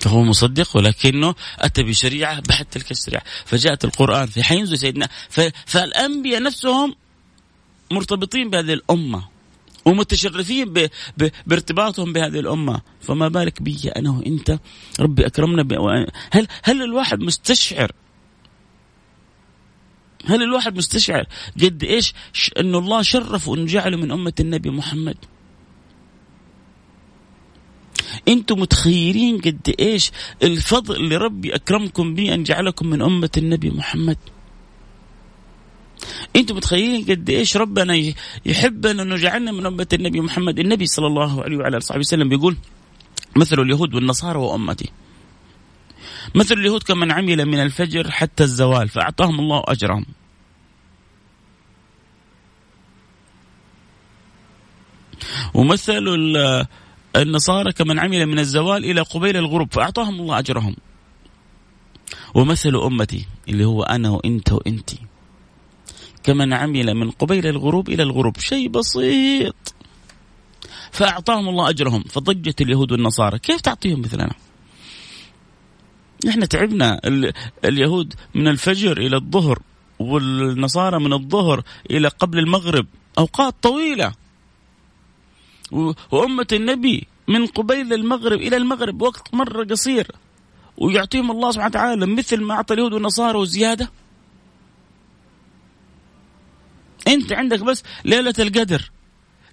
فهو 0.00 0.22
مصدق 0.22 0.76
ولكنه 0.76 1.34
أتى 1.58 1.82
بشريعة 1.82 2.40
بعد 2.48 2.64
تلك 2.64 2.90
الشريعة 2.90 3.22
فجاءت 3.44 3.84
القرآن 3.84 4.26
في 4.26 4.42
حينزل 4.42 4.78
سيدنا 4.78 5.08
فالأنبياء 5.66 6.42
نفسهم 6.42 6.94
مرتبطين 7.90 8.50
بهذه 8.50 8.72
الأمة 8.72 9.29
ومتشرفين 9.84 10.72
ب... 10.72 10.90
ب... 11.18 11.28
بارتباطهم 11.46 12.12
بهذه 12.12 12.40
الأمة. 12.40 12.80
فما 13.00 13.28
بالك 13.28 13.62
بي 13.62 13.88
أنا 13.96 14.10
وإنت 14.10 14.58
ربي 15.00 15.26
أكرمنا 15.26 15.62
ب... 15.62 15.72
هل 16.30 16.46
هل 16.62 16.82
الواحد 16.82 17.20
مستشعر؟ 17.20 17.92
هل 20.26 20.42
الواحد 20.42 20.76
مستشعر 20.76 21.26
قد 21.62 21.84
إيش 21.84 22.14
انه 22.58 22.78
الله 22.78 23.02
شرفه 23.02 23.54
انه 23.54 23.66
جعله 23.66 23.96
من 23.96 24.10
أمة 24.10 24.32
النبي 24.40 24.70
محمد؟ 24.70 25.16
أنتم 28.28 28.60
متخيلين 28.60 29.40
قد 29.40 29.74
إيش 29.80 30.10
الفضل 30.42 30.96
اللي 30.96 31.16
ربي 31.16 31.54
أكرمكم 31.54 32.14
به 32.14 32.34
أن 32.34 32.42
جعلكم 32.42 32.86
من 32.86 33.02
أمة 33.02 33.30
النبي 33.36 33.70
محمد؟ 33.70 34.18
أنتم 36.36 36.56
متخيلين 36.56 37.04
قد 37.04 37.30
إيش 37.30 37.56
ربنا 37.56 38.12
يحبنا 38.46 39.02
انه 39.02 39.16
جعلنا 39.16 39.52
من 39.52 39.66
أمة 39.66 39.86
النبي 39.92 40.20
محمد؟ 40.20 40.58
النبي 40.58 40.86
صلى 40.86 41.06
الله 41.06 41.42
عليه 41.42 41.56
وعلى 41.56 41.76
آله 41.76 41.98
وسلم 41.98 42.28
بيقول 42.28 42.56
مثل 43.36 43.60
اليهود 43.60 43.94
والنصارى 43.94 44.38
وأمتي. 44.38 44.90
مثل 46.34 46.54
اليهود 46.54 46.82
كمن 46.82 47.12
عمل 47.12 47.46
من 47.46 47.62
الفجر 47.62 48.10
حتى 48.10 48.44
الزوال 48.44 48.88
فأعطاهم 48.88 49.40
الله 49.40 49.62
أجرهم. 49.68 50.06
ومثل 55.54 56.04
النصارى 57.16 57.72
كمن 57.72 57.98
عمل 57.98 58.26
من 58.26 58.38
الزوال 58.38 58.84
إلى 58.84 59.00
قبيل 59.00 59.36
الغروب 59.36 59.72
فأعطاهم 59.72 60.20
الله 60.20 60.38
أجرهم. 60.38 60.76
ومثل 62.34 62.76
أمتي 62.76 63.26
اللي 63.48 63.64
هو 63.64 63.82
أنا 63.82 64.10
وإنت 64.10 64.52
وإنتي. 64.52 65.09
كمن 66.22 66.52
عمل 66.52 66.94
من 66.94 67.10
قبيل 67.10 67.46
الغروب 67.46 67.88
إلى 67.88 68.02
الغروب. 68.02 68.38
شيء 68.38 68.68
بسيط. 68.68 69.74
فأعطاهم 70.92 71.48
الله 71.48 71.68
أجرهم. 71.68 72.02
فضجت 72.02 72.60
اليهود 72.60 72.92
والنصارى. 72.92 73.38
كيف 73.38 73.60
تعطيهم 73.60 74.00
مثلنا 74.00 74.30
إحنا 76.28 76.46
تعبنا. 76.46 77.00
اليهود 77.64 78.14
من 78.34 78.48
الفجر 78.48 78.98
إلى 78.98 79.16
الظهر 79.16 79.58
والنصارى 79.98 80.98
من 80.98 81.12
الظهر 81.12 81.62
إلى 81.90 82.08
قبل 82.08 82.38
المغرب. 82.38 82.86
أوقات 83.18 83.54
طويلة. 83.62 84.12
وأمة 86.10 86.46
النبي 86.52 87.06
من 87.28 87.46
قبيل 87.46 87.92
المغرب 87.92 88.38
إلى 88.38 88.56
المغرب. 88.56 89.02
وقت 89.02 89.34
مرة 89.34 89.64
قصير. 89.64 90.10
ويعطيهم 90.76 91.30
الله 91.30 91.50
سبحانه 91.50 91.70
وتعالى 91.70 92.06
مثل 92.06 92.42
ما 92.42 92.54
أعطى 92.54 92.74
اليهود 92.74 92.92
والنصارى 92.92 93.38
وزيادة. 93.38 93.90
انت 97.10 97.32
عندك 97.32 97.60
بس 97.60 97.82
ليلة 98.04 98.34
القدر. 98.38 98.90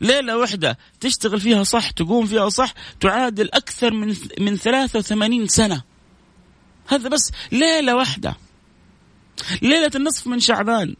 ليلة 0.01 0.37
واحدة 0.37 0.77
تشتغل 0.99 1.39
فيها 1.39 1.63
صح 1.63 1.89
تقوم 1.89 2.25
فيها 2.25 2.49
صح 2.49 2.73
تعادل 2.99 3.49
أكثر 3.53 3.93
من 3.93 4.15
من 4.39 4.55
83 4.55 5.47
سنة. 5.47 5.81
هذا 6.87 7.09
بس 7.09 7.31
ليلة 7.51 7.95
واحدة 7.95 8.35
ليلة 9.61 9.91
النصف 9.95 10.27
من 10.27 10.39
شعبان. 10.39 10.95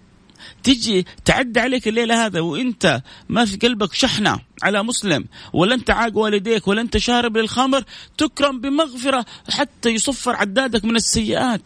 تجي 0.63 1.06
تعدي 1.26 1.60
عليك 1.60 1.88
الليلة 1.88 2.26
هذا 2.26 2.39
وانت 2.39 3.02
ما 3.30 3.46
في 3.46 3.58
قلبك 3.58 3.93
شحنة 3.93 4.39
على 4.63 4.84
مسلم 4.84 5.26
ولا 5.54 5.76
انت 5.76 5.89
عاق 5.89 6.17
والديك 6.17 6.67
ولا 6.67 6.82
انت 6.82 6.98
شارب 6.98 7.38
للخمر 7.38 7.84
تكرم 8.17 8.62
بمغفرة 8.62 9.26
حتى 9.50 9.89
يصفر 9.89 10.36
عدادك 10.36 10.86
من 10.86 10.96
السيئات. 10.96 11.62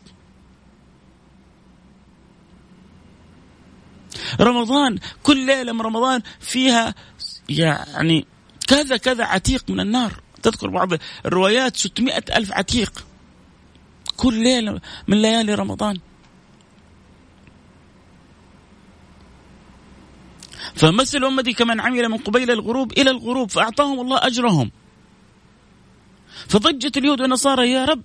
رمضان 4.40 5.00
كل 5.24 5.46
ليلة 5.46 5.74
من 5.74 5.82
رمضان 5.82 6.22
فيها 6.40 6.96
يعني 7.50 8.26
كذا 8.68 8.98
كذا 8.98 9.26
عتيق 9.26 9.70
من 9.70 9.80
النار. 9.80 10.22
تذكر 10.44 10.70
بعض 10.70 10.90
الروايات 11.26 11.78
600 11.78 12.24
ألف 12.36 12.52
عتيق 12.52 13.06
كل 14.18 14.44
ليلة 14.44 14.80
من 15.08 15.22
ليالي 15.22 15.56
رمضان. 15.56 16.00
فمثل 20.76 21.24
أمتي 21.24 21.54
كمن 21.54 21.80
عمل 21.80 22.10
من 22.10 22.18
قبيل 22.18 22.52
الغروب 22.52 22.92
إلى 22.92 23.10
الغروب 23.10 23.52
فأعطاهم 23.52 24.00
الله 24.00 24.18
أجرهم. 24.28 24.72
فضجت 26.48 26.98
اليهود 26.98 27.22
والنصارى 27.22 27.72
يا 27.72 27.86
رب 27.86 28.02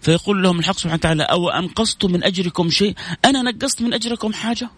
فيقول 0.00 0.42
لهم 0.42 0.58
الحق 0.58 0.76
سبحانه 0.76 0.94
وتعالى 0.94 1.22
أو 1.22 1.50
أنقصت 1.50 2.04
من 2.04 2.24
أجركم 2.24 2.70
شيء؟ 2.70 2.94
أنا 3.24 3.42
نقصت 3.42 3.82
من 3.82 3.94
أجركم 3.94 4.32
حاجة؟ 4.32 4.70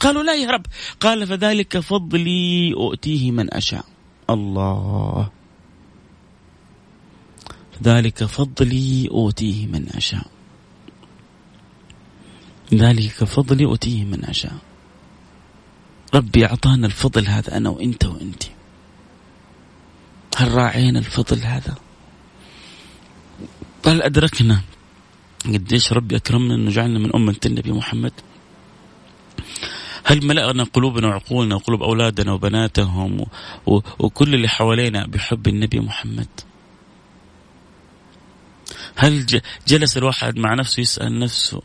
قالوا 0.00 0.22
لا 0.22 0.34
يا 0.34 0.50
رب. 0.50 0.66
قال 1.00 1.26
فذلك 1.26 1.78
فضلي 1.78 2.74
أؤتيه 2.76 3.30
من 3.30 3.54
أشاء. 3.54 3.84
الله. 4.30 5.30
ذلك 7.82 8.24
فضلي 8.24 9.08
أوتيه 9.10 9.66
من 9.66 9.88
أشاء. 9.88 10.26
ذلك 12.74 13.24
فضلي 13.24 13.64
أوتيه 13.64 14.04
من 14.04 14.24
أشاء. 14.24 14.56
ربي 16.14 16.46
أعطانا 16.46 16.86
الفضل 16.86 17.26
هذا 17.26 17.56
أنا 17.56 17.70
وإنت 17.70 18.04
وإنت 18.04 18.42
هل 20.36 20.54
راعينا 20.54 20.98
الفضل 20.98 21.38
هذا؟ 21.38 21.74
هل 23.86 24.02
أدركنا 24.02 24.60
قديش 25.46 25.92
ربي 25.92 26.16
أكرمنا 26.16 26.54
أنه 26.54 26.70
جعلنا 26.70 26.98
من 26.98 27.14
أمة 27.14 27.36
النبي 27.46 27.72
محمد. 27.72 28.12
هل 30.04 30.26
ملأنا 30.26 30.64
قلوبنا 30.64 31.08
وعقولنا 31.08 31.54
وقلوب 31.54 31.82
أولادنا 31.82 32.32
وبناتهم 32.32 33.26
وكل 33.98 34.34
اللي 34.34 34.48
حوالينا 34.48 35.06
بحب 35.06 35.48
النبي 35.48 35.80
محمد؟ 35.80 36.28
هل 38.96 39.26
جلس 39.68 39.96
الواحد 39.96 40.38
مع 40.38 40.54
نفسه 40.54 40.80
يسأل 40.80 41.18
نفسه 41.18 41.62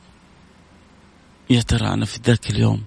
يا 1.49 1.61
ترى 1.61 1.87
أنا 1.87 2.05
في 2.05 2.19
ذاك 2.25 2.49
اليوم 2.49 2.83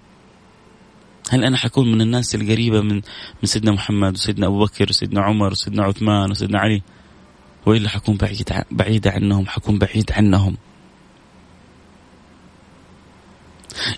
هل 1.31 1.45
أنا 1.45 1.57
حكون 1.57 1.93
من 1.93 2.01
الناس 2.01 2.35
القريبة 2.35 2.81
من 2.81 2.95
من 2.95 3.45
سيدنا 3.45 3.73
محمد 3.73 4.13
وسيدنا 4.15 4.47
أبو 4.47 4.65
بكر 4.65 4.87
وسيدنا 4.91 5.23
عمر 5.23 5.51
وسيدنا 5.53 5.83
عثمان 5.85 6.31
وسيدنا 6.31 6.59
علي؟ 6.59 6.83
وإلا 7.67 7.89
حكون 7.89 8.17
بعيد 8.17 8.65
بعيد 8.71 9.09
عنهم 9.09 9.47
حكون 9.47 9.79
بعيد 9.79 10.13
عنهم. 10.13 10.57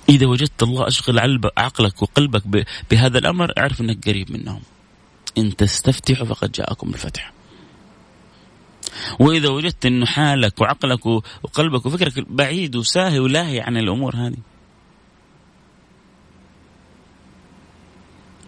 إذا 0.09 0.27
وجدت 0.27 0.63
الله 0.63 0.89
أشغل 0.89 1.41
عقلك 1.59 2.03
وقلبك 2.03 2.67
بهذا 2.91 3.19
الأمر 3.19 3.53
أعرف 3.59 3.81
أنك 3.81 4.09
قريب 4.09 4.33
منهم. 4.33 4.61
إن 5.39 5.57
تستفتحوا 5.57 6.27
فقد 6.27 6.53
جاءكم 6.53 6.89
الفتح 6.89 7.33
وإذا 9.19 9.49
وجدت 9.49 9.87
انه 9.87 10.07
حالك 10.07 10.61
وعقلك 10.61 11.07
وقلبك 11.07 11.87
وفكرك 11.87 12.31
بعيد 12.31 12.77
وساهي 12.77 13.19
ولاهي 13.19 13.61
عن 13.61 13.77
الأمور 13.77 14.17
هذه 14.17 14.37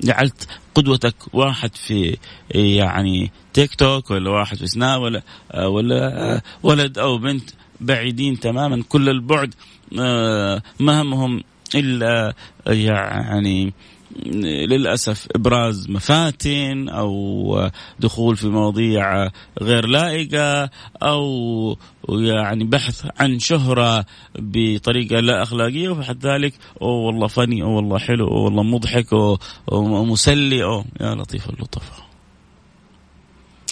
جعلت 0.03 0.49
قدوتك 0.75 1.15
واحد 1.33 1.77
في 1.77 2.17
يعني 2.55 3.31
تيك 3.53 3.75
توك 3.75 4.11
ولا 4.11 4.31
واحد 4.31 4.57
في 4.57 4.67
سناب 4.67 5.01
ولا 5.01 5.23
ولا 5.67 6.41
ولد 6.63 6.99
أو 6.99 7.19
بنت 7.19 7.51
بعيدين 7.81 8.41
تماما. 8.41 8.83
كل 8.89 9.09
البعد 9.09 9.55
آه، 10.01 10.63
ما 10.81 11.03
همهم 11.03 11.43
إلا 11.75 12.35
يعني 12.67 13.73
للأسف 14.17 15.29
إبراز 15.37 15.91
مفاتن 15.91 16.89
أو 16.89 17.71
دخول 18.01 18.37
في 18.37 18.49
مواضيع 18.49 19.31
غير 19.63 19.87
لائقة 19.87 20.71
أو 21.03 21.77
يعني 22.09 22.65
بحث 22.65 23.07
عن 23.21 23.39
شهرة 23.39 24.07
بطريقة 24.39 25.21
لا 25.21 25.43
أخلاقية 25.43 25.89
وبعد 25.89 26.27
ذلك 26.27 26.55
أو 26.83 26.89
والله 26.89 27.27
فني 27.27 27.63
أو 27.63 27.71
والله 27.71 27.99
حلو 27.99 28.29
أو 28.29 28.45
والله 28.45 28.63
مضحك 28.63 29.13
أو, 29.13 29.39
أو 29.73 30.05
مسلي 30.05 30.65
أو 30.65 30.85
يا 31.01 31.15
لطيف 31.15 31.51
اللطف. 31.51 32.03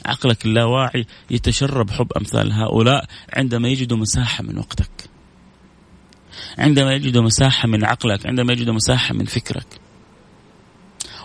عقلك 0.06 0.46
اللاواعي 0.46 1.06
يتشرب 1.30 1.90
حب 1.90 2.12
أمثال 2.16 2.52
هؤلاء 2.52 3.04
عندما 3.32 3.68
يجدوا 3.68 3.98
مساحة 3.98 4.44
من 4.44 4.58
وقتك. 4.58 4.90
عندما 6.58 6.94
يجدوا 6.94 7.22
مساحة 7.22 7.68
من 7.68 7.84
عقلك 7.84 8.26
عندما 8.26 8.52
يجدوا 8.52 8.74
مساحة 8.74 9.14
من 9.14 9.24
فكرك. 9.24 9.89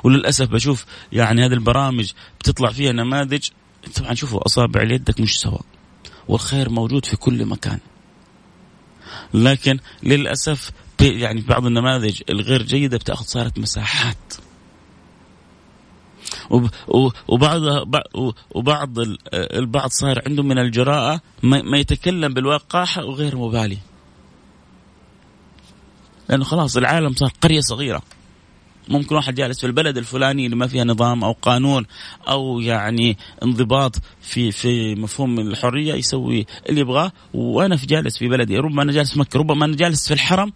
وللأسف 0.06 0.48
بشوف 0.50 0.86
يعني 1.12 1.46
هذه 1.46 1.54
البرامج 1.54 2.12
بتطلع 2.40 2.72
فيها 2.72 2.92
نماذج. 2.92 3.50
طبعا 3.96 4.14
شوفوا 4.14 4.46
أصابع 4.46 4.84
يدك 4.84 5.20
مش 5.20 5.40
سوا 5.40 5.60
والخير 6.28 6.70
موجود 6.70 7.06
في 7.06 7.16
كل 7.16 7.46
مكان. 7.46 7.80
لكن 9.34 9.80
للأسف 10.04 10.72
يعني 11.02 11.42
بعض 11.42 11.66
النماذج 11.66 12.22
الغير 12.30 12.64
جيدة 12.64 12.98
بتأخذ 12.98 13.26
صارت 13.26 13.60
مساحات. 13.60 14.34
وبعض 17.28 17.62
وبعض 18.52 19.00
البعض 19.34 19.90
صار 19.90 20.22
عنده 20.28 20.44
من 20.44 20.58
الجراءة 20.60 21.22
ما 21.44 21.78
يتكلم 21.78 22.34
بالوقاحة 22.34 23.06
وغير 23.06 23.38
مبالي. 23.38 23.78
لأنه 26.30 26.44
خلاص 26.44 26.78
العالم 26.78 27.14
صار 27.14 27.34
قرية 27.42 27.60
صغيرة. 27.60 28.02
ممكن 28.90 29.16
واحد 29.16 29.36
جالس 29.36 29.60
في 29.60 29.68
البلد 29.68 29.98
الفلاني 29.98 30.46
اللي 30.46 30.56
ما 30.56 30.68
فيها 30.68 30.84
نظام 30.84 31.24
أو 31.24 31.32
قانون 31.32 31.86
أو 32.28 32.60
يعني 32.60 33.18
انضباط 33.44 33.96
في 34.22 34.52
في 34.52 34.96
مفهوم 34.96 35.40
الحرية 35.40 35.94
يسوي 35.94 36.46
اللي 36.70 36.82
يبغاه 36.82 37.12
وأنا 37.34 37.76
في 37.76 37.86
جالس 37.86 38.18
في 38.18 38.28
بلدي 38.28 38.58
ربما 38.58 38.84
أنا 38.84 38.92
جالس 38.92 39.14
في 39.14 39.20
مكة 39.20 39.40
ربما 39.40 39.66
أنا 39.66 39.76
جالس 39.76 40.08
في 40.08 40.14
الحرم 40.14 40.54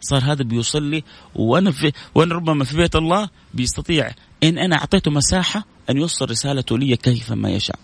صار 0.00 0.22
هذا 0.24 0.42
بيصلي 0.42 1.04
وأنا 1.34 1.70
في 1.70 1.92
وأنا 2.14 2.34
ربما 2.34 2.64
في 2.64 2.76
بيت 2.76 2.96
الله 2.96 3.28
بيستطيع 3.54 4.10
إن 4.42 4.58
أنا 4.58 4.76
أعطيته 4.76 5.10
مساحة 5.10 5.64
أن 5.90 5.96
يوصل 5.96 6.30
رسالته 6.30 6.78
لي 6.78 6.96
كيفما 6.96 7.50
يشاء. 7.50 7.78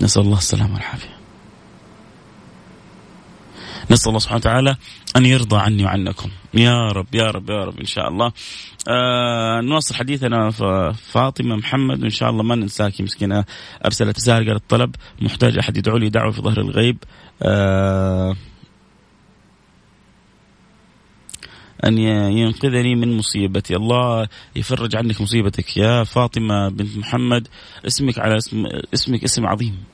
نسأل 0.00 0.22
الله 0.22 0.38
السلامة 0.38 0.74
والعافية. 0.74 1.21
نسأل 3.92 4.08
الله 4.08 4.18
سبحانه 4.18 4.38
وتعالى 4.38 4.76
أن 5.16 5.26
يرضى 5.26 5.56
عني 5.56 5.84
وعنكم. 5.84 6.30
يا 6.54 6.92
رب 6.92 7.14
يا 7.14 7.30
رب 7.30 7.50
يا 7.50 7.64
رب 7.64 7.80
إن 7.80 7.86
شاء 7.86 8.08
الله. 8.08 8.32
آه 8.88 9.60
نواصل 9.60 9.94
حديثنا 9.94 10.50
فاطمة 10.92 11.56
محمد 11.56 12.02
وإن 12.02 12.10
شاء 12.10 12.30
الله 12.30 12.42
ما 12.42 12.54
ننساك 12.54 13.00
مسكينة. 13.00 13.44
ارسلت 13.84 14.16
رساله 14.16 14.52
قالت 14.52 14.62
طلب 14.68 14.94
محتاج 15.20 15.58
أحد 15.58 15.76
يدعو 15.76 15.96
لي 15.96 16.08
دعوة 16.08 16.30
في 16.30 16.42
ظهر 16.42 16.60
الغيب. 16.60 16.98
آه 17.42 18.36
أن 21.84 21.98
ينقذني 21.98 22.94
من 22.94 23.16
مصيبتي. 23.16 23.76
الله 23.76 24.28
يفرج 24.56 24.96
عنك 24.96 25.20
مصيبتك. 25.20 25.76
يا 25.76 26.04
فاطمة 26.04 26.68
بنت 26.68 26.96
محمد 26.96 27.48
اسمك 27.86 28.18
على 28.18 28.36
اسم 28.36 28.66
اسمك 28.94 29.24
اسم 29.24 29.46
عظيم. 29.46 29.84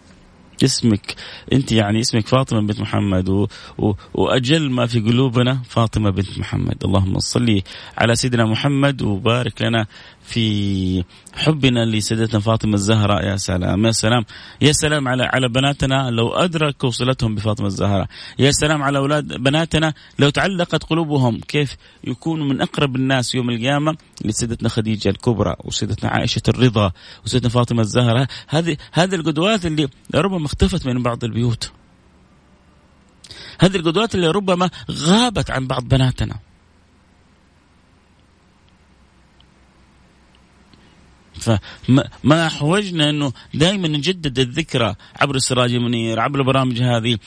اسمك 0.64 1.14
انت 1.52 1.72
يعني 1.72 2.00
اسمك 2.00 2.26
فاطمة 2.26 2.60
بنت 2.60 2.80
محمد 2.80 3.28
و... 3.28 3.46
و... 3.78 3.92
وأجل 4.14 4.70
ما 4.70 4.86
في 4.86 5.00
قلوبنا 5.00 5.62
فاطمة 5.68 6.10
بنت 6.10 6.38
محمد. 6.38 6.84
اللهم 6.84 7.18
صل 7.18 7.62
على 7.98 8.16
سيدنا 8.16 8.44
محمد 8.44 9.02
وبارك 9.02 9.62
لنا 9.62 9.86
في 10.28 11.04
حبنا 11.34 11.84
لسيدتنا 11.84 12.40
فاطمة 12.40 12.74
الزهراء 12.74 13.24
يا 13.24 13.36
سلام 13.36 13.86
يا 13.86 13.90
سلام 13.90 14.24
يا 14.60 14.72
سلام 14.72 15.08
على 15.08 15.22
على 15.24 15.48
بناتنا 15.48 16.10
لو 16.10 16.28
أدركوا 16.28 16.90
صلتهم 16.90 17.34
بفاطمة 17.34 17.66
الزهراء. 17.66 18.06
يا 18.38 18.50
سلام 18.50 18.82
على 18.82 18.98
أولاد 18.98 19.26
بناتنا 19.26 19.94
لو 20.18 20.30
تعلقت 20.30 20.84
قلوبهم 20.84 21.40
كيف 21.40 21.76
يكونوا 22.04 22.46
من 22.46 22.60
أقرب 22.60 22.96
الناس 22.96 23.34
يوم 23.34 23.50
القيامة 23.50 23.96
لسيدتنا 24.24 24.68
خديجة 24.68 25.08
الكبرى 25.08 25.56
وسيدتنا 25.64 26.10
عائشة 26.10 26.42
الرضا 26.48 26.92
وسيدتنا 27.24 27.50
فاطمة 27.50 27.80
الزهراء. 27.80 28.26
هذه 28.48 28.76
هذه 28.92 29.14
القدوات 29.14 29.66
اللي 29.66 29.88
ربما 30.14 30.46
اختفت 30.46 30.86
من 30.86 31.02
بعض 31.02 31.24
البيوت. 31.24 31.70
هذه 33.60 33.76
القدوات 33.76 34.14
اللي 34.14 34.28
ربما 34.28 34.70
غابت 34.90 35.50
عن 35.50 35.66
بعض 35.66 35.84
بناتنا. 35.84 36.47
فما 41.38 42.46
أحوجنا 42.46 43.10
أنه 43.10 43.32
دائما 43.54 43.88
نجدد 43.88 44.38
الذكرى 44.38 44.94
عبر 45.20 45.34
السراج 45.34 45.74
المنير 45.74 46.20
عبر 46.20 46.40
البرامج 46.40 46.82
هذه 46.82 47.18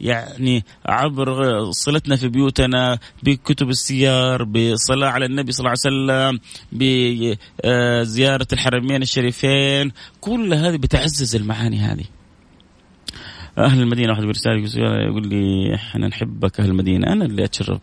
يعني 0.00 0.64
عبر 0.86 1.60
صلتنا 1.70 2.16
في 2.16 2.28
بيوتنا 2.28 2.98
بكتب 3.22 3.68
السيار 3.68 4.44
بصلاة 4.44 5.08
على 5.08 5.24
النبي 5.26 5.52
صلى 5.52 5.60
الله 5.60 5.70
عليه 5.70 5.80
وسلم 5.96 6.40
بزياره 6.72 8.46
الحرمين 8.52 9.02
الشريفين 9.02 9.92
كل 10.20 10.54
هذه 10.54 10.76
بتعزز 10.76 11.36
المعاني 11.36 11.78
هذه. 11.78 12.04
أهل 13.58 13.80
المدينة 13.80 14.12
واحد 14.12 14.22
برساله 14.22 14.62
يقول 15.06 15.28
لي 15.28 15.74
إحنا 15.74 16.08
نحبك 16.08 16.60
أهل 16.60 16.68
المدينة 16.68 17.12
أنا 17.12 17.24
اللي 17.24 17.44
أتشرف 17.44 17.80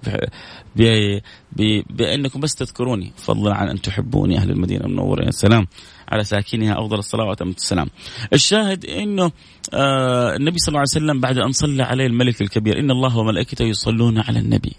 بأنكم 1.90 2.40
بس 2.40 2.56
تذكروني 2.56 3.12
فضلا 3.18 3.56
عن 3.56 3.70
أن 3.70 3.82
تحبوني 3.82 4.38
أهل 4.38 4.52
المدينة 4.52 4.86
المنوره 4.86 5.26
يا 5.26 5.32
سلام 5.32 5.68
على 6.10 6.24
ساكنها 6.24 6.80
أفضل 6.80 7.00
الصلاه 7.00 7.26
واتم 7.26 7.50
السلام. 7.50 7.90
الشاهد 8.34 8.86
إنه 8.86 9.32
آه 9.74 10.36
النبي 10.36 10.60
صلى 10.60 10.68
الله 10.68 10.80
عليه 10.80 10.90
وسلم 10.90 11.22
بعد 11.22 11.38
أن 11.38 11.52
صلى 11.52 11.84
عليه 11.84 12.06
الملك 12.06 12.42
الكبير 12.42 12.80
إن 12.80 12.92
الله 12.92 13.18
وملائكته 13.18 13.66
يصلون 13.66 14.18
على 14.18 14.40
النبي. 14.40 14.74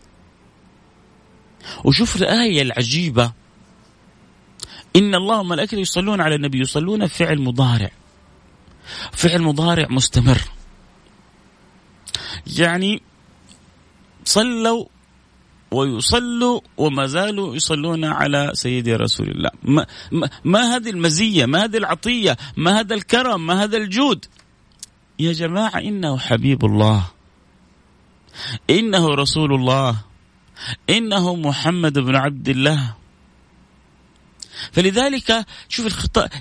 وشوف 1.84 2.16
الآية 2.16 2.62
العجيبة 2.62 3.32
إن 4.96 5.14
الله 5.14 5.40
وملائكته 5.40 5.78
يصلون 5.78 6.20
على 6.20 6.34
النبي 6.34 6.60
يصلون 6.60 7.06
فعل 7.06 7.40
مضارع. 7.40 7.90
فعل 9.12 9.42
مضارع 9.42 9.86
مستمر. 9.90 10.38
يعني 12.58 13.02
صلوا 14.24 14.84
ويصلوا 15.70 16.60
وما 16.76 17.06
زالوا 17.06 17.56
يصلون 17.56 18.04
على 18.04 18.50
سيدي 18.54 18.94
رسول 18.94 19.28
الله. 19.28 19.50
ما, 19.62 19.86
ما, 20.12 20.30
ما 20.44 20.76
هذه 20.76 20.90
المزية 20.90 21.46
ما 21.46 21.64
هذه 21.64 21.76
العطية 21.76 22.36
ما 22.56 22.80
هذا 22.80 22.94
الكرم 22.94 23.46
ما 23.46 23.64
هذا 23.64 23.76
الجود. 23.76 24.24
يا 25.18 25.32
جماعة 25.32 25.78
إنه 25.78 26.18
حبيب 26.18 26.64
الله. 26.64 27.10
إنه 28.70 29.14
رسول 29.14 29.54
الله. 29.54 29.96
إنه 30.90 31.36
محمد 31.36 31.98
بن 31.98 32.16
عبد 32.16 32.48
الله. 32.48 32.94
فلذلك 34.72 35.46
شوف 35.68 35.86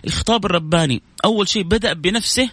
الخطاب, 0.06 0.46
الرباني 0.46 1.02
أول 1.26 1.48
شيء 1.48 1.64
بدأ 1.64 1.94
بنفسه 1.94 2.50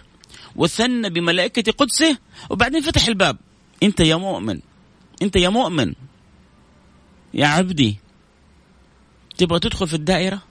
وثنى 0.55 1.09
بملائكة 1.09 1.71
قدسه 1.71 2.17
وبعدين 2.49 2.81
فتح 2.81 3.07
الباب. 3.07 3.37
أنت 3.83 3.99
يا 3.99 4.15
مؤمن 4.15 4.59
أنت 5.21 5.35
يا 5.35 5.49
مؤمن. 5.49 5.93
يا 7.33 7.47
عبدي 7.47 7.99
تبغى 9.37 9.59
تدخل 9.59 9.87
في 9.87 9.93
الدائرة؟ 9.93 10.41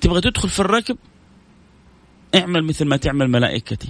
تبغى 0.00 0.20
تدخل 0.20 0.48
في 0.48 0.60
الركب؟ 0.60 0.98
اعمل 2.34 2.64
مثل 2.64 2.84
ما 2.84 2.96
تعمل 2.96 3.28
ملائكتي. 3.28 3.88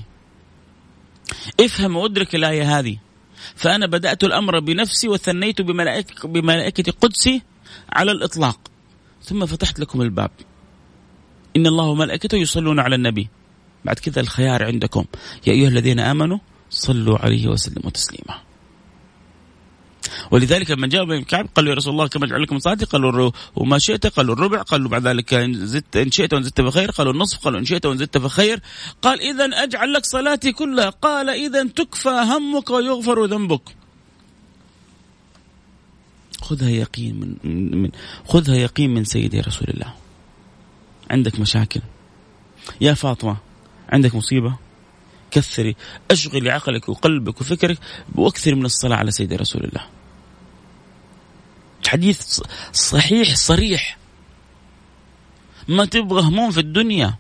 افهم 1.61 1.97
وادرك 1.97 2.35
الآية 2.35 2.79
هذه. 2.79 2.99
فأنا 3.55 3.87
بدأت 3.87 4.25
الأمر 4.25 4.61
بنفسي 4.61 5.09
وثنيت 5.09 5.61
بملائكة, 5.63 6.29
بملائكة 6.29 6.93
قدسي 6.93 7.43
على 7.93 8.13
الإطلاق. 8.13 8.61
ثم 9.23 9.47
فتحت 9.47 9.81
لكم 9.81 10.03
الباب. 10.03 10.31
إن 11.57 11.67
الله 11.67 11.85
وملائكته 11.85 12.37
يصلون 12.37 12.81
على 12.81 12.95
النبي. 12.95 13.29
بعد 13.85 13.99
كذا 13.99 14.21
الخيار 14.21 14.65
عندكم. 14.65 15.05
يا 15.47 15.53
أيها 15.53 15.69
الذين 15.69 16.01
آمنوا 16.01 16.39
صلوا 16.71 17.19
عليه 17.19 17.49
وسلموا 17.49 17.91
تسليما. 17.91 18.47
ولذلك 20.31 20.71
لما 20.71 20.87
جاء 20.87 21.03
ابن 21.03 21.23
كعب 21.23 21.49
قال 21.55 21.65
له 21.65 21.71
يا 21.71 21.77
رسول 21.77 21.93
الله 21.93 22.09
كما 22.09 22.27
اجعل 22.27 22.43
لكم 22.43 22.59
صلاتي 22.59 22.85
قالوا 22.85 23.31
وما 23.57 23.79
شئت 23.79 24.07
قالوا 24.07 24.35
الربع 24.35 24.63
قالوا 24.63 24.89
بعد 24.89 25.07
ذلك 25.07 25.35
إن 25.35 25.67
زدت 25.67 25.97
إن 25.97 26.11
شئت 26.11 26.35
وإن 26.35 26.43
زدت 26.43 26.61
فخير 26.61 26.91
قالوا 26.91 27.13
النصف 27.13 27.39
قالوا 27.39 27.61
إن 27.61 27.65
شئت 27.65 27.87
وإن 27.87 27.99
زدت 27.99 28.19
فخير 28.19 28.61
قال 29.03 29.21
اذا 29.21 29.45
أجعل 29.45 29.93
لك 29.93 30.05
صلاتي 30.05 30.53
كلها. 30.53 30.91
قال 30.91 31.31
اذا 31.31 31.69
تكفى 31.69 32.09
همك 32.09 32.71
ويغفر 32.71 33.25
ذنبك. 33.25 33.63
خذها 36.43 36.71
يقين 36.71 37.39
من, 37.45 37.83
من 37.83 37.91
خذها 38.25 38.57
يقين 38.57 38.95
من 38.95 39.05
سيدي 39.05 39.41
رسول 39.41 39.69
الله. 39.69 39.95
عندك 41.11 41.41
مشاكل. 41.41 41.81
يا 42.81 42.95
فاطمة 42.95 43.37
عندك 43.89 44.15
مصيبة؟ 44.15 44.57
كثري. 45.31 45.77
اشغلي 46.11 46.51
عقلك 46.51 46.89
وقلبك 46.89 47.41
وفكرك 47.41 47.79
وأكثر 48.15 48.55
من 48.55 48.65
الصلاة 48.65 48.97
على 48.97 49.11
سيدي 49.11 49.37
رسول 49.37 49.65
الله. 49.65 49.87
حديث 51.87 52.41
صحيح 52.73 53.35
صريح. 53.37 53.99
ما 55.69 55.85
تبغى 55.85 56.23
هموم 56.23 56.51
في 56.51 56.61
الدنيا 56.61 57.15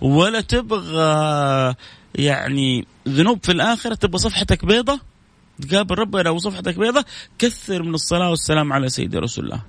ولا 0.00 0.40
تبغى 0.40 1.74
يعني 2.14 2.86
ذنوب 3.08 3.38
في 3.42 3.52
الآخرة 3.52 3.94
تبغى 3.94 4.18
صفحتك 4.18 4.64
بيضة؟ 4.64 5.00
تقابل 5.68 5.98
ربنا 5.98 6.30
وصفحتك 6.30 6.78
بيضة؟ 6.78 7.04
كثر 7.38 7.82
من 7.82 7.94
الصلاة 7.94 8.30
والسلام 8.30 8.72
على 8.72 8.88
سيدي 8.88 9.18
رسول 9.18 9.44
الله. 9.44 9.62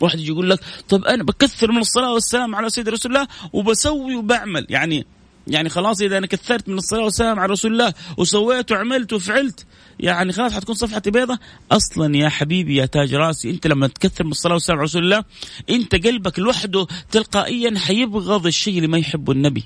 واحد 0.00 0.18
يجي 0.18 0.28
يقول 0.28 0.50
لك 0.50 0.60
طب 0.88 1.04
أنا 1.04 1.24
بكثر 1.24 1.72
من 1.72 1.78
الصلاة 1.78 2.12
والسلام 2.12 2.54
على 2.54 2.70
سيدي 2.70 2.90
رسول 2.90 3.16
الله 3.16 3.28
وبسوي 3.52 4.16
وبعمل. 4.16 4.66
يعني 4.70 5.06
يعني 5.48 5.68
خلاص 5.68 6.00
إذا 6.00 6.18
أنا 6.18 6.26
كثرت 6.26 6.68
من 6.68 6.78
الصلاة 6.78 7.04
والسلام 7.04 7.40
على 7.40 7.52
رسول 7.52 7.72
الله 7.72 7.94
وسويت 8.16 8.72
وعملت 8.72 9.12
وفعلت 9.12 9.66
يعني 10.00 10.32
خلاص 10.32 10.52
حتكون 10.52 10.74
صفحتي 10.74 11.10
بيضة. 11.10 11.38
أصلا 11.72 12.16
يا 12.16 12.28
حبيبي 12.28 12.76
يا 12.76 12.86
تاج 12.86 13.14
راسي 13.14 13.50
أنت 13.50 13.66
لما 13.66 13.86
تكثر 13.86 14.24
من 14.24 14.30
الصلاة 14.30 14.54
والسلام 14.54 14.78
على 14.78 14.84
رسول 14.84 15.04
الله 15.04 15.24
أنت 15.70 16.06
قلبك 16.06 16.38
لوحده 16.38 16.86
تلقائيا 17.10 17.78
حيبغض 17.78 18.46
الشيء 18.46 18.76
اللي 18.76 18.88
ما 18.88 18.98
يحبه 18.98 19.32
النبي. 19.32 19.64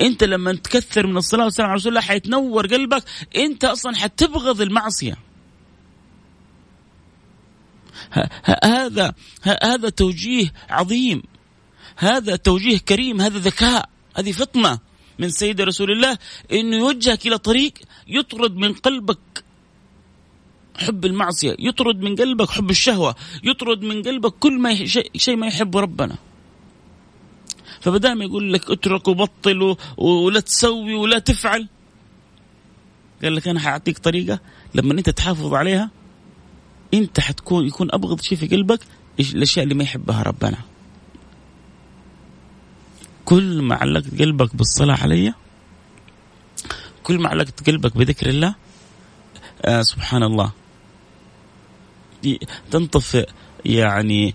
أنت 0.00 0.24
لما 0.24 0.52
تكثر 0.52 1.06
من 1.06 1.16
الصلاة 1.16 1.44
والسلام 1.44 1.68
على 1.68 1.76
رسول 1.76 1.92
الله 1.92 2.00
حيتنور 2.00 2.66
قلبك 2.66 3.04
أنت 3.36 3.64
أصلا 3.64 3.96
حتبغض 3.96 4.60
المعصية. 4.60 5.16
هذا 8.64 9.14
هذا 9.62 9.88
توجيه 9.88 10.52
عظيم. 10.70 11.22
هذا 11.96 12.36
توجيه 12.36 12.78
كريم 12.78 13.20
هذا 13.20 13.38
ذكاء. 13.38 13.91
هذه 14.16 14.32
فطنة 14.32 14.78
من 15.18 15.30
سيد 15.30 15.60
رسول 15.60 15.90
الله 15.90 16.18
إنه 16.52 16.76
يوجهك 16.76 17.26
إلى 17.26 17.38
طريق 17.38 17.72
يطرد 18.08 18.56
من 18.56 18.72
قلبك 18.72 19.18
حب 20.76 21.04
المعصية 21.04 21.56
يطرد 21.58 22.00
من 22.00 22.16
قلبك 22.16 22.50
حب 22.50 22.70
الشهوة 22.70 23.14
يطرد 23.44 23.82
من 23.82 24.02
قلبك 24.02 24.32
كل 24.32 24.58
ما 24.58 24.74
شيء, 25.16 25.36
ما 25.36 25.46
يحبه 25.46 25.80
ربنا. 25.80 26.16
فبدال 27.80 28.18
ما 28.18 28.24
يقول 28.24 28.52
لك 28.52 28.70
اترك 28.70 29.08
وبطل 29.08 29.76
ولا 29.96 30.40
تسوي 30.40 30.94
ولا 30.94 31.18
تفعل 31.18 31.68
قال 33.22 33.34
لك 33.34 33.48
أنا 33.48 33.60
حأعطيك 33.60 33.98
طريقة 33.98 34.40
لما 34.74 34.92
أنت 34.92 35.10
تحافظ 35.10 35.54
عليها 35.54 35.90
أنت 36.94 37.20
حتكون 37.20 37.66
يكون 37.66 37.88
أبغض 37.92 38.20
شيء 38.20 38.38
في 38.38 38.46
قلبك 38.46 38.80
الأشياء 39.20 39.62
اللي 39.62 39.74
ما 39.74 39.84
يحبها 39.84 40.22
ربنا. 40.22 40.58
كل 43.24 43.62
ما 43.62 43.74
علقت 43.74 44.20
قلبك 44.20 44.56
بالصلاة 44.56 44.96
علي 45.02 45.34
كل 47.02 47.18
ما 47.18 47.28
علقت 47.28 47.66
قلبك 47.66 47.96
بذكر 47.96 48.28
الله 48.28 48.54
آه 49.62 49.82
سبحان 49.82 50.22
الله 50.22 50.52
تنطفئ 52.70 53.28
يعني 53.64 54.34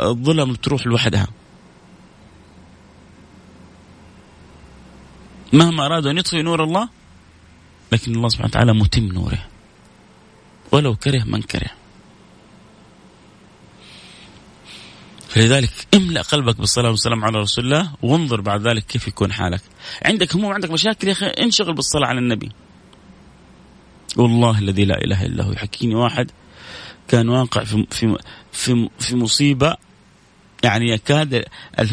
الظلم 0.00 0.54
تروح 0.54 0.86
لوحدها. 0.86 1.28
مهما 5.52 5.86
أرادوا 5.86 6.10
أن 6.10 6.18
يطفئوا 6.18 6.42
نور 6.42 6.64
الله 6.64 6.88
لكن 7.92 8.14
الله 8.14 8.28
سبحانه 8.28 8.48
وتعالى 8.48 8.72
متم 8.72 9.04
نوره. 9.04 9.46
ولو 10.72 10.96
كره 10.96 11.24
من 11.24 11.42
كره. 11.42 11.70
فلذلك 15.32 15.70
املأ 15.94 16.22
قلبك 16.22 16.56
بالصلاة 16.56 16.90
والسلام 16.90 17.24
على 17.24 17.38
رسول 17.38 17.64
الله 17.64 17.92
وانظر 18.02 18.40
بعد 18.40 18.68
ذلك 18.68 18.86
كيف 18.86 19.08
يكون 19.08 19.32
حالك. 19.32 19.60
عندك 20.04 20.34
هموم 20.34 20.52
عندك 20.52 20.70
مشاكل 20.70 21.08
يا 21.08 21.12
أخي 21.12 21.26
انشغل 21.26 21.74
بالصلاة 21.74 22.06
على 22.06 22.18
النبي. 22.18 22.52
والله 24.16 24.58
الذي 24.58 24.84
لا 24.84 25.04
إله 25.04 25.26
إلا 25.26 25.44
هو 25.44 25.52
يحكيني 25.52 25.94
واحد 25.94 26.30
كان 27.08 27.28
واقع 27.28 27.64
في 27.64 27.86
في 27.90 28.18
في, 28.52 28.88
في 28.98 29.16
مصيبة 29.16 29.76
يعني 30.64 30.90
يكاد 30.90 31.44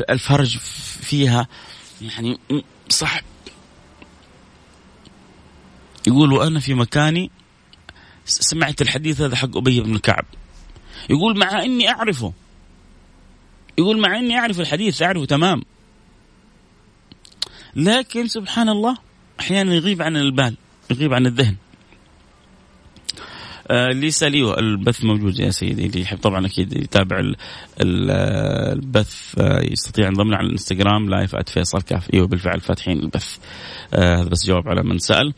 الفرج 0.09 0.57
فيها 1.01 1.47
يعني 2.01 2.39
صعب. 2.89 3.23
يقول 6.07 6.33
وأنا 6.33 6.59
في 6.59 6.73
مكاني 6.73 7.31
سمعت 8.25 8.81
الحديث 8.81 9.21
هذا 9.21 9.35
حق 9.35 9.57
أبي 9.57 9.81
بن 9.81 9.97
كعب. 9.97 10.25
يقول 11.09 11.37
مع 11.37 11.63
إني 11.63 11.89
أعرفه 11.89 12.33
يقول 13.79 13.99
مع 13.99 14.19
إني 14.19 14.39
أعرف 14.39 14.59
الحديث 14.59 15.01
أعرفه 15.01 15.25
تمام. 15.25 15.61
لكن 17.75 18.27
سبحان 18.27 18.69
الله 18.69 18.97
أحيانا 19.39 19.75
يغيب 19.75 20.01
عن 20.01 20.17
البال 20.17 20.55
يغيب 20.91 21.13
عن 21.13 21.25
الذهن. 21.25 21.55
آه 23.71 23.87
للي 23.87 24.11
سألوا 24.11 24.53
البث 24.53 25.03
موجود 25.05 25.39
يا 25.39 25.49
سيدي 25.49 25.85
اللي 25.85 26.01
يحب 26.01 26.17
طبعا 26.17 26.45
أكيد 26.45 26.73
يتابع 26.73 27.33
البث 27.81 29.35
آه 29.39 29.61
يستطيع 29.61 30.07
ينضم 30.07 30.33
على 30.33 30.47
الإنستغرام 30.47 31.09
live 31.09 31.35
@فيصل 31.35 31.81
كاف. 31.81 32.13
أيوه 32.13 32.27
بالفعل 32.27 32.59
فاتحين 32.59 32.99
البث. 32.99 33.37
آه، 33.93 34.15
هذا 34.15 34.25
آه 34.25 34.29
بس 34.29 34.45
جواب 34.45 34.67
على 34.67 34.83
من 34.83 34.99
سأل. 34.99 35.33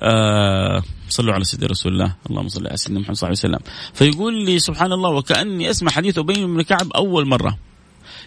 آه 0.00 0.82
صلوا 1.08 1.34
على 1.34 1.44
سيدنا 1.44 1.66
رسول 1.66 1.92
الله. 1.92 2.14
اللهم 2.30 2.48
صل 2.48 2.66
على 2.66 2.76
سيدنا 2.76 3.00
محمد 3.00 3.16
صلى 3.16 3.28
الله 3.28 3.38
عليه 3.44 3.56
وسلم. 3.56 3.72
فيقول 3.94 4.44
لي 4.44 4.58
سبحان 4.58 4.92
الله 4.92 5.10
وكأني 5.10 5.70
أسمع 5.70 5.90
حديث 5.90 6.18
أبي 6.18 6.44
بن 6.44 6.62
كعب 6.62 6.92
أول 6.92 7.28
مرة. 7.28 7.58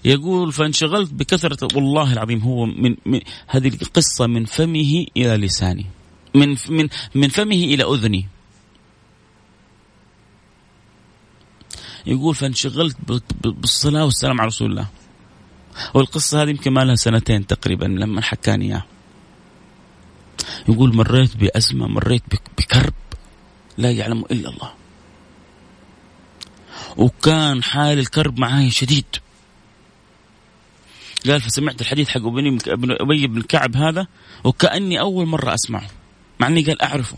يقول 0.07 0.53
فانشغلت 0.53 1.13
بكثرة 1.13 1.67
والله 1.75 2.13
العظيم 2.13 2.39
هو 2.39 2.65
من, 2.65 2.95
من 3.05 3.21
هذه 3.47 3.67
القصة 3.67 4.27
من 4.27 4.45
فمه 4.45 5.05
إلى 5.17 5.37
لساني. 5.37 5.85
من 6.35 6.55
من 6.69 6.87
من 7.15 7.27
فمه 7.27 7.55
إلى 7.55 7.83
أذني. 7.83 8.27
يقول 12.05 12.35
فانشغلت 12.35 12.97
بالصلاة 13.43 14.05
والسلام 14.05 14.41
على 14.41 14.47
رسول 14.47 14.71
الله. 14.71 14.87
والقصة 15.93 16.43
هذه 16.43 16.49
يمكن 16.49 16.71
ما 16.71 16.85
لها 16.85 16.95
سنتين 16.95 17.47
تقريبا 17.47 17.85
لما 17.85 18.21
حكاني 18.21 18.65
إياها 18.65 18.85
يقول 20.69 20.95
مريت 20.95 21.37
بأزمة 21.37 21.87
مريت 21.87 22.23
بكرب 22.57 22.93
لا 23.77 23.91
يعلم 23.91 24.23
إلا 24.31 24.49
الله. 24.49 24.71
وكان 26.97 27.63
حال 27.63 27.99
الكرب 27.99 28.39
معاي 28.39 28.71
شديد. 28.71 29.05
قال 31.27 31.41
فسمعت 31.41 31.81
الحديث 31.81 32.09
حق 32.09 32.21
أبي 33.01 33.27
بن 33.27 33.41
كعب 33.41 33.75
هذا 33.75 34.07
وكأني 34.43 34.99
أول 34.99 35.25
مرة 35.25 35.53
أسمعه 35.53 35.87
مع 36.39 36.47
إني 36.47 36.63
قال 36.63 36.81
أعرفه 36.81 37.17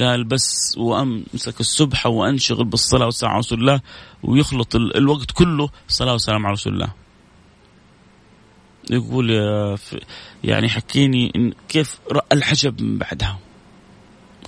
قال 0.00 0.24
بس 0.24 0.74
وأمسك 0.78 1.60
السبحه 1.60 2.10
وأنشغل 2.10 2.64
بالصلاة 2.64 3.04
والسلام 3.04 3.32
على 3.32 3.38
رسول 3.38 3.60
الله 3.60 3.80
ويخلط 4.22 4.76
الوقت 4.76 5.30
كله 5.30 5.68
صلاة 5.88 6.14
وسلام 6.14 6.46
على 6.46 6.52
رسول 6.52 6.72
الله. 6.74 6.92
يقول 8.90 9.30
يعني 10.44 10.68
حكيني 10.68 11.32
إن 11.36 11.52
كيف 11.68 11.98
رأى 12.10 12.26
العجب 12.32 12.82
من 12.82 12.98
بعدها. 12.98 13.38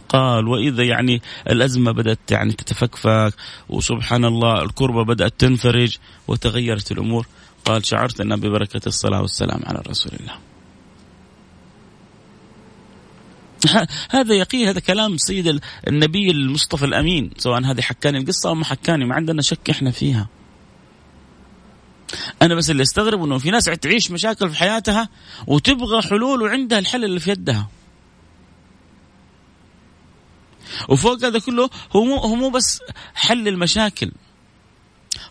قال 0.09 0.49
وإذا 0.49 0.83
يعني 0.83 1.23
الأزمة 1.51 1.93
بدأت 1.93 2.31
يعني 2.31 2.53
تتفكفك 2.53 3.35
وسبحان 3.69 4.25
الله 4.25 4.63
الكربة 4.63 5.05
بدأت 5.05 5.35
تنفرج 5.39 5.97
وتغيرت 6.29 6.93
الأمور 6.93 7.27
قال 7.65 7.87
شعرت 7.87 8.21
أن 8.21 8.37
ببركة 8.37 8.81
الصلاة 8.87 9.21
والسلام 9.21 9.61
على 9.67 9.83
رسول 9.89 10.13
الله. 10.21 10.39
هذا 14.11 14.35
يقين 14.35 14.69
هذا 14.69 14.81
كلام 14.81 15.17
سيد 15.17 15.61
النبي 15.89 16.31
المصطفى 16.31 16.85
الأمين 16.85 17.31
سواء 17.39 17.63
هذه 17.63 17.81
حكاني 17.81 18.19
القصة 18.19 18.49
أو 18.49 18.55
ما 18.55 18.65
حكاني 18.65 19.05
ما 19.05 19.15
عندنا 19.15 19.43
شك 19.43 19.71
إحنا 19.71 19.91
فيها. 19.91 20.29
أنا 22.43 22.55
بس 22.55 22.71
اللي 22.71 22.83
أستغرب 22.83 23.25
إنه 23.25 23.39
في 23.39 23.51
ناس 23.51 23.65
تعيش 23.65 24.11
مشاكل 24.11 24.51
في 24.51 24.57
حياتها 24.57 25.09
وتبغى 25.47 26.03
حلول 26.03 26.43
وعندها 26.43 26.79
الحل 26.79 27.05
اللي 27.05 27.21
في 27.21 27.31
يدها. 27.31 27.69
وفوق 30.89 31.25
هذا 31.25 31.39
كله 31.39 31.71
هو 31.97 32.05
مو 32.05 32.17
هو 32.17 32.35
مو 32.35 32.51
بس 32.51 32.81
حل 33.15 33.49
المشاكل. 33.49 34.11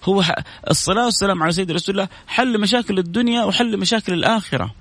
هو 0.04 0.24
الصلاة 0.70 1.06
والسلام 1.06 1.44
على 1.44 1.52
سيد 1.52 1.72
رسول 1.72 1.96
الله 1.96 2.10
حل 2.28 2.62
مشاكل 2.62 3.00
الدنيا 3.00 3.44
وحل 3.44 3.78
مشاكل 3.78 4.14
الآخرة 4.14 4.76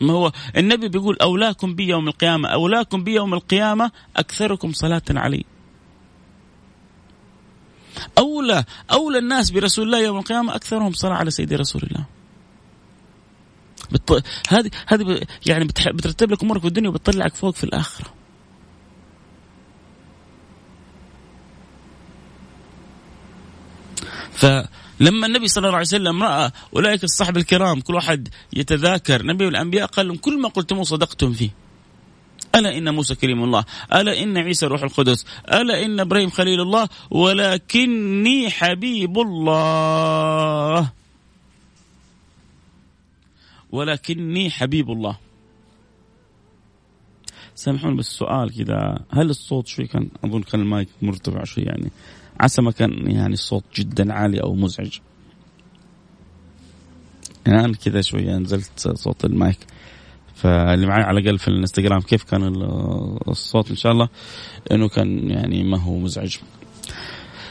ما 0.00 0.12
هو 0.12 0.32
النبي 0.56 0.88
بيقول 0.88 1.16
أولاكم 1.22 1.74
بي 1.74 1.88
يوم 1.88 2.08
القيامة 2.08 2.48
أولاكم 2.48 3.04
بي 3.04 3.14
يوم 3.14 3.34
القيامة 3.34 3.90
أكثركم 4.16 4.72
صلاة 4.72 5.02
علي 5.10 5.44
أولى 8.18 8.64
أولى 8.92 9.18
الناس 9.18 9.50
برسول 9.50 9.86
الله 9.86 9.98
يوم 10.00 10.18
القيامة 10.18 10.54
أكثرهم 10.54 10.92
صلاة 10.92 11.14
على 11.14 11.30
سيدي 11.30 11.56
رسول 11.56 11.82
الله. 11.82 12.04
هذه 14.48 14.70
هذه 14.86 15.26
يعني. 15.46 15.64
بترتب 15.64 16.30
لك 16.30 16.42
أمورك 16.42 16.60
في 16.60 16.66
الدنيا 16.68 16.88
وبتطلعك 16.88 17.34
فوق 17.34 17.54
في 17.54 17.64
الآخرة. 17.64 18.19
ف 24.32 24.46
لما 25.00 25.26
النبي 25.26 25.48
صلى 25.48 25.62
الله 25.62 25.76
عليه 25.76 25.86
وسلم 25.86 26.22
رأى 26.22 26.50
أولئك 26.76 27.04
الصحب 27.04 27.36
الكرام 27.36 27.80
كل 27.80 27.94
واحد 27.94 28.28
يتذاكر 28.52 29.26
نبي 29.26 29.48
الأنبياء 29.48 29.86
قال 29.86 30.08
لهم 30.08 30.16
كل 30.16 30.40
ما 30.40 30.48
قلتموه 30.48 30.84
صدقتم 30.84 31.32
فيه. 31.32 31.50
ألا 32.54 32.78
إن 32.78 32.94
موسى 32.94 33.14
كريم 33.14 33.44
الله؟ 33.44 33.64
ألا 33.94 34.22
إن 34.22 34.38
عيسى 34.38 34.66
روح 34.66 34.82
القدس؟ 34.82 35.26
ألا 35.52 35.84
إن 35.84 36.00
إبراهيم 36.00 36.30
خليل 36.30 36.60
الله؟ 36.60 36.88
ولكني 37.10 38.50
حبيب 38.50 39.18
الله. 39.18 40.92
ولكني 43.72 44.50
حبيب 44.50 44.90
الله. 44.90 45.16
سامحوني 47.54 47.96
بس 47.96 48.06
سؤال 48.06 48.56
كذا 48.56 48.98
هل 49.10 49.30
الصوت 49.30 49.66
شوي 49.66 49.86
كان 49.86 50.08
أظن 50.24 50.42
كان 50.42 50.60
المايك 50.60 50.88
مرتفع 51.02 51.44
شوي 51.44 51.64
يعني. 51.64 51.90
عسى 52.40 52.62
ما 52.62 52.70
كان 52.70 53.10
يعني 53.10 53.34
الصوت 53.34 53.64
جدا 53.74 54.12
عالي 54.12 54.42
أو 54.42 54.54
مزعج. 54.54 54.98
يعني 57.46 57.74
كذا 57.74 58.00
شوية 58.00 58.36
نزلت 58.36 58.88
صوت 58.94 59.24
المايك. 59.24 59.58
فاللي 60.34 60.86
معي 60.86 61.02
على 61.02 61.20
الأقل 61.20 61.38
في 61.38 61.48
الانستغرام 61.48 62.00
كيف 62.00 62.22
كان 62.22 62.54
الصوت 63.28 63.70
إن 63.70 63.76
شاء 63.76 63.92
الله؟ 63.92 64.08
إنه 64.72 64.88
كان 64.88 65.30
يعني 65.30 65.64
ما 65.64 65.78
هو 65.78 65.98
مزعج. 65.98 66.36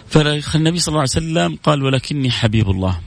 فالنبي 0.07 0.79
صلى 0.79 0.87
الله 0.87 0.99
عليه 0.99 1.01
وسلم 1.01 1.55
قال 1.63 1.83
ولكني 1.83 2.31
حبيب 2.31 2.69
الله. 2.69 3.01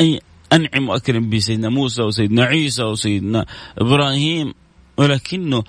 أي 0.00 0.20
أنعم 0.52 0.88
وأكرم 0.88 1.30
بسيدنا 1.30 1.68
موسى 1.68 2.02
وسيدنا 2.02 2.44
عيسى 2.44 2.82
وسيدنا 2.82 3.46
إبراهيم. 3.78 4.54
ولكنه 4.96 5.64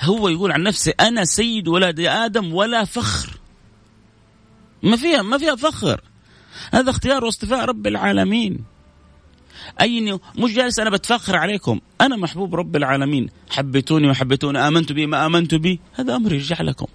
هو 0.00 0.28
يقول 0.28 0.52
عن 0.52 0.62
نفسه 0.62 0.92
أنا 1.00 1.24
سيد 1.24 1.68
ولد 1.68 2.00
آدم 2.00 2.54
ولا 2.54 2.84
فخر. 2.84 3.40
ما 4.82 4.96
فيها 4.96 5.22
ما 5.22 5.38
فيها 5.38 5.56
فخر. 5.56 6.00
هذا 6.72 6.90
اختيار 6.90 7.24
واصطفاء 7.24 7.64
رب 7.64 7.86
العالمين. 7.86 8.58
اي 9.80 10.18
مش 10.38 10.52
جالس 10.52 10.78
أنا 10.78 10.90
بتفخر 10.90 11.36
عليكم 11.36 11.80
أنا 12.00 12.16
محبوب 12.16 12.54
رب 12.54 12.76
العالمين. 12.76 13.28
حبيتوني 13.50 14.10
وحبيتوني 14.10 14.58
آمنت 14.68 14.92
بي 14.92 15.06
ما 15.06 15.26
آمنت 15.26 15.54
بي 15.54 15.80
هذا 15.94 16.16
أمر 16.16 16.32
يرجع 16.32 16.62
لكم. 16.62 16.86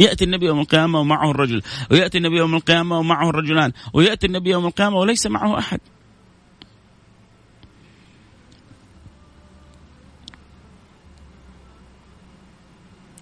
يأتي 0.00 0.24
النبي 0.24 0.46
يوم 0.46 0.60
القيامة 0.60 1.00
ومعه 1.00 1.30
الرجل 1.30 1.62
ويأتي 1.90 2.18
النبي 2.18 2.36
يوم 2.36 2.54
القيامة 2.54 2.98
ومعه 2.98 3.30
الرجلان 3.30 3.72
ويأتي 3.92 4.26
النبي 4.26 4.50
يوم 4.50 4.66
القيامة 4.66 4.96
وليس 4.96 5.26
معه 5.26 5.58
أحد. 5.58 5.80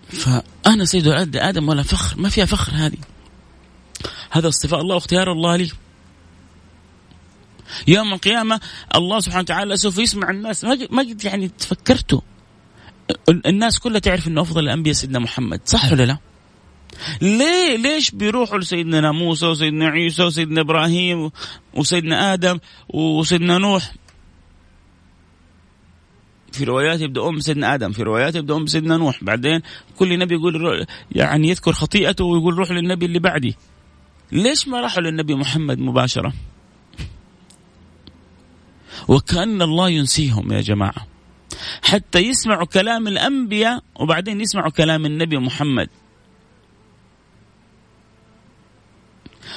فأنا 0.08 0.84
سيد 0.84 1.08
ولد 1.08 1.36
آدم 1.36 1.68
ولا 1.68 1.82
فخر؟ 1.82 2.20
ما 2.20 2.28
فيها 2.28 2.44
فخر 2.44 2.72
هذه. 2.74 2.98
هذا 4.30 4.48
اصطفاء 4.48 4.80
الله 4.80 4.94
واختيار 4.94 5.32
الله 5.32 5.56
لي. 5.56 5.70
يوم 7.88 8.12
القيامة 8.12 8.60
الله 8.94 9.20
سبحانه 9.20 9.40
وتعالى 9.40 9.76
سوف 9.76 9.98
يسمع 9.98 10.30
الناس. 10.30 10.64
ما 10.64 11.02
قد 11.02 11.24
يعني 11.24 11.48
تفكرتوا؟ 11.48 12.20
الناس 13.28 13.78
كلها 13.78 13.98
تعرف 13.98 14.28
إنه 14.28 14.42
أفضل 14.42 14.64
الأنبياء 14.64 14.94
سيدنا 14.94 15.18
محمد. 15.18 15.60
صح 15.64 15.92
ولا 15.92 16.02
لا؟ 16.02 16.18
ليه 17.22 17.76
ليش 17.76 18.10
بيروحوا 18.10 18.58
لسيدنا 18.58 19.12
موسى 19.12 19.46
وسيدنا 19.46 19.88
عيسى 19.88 20.22
وسيدنا 20.22 20.60
إبراهيم 20.60 21.30
وسيدنا 21.74 22.32
آدم 22.32 22.58
وسيدنا 22.88 23.58
نوح؟ 23.58 23.92
في 26.52 26.64
روايات 26.64 27.00
يبدأون 27.00 27.36
بسيدنا 27.36 27.74
آدم 27.74 27.92
في 27.92 28.02
روايات 28.02 28.34
يبدأون 28.34 28.64
بسيدنا 28.64 28.96
نوح 28.96 29.24
بعدين 29.24 29.62
كل 29.98 30.18
نبي 30.18 30.34
يقول 30.34 30.86
يعني 31.12 31.48
يذكر 31.48 31.72
خطيئته 31.72 32.24
ويقول 32.24 32.54
روح 32.54 32.70
للنبي 32.70 33.06
اللي 33.06 33.18
بعدي. 33.18 33.56
ليش 34.32 34.68
ما 34.68 34.80
راحوا 34.80 35.02
للنبي 35.02 35.34
محمد 35.34 35.78
مباشرة؟ 35.78 36.32
وكأن 39.08 39.62
الله 39.62 39.88
ينسيهم 39.88 40.52
يا 40.52 40.60
جماعة. 40.60 41.06
حتى 41.82 42.18
يسمعوا 42.18 42.66
كلام 42.66 43.08
الأنبياء 43.08 43.82
وبعدين 43.94 44.40
يسمعوا 44.40 44.70
كلام 44.70 45.06
النبي 45.06 45.38
محمد. 45.38 45.88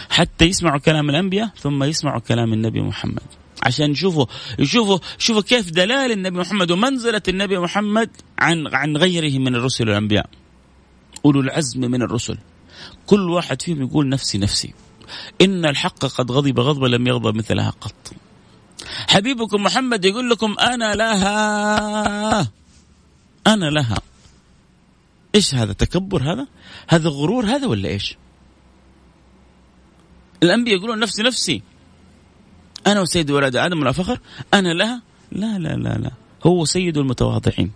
حتى 0.09 0.45
يسمعوا 0.45 0.79
كلام 0.79 1.09
الأنبياء 1.09 1.47
ثم 1.57 1.83
يسمعوا 1.83 2.19
كلام 2.19 2.53
النبي 2.53 2.81
محمد. 2.81 3.23
عشان 3.63 3.91
يشوفوا 3.91 4.25
يشوفوا 4.59 4.99
شوفوا 5.17 5.41
كيف 5.41 5.71
دلال 5.71 6.11
النبي 6.11 6.39
محمد 6.39 6.71
ومنزلة 6.71 7.21
النبي 7.27 7.59
محمد 7.59 8.09
عن 8.39 8.67
عن 8.67 8.97
غيره 8.97 9.39
من 9.39 9.55
الرسل 9.55 9.89
والأنبياء. 9.89 10.29
أولو 11.25 11.39
العزم 11.39 11.81
من 11.81 12.01
الرسل. 12.01 12.37
كل 13.05 13.29
واحد 13.29 13.61
فيهم 13.61 13.81
يقول 13.81 14.09
نفسي 14.09 14.37
نفسي. 14.37 14.73
إن 15.41 15.65
الحق 15.65 16.05
قد 16.05 16.31
غضب 16.31 16.59
غضبا 16.59 16.87
لم 16.87 17.07
يغضب 17.07 17.35
مثلها 17.35 17.69
قط. 17.69 18.11
حبيبكم 19.09 19.63
محمد 19.63 20.05
يقول 20.05 20.29
لكم 20.29 20.55
أنا 20.59 20.95
لها. 20.95 22.51
أنا 23.47 23.65
لها. 23.65 24.01
إيش 25.35 25.55
هذا؟ 25.55 25.73
تكبر 25.73 26.33
هذا؟ 26.33 26.47
هذا 26.87 27.09
غرور 27.09 27.45
هذا 27.45 27.67
ولا 27.67 27.89
إيش؟ 27.89 28.17
الأنبياء 30.43 30.77
يقولون 30.77 30.99
نفسي 30.99 31.23
نفسي. 31.23 31.61
أنا 32.87 33.01
وسيد 33.01 33.31
ولد 33.31 33.55
آدم 33.55 33.81
ولا 33.81 33.91
فخر 33.91 34.19
أنا 34.53 34.73
لها 34.73 35.01
لا 35.31 35.59
لا 35.59 35.75
لا 35.75 35.97
لا. 35.97 36.11
هو 36.45 36.65
سيد 36.65 36.97
المتواضعين. 36.97 37.71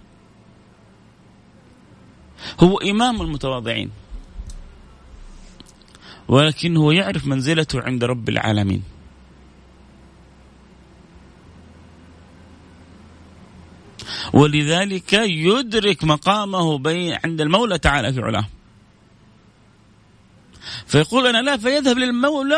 هو 2.59 2.77
إمام 2.77 3.21
المتواضعين. 3.21 3.91
ولكن 6.27 6.77
هو 6.77 6.91
يعرف 6.91 7.27
منزلته 7.27 7.81
عند 7.81 8.03
رب 8.03 8.29
العالمين. 8.29 8.83
ولذلك 14.33 15.13
يدرك 15.13 16.03
مقامه 16.03 16.79
عند 17.25 17.41
المولى 17.41 17.79
تعالى 17.79 18.13
في 18.13 18.21
علاه. 18.21 18.45
فيقول 20.87 21.27
أنا 21.27 21.41
لا 21.41 21.57
فيذهب 21.57 21.97
للمولى 21.97 22.57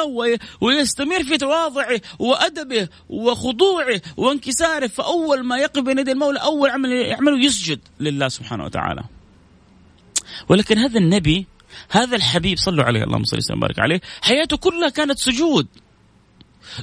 ويستمر 0.61 1.23
في 1.23 1.37
تواضعه 1.37 2.01
وأدبه 2.19 2.87
وخضوعه 3.09 4.01
وانكساره 4.17 4.87
فأول 4.87 5.43
ما 5.43 5.57
يقف 5.57 5.81
بين 5.81 5.99
يدي 5.99 6.11
المولى 6.11 6.39
أول 6.39 6.69
عمل 6.69 6.91
يعمله 6.91 7.45
يسجد 7.45 7.79
لله 7.99 8.27
سبحانه 8.27 8.65
وتعالى. 8.65 9.03
ولكن 10.49 10.77
هذا 10.77 10.99
النبي 10.99 11.45
هذا 11.89 12.15
الحبيب 12.15 12.57
صلوا 12.57 12.83
عليه 12.83 13.03
اللهم 13.03 13.23
صل 13.23 13.37
وسلم 13.37 13.57
وبارك 13.57 13.79
عليه 13.79 14.01
حياته 14.21 14.57
كلها 14.57 14.89
كانت 14.89 15.19
سجود. 15.19 15.67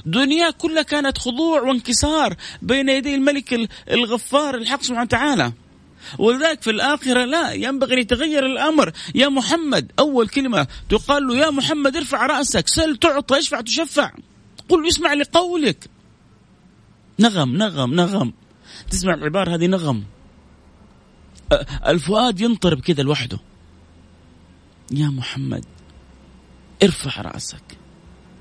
دنيا 0.05 0.49
كلها 0.49 0.81
كانت 0.83 1.17
خضوع 1.17 1.61
وانكسار 1.61 2.35
بين 2.61 2.89
يدي 2.89 3.15
الملك 3.15 3.69
الغفار 3.91 4.55
الحق 4.55 4.81
سبحانه 4.81 5.01
وتعالى. 5.01 5.53
ولذلك 6.19 6.61
في 6.61 6.69
الآخرة 6.69 7.25
لا 7.25 7.51
ينبغي 7.51 7.93
أن 7.93 7.99
يتغير 7.99 8.45
الأمر. 8.45 8.91
يا 9.15 9.27
محمد 9.27 9.91
أول 9.99 10.27
كلمة 10.27 10.67
تقال 10.89 11.27
له 11.27 11.35
يا 11.35 11.49
محمد 11.49 11.95
ارفع 11.95 12.25
رأسك 12.25 12.67
سل 12.67 12.97
تعطى 12.97 13.39
اشفع 13.39 13.61
تشفع. 13.61 14.11
قل 14.69 14.87
يسمع 14.87 15.13
لقولك. 15.13 15.89
نغم 17.19 17.57
نغم 17.57 17.93
نغم. 17.93 18.33
تسمع 18.89 19.13
العبارة 19.13 19.55
هذه؟ 19.55 19.67
نغم. 19.67 20.03
الفؤاد 21.87 22.41
ينطرب 22.41 22.79
كذا 22.81 23.03
لوحده. 23.03 23.39
يا 24.91 25.07
محمد 25.07 25.65
ارفع 26.83 27.21
رأسك 27.21 27.77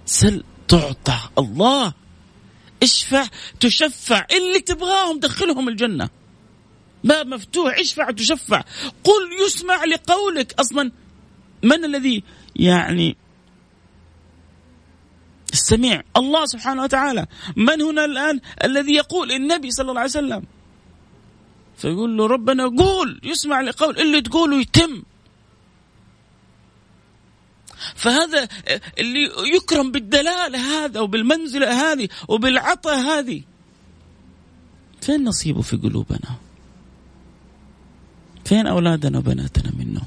سل 0.07 0.45
تعطى. 0.69 1.19
الله! 1.39 1.93
اشفع 2.83 3.27
تشفع 3.61 4.27
اللي 4.37 4.61
تبغاهم 4.61 5.21
دخلهم 5.21 5.69
الجنة. 5.69 6.11
باب 7.05 7.27
مفتوح 7.27 7.79
اشفع 7.79 8.11
تشفع. 8.11 8.65
قل 9.05 9.47
يسمع 9.47 9.85
لقولك. 9.85 10.53
أصلا 10.61 10.93
من 11.63 11.85
الذي 11.85 12.23
يعني 12.57 13.17
السميع؟ 15.53 16.03
الله 16.17 16.47
سبحانه 16.47 16.83
وتعالى. 16.83 17.27
من 17.57 17.83
هنا 17.83 18.05
الآن 18.05 18.41
الذي 18.65 18.95
يقول 18.95 19.33
النبي 19.33 19.71
صلى 19.71 19.91
الله 19.91 20.01
عليه 20.01 20.11
وسلم؟ 20.11 20.45
فيقول 21.77 22.17
له 22.17 22.27
ربنا 22.27 22.65
قول 22.65 23.21
يسمع 23.23 23.61
لقول. 23.61 23.99
اللي 23.99 24.21
تقوله 24.21 24.61
يتم. 24.61 25.03
فهذا 27.95 28.49
اللي 28.99 29.31
يكرم 29.57 29.91
بالدلالة 29.91 30.59
هذا 30.59 31.01
وبالمنزلة 31.01 31.93
هذه 31.93 32.09
وبالعطاء 32.29 32.99
هذه. 32.99 33.43
فين 35.01 35.25
نصيبه 35.25 35.63
في 35.63 35.77
قلوبنا؟ 35.77 36.37
فين 38.45 38.67
أولادنا 38.67 39.19
وبناتنا 39.19 39.73
منه 39.79 40.03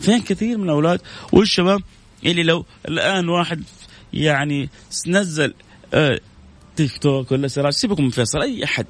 فين 0.00 0.22
كثير 0.22 0.58
من 0.58 0.64
الأولاد؟ 0.64 1.00
والشباب 1.32 1.82
اللي 2.26 2.42
لو 2.42 2.64
الآن 2.88 3.28
واحد 3.28 3.62
يعني 4.12 4.68
نزل 5.06 5.54
آه 5.94 6.20
تيك 6.76 6.98
توك 6.98 7.32
ولا 7.32 7.48
سراج 7.48 7.72
سيبكم 7.72 8.04
من 8.04 8.10
فيصل 8.10 8.42
أي 8.42 8.64
أحد 8.64 8.86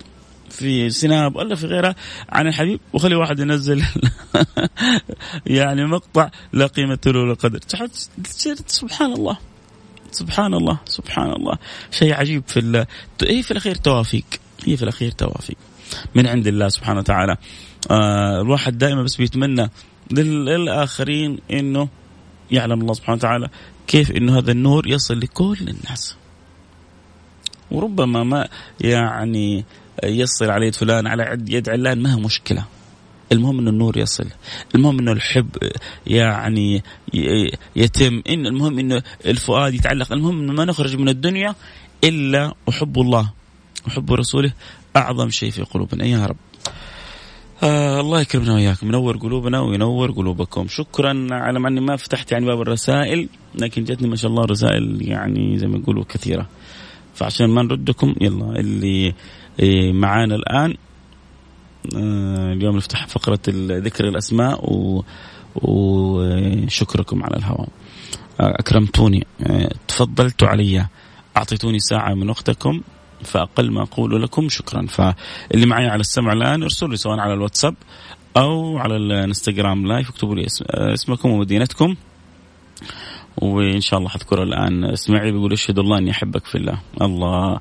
في 0.50 0.90
سناب 0.90 1.36
ولا 1.36 1.54
في 1.54 1.66
غيرها 1.66 1.94
عن 2.28 2.46
الحبيب 2.46 2.80
وخلي 2.92 3.14
واحد 3.14 3.38
ينزل 3.38 3.82
يعني 5.46 5.86
مقطع 5.86 6.30
لا 6.52 6.66
قيمة 6.66 6.98
له 7.06 7.20
ولا 7.20 7.34
قدر. 7.34 7.60
سبحان 8.66 9.12
الله. 9.12 9.38
سبحان 10.12 10.54
الله 10.54 10.78
سبحان 10.84 11.32
الله. 11.32 11.58
شيء 11.90 12.14
عجيب 12.14 12.42
في. 12.46 12.86
هي 13.22 13.42
في 13.42 13.50
الأخير 13.50 13.74
توافيق. 13.74 14.24
هي 14.66 14.76
في 14.76 14.82
الأخير 14.82 15.10
توافيق. 15.10 15.56
من 16.14 16.26
عند 16.26 16.46
الله 16.46 16.68
سبحانه 16.68 16.98
وتعالى. 16.98 17.36
آه 17.90 18.40
الواحد 18.40 18.78
دائما 18.78 19.02
بس 19.02 19.16
بيتمنى 19.16 19.70
للآخرين 20.10 21.38
أنه 21.50 21.88
يعلم 22.50 22.80
الله 22.80 22.94
سبحانه 22.94 23.16
وتعالى 23.16 23.48
كيف 23.86 24.10
أنه 24.10 24.38
هذا 24.38 24.52
النور 24.52 24.86
يصل 24.86 25.20
لكل 25.20 25.58
الناس. 25.60 26.16
وربما 27.70 28.24
ما 28.24 28.48
يعني 28.80 29.64
يصل 30.04 30.50
على 30.50 30.66
يد 30.66 30.74
فلان 30.74 31.06
على 31.06 31.38
يد 31.48 31.68
علان 31.68 32.02
ما 32.02 32.14
هي 32.14 32.20
مشكلة. 32.20 32.64
المهم 33.32 33.58
إنه 33.58 33.70
النور 33.70 33.98
يصل. 33.98 34.26
المهم 34.74 34.98
إنه 34.98 35.12
الحب 35.12 35.48
يعني 36.06 36.82
يتم. 37.76 38.22
إن 38.28 38.46
المهم 38.46 38.78
إنه 38.78 39.02
الفؤاد 39.26 39.74
يتعلق. 39.74 40.12
المهم 40.12 40.40
إنه 40.40 40.52
ما 40.52 40.64
نخرج 40.64 40.96
من 40.96 41.08
الدنيا 41.08 41.54
إلا 42.04 42.54
وحب 42.66 43.00
الله 43.00 43.32
وحب 43.86 44.12
رسوله 44.12 44.52
أعظم 44.96 45.30
شيء 45.30 45.50
في 45.50 45.62
قلوبنا. 45.62 46.04
يا 46.04 46.26
رب. 46.26 46.36
آه 47.62 48.00
الله 48.00 48.20
يكرمنا 48.20 48.54
وياكم 48.54 48.86
ينور 48.86 49.16
قلوبنا 49.16 49.60
وينور 49.60 50.10
قلوبكم. 50.10 50.68
شكرا 50.68 51.26
على 51.30 51.60
ما 51.60 51.68
أني 51.68 51.80
ما 51.80 51.96
فتحت 51.96 52.32
يعني 52.32 52.46
باب 52.46 52.60
الرسائل 52.60 53.28
لكن 53.54 53.84
جتني 53.84 54.08
ما 54.08 54.16
شاء 54.16 54.30
الله 54.30 54.44
رسائل 54.44 55.08
يعني 55.08 55.58
زي 55.58 55.66
ما 55.66 55.78
يقولوا 55.78 56.04
كثيرة. 56.08 56.46
فعشان 57.14 57.46
ما 57.50 57.62
نردكم 57.62 58.14
يلا 58.20 58.60
اللي 58.60 59.14
إيه، 59.60 59.92
معانا 59.92 60.34
الآن 60.34 60.74
آه 61.96 62.52
اليوم 62.52 62.76
نفتح 62.76 63.06
فقرة 63.06 63.40
ذكر 63.70 64.08
الأسماء 64.08 64.72
و 64.72 65.04
وشكركم 65.54 67.22
على 67.24 67.36
الهواء. 67.36 67.68
آه، 68.40 68.54
أكرمتوني. 68.60 69.26
آه، 69.42 69.70
تفضلتوا 69.88 70.48
علي. 70.48 70.86
أعطيتوني 71.36 71.78
ساعة 71.78 72.14
من 72.14 72.30
وقتكم. 72.30 72.80
فأقل 73.24 73.70
ما 73.70 73.82
أقول 73.82 74.22
لكم 74.22 74.48
شكرا. 74.48 74.86
فاللي 74.86 75.66
معي 75.66 75.86
على 75.86 76.00
السمع 76.00 76.32
الآن 76.32 76.62
ارسلوا 76.62 76.90
لي 76.90 76.96
سواء 76.96 77.18
على 77.18 77.32
الواتساب 77.34 77.74
أو 78.36 78.78
على 78.78 78.96
الانستغرام 78.96 79.86
لايف 79.86 80.10
اكتبوا 80.10 80.34
لي 80.34 80.46
اسمكم 80.70 81.30
ومدينتكم. 81.30 81.94
وإن 83.36 83.80
شاء 83.80 83.98
الله 83.98 84.10
حذكر 84.10 84.42
الآن 84.42 84.84
اسمعي 84.84 85.32
بيقول 85.32 85.52
أشهد 85.52 85.78
الله 85.78 85.98
إني 85.98 86.10
أحبك 86.10 86.44
في 86.44 86.58
الله. 86.58 86.80
الله. 87.02 87.60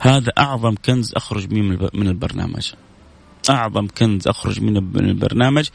هذا 0.00 0.32
أعظم 0.38 0.74
كنز 0.84 1.12
أخرج 1.16 1.46
به 1.46 1.62
من 1.94 2.08
البرنامج. 2.08 2.72
أعظم 3.50 3.86
كنز 3.86 4.28
أخرج 4.28 4.60
من 4.62 4.76
البرنامج 4.96 5.68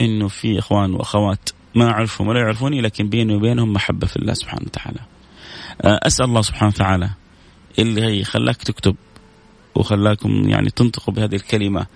إنه 0.00 0.28
في 0.28 0.58
إخوان 0.58 0.94
وأخوات 0.94 1.48
ما 1.74 1.90
أعرفهم 1.90 2.28
ولا 2.28 2.40
يعرفوني 2.40 2.80
لكن 2.80 3.08
بيني 3.08 3.34
وبينهم 3.34 3.72
محبة 3.72 4.06
في 4.06 4.16
الله 4.16 4.32
سبحانه 4.32 4.62
وتعالى. 4.66 5.00
أسأل 5.80 6.24
الله 6.24 6.42
سبحانه 6.42 6.72
وتعالى 6.74 7.10
اللي 7.78 8.02
هي 8.02 8.24
خلاك 8.24 8.56
تكتب 8.56 8.96
وخلاكم 9.74 10.48
يعني 10.48 10.70
تنطقوا 10.70 11.14
بهذه 11.14 11.34
الكلمة. 11.34 11.86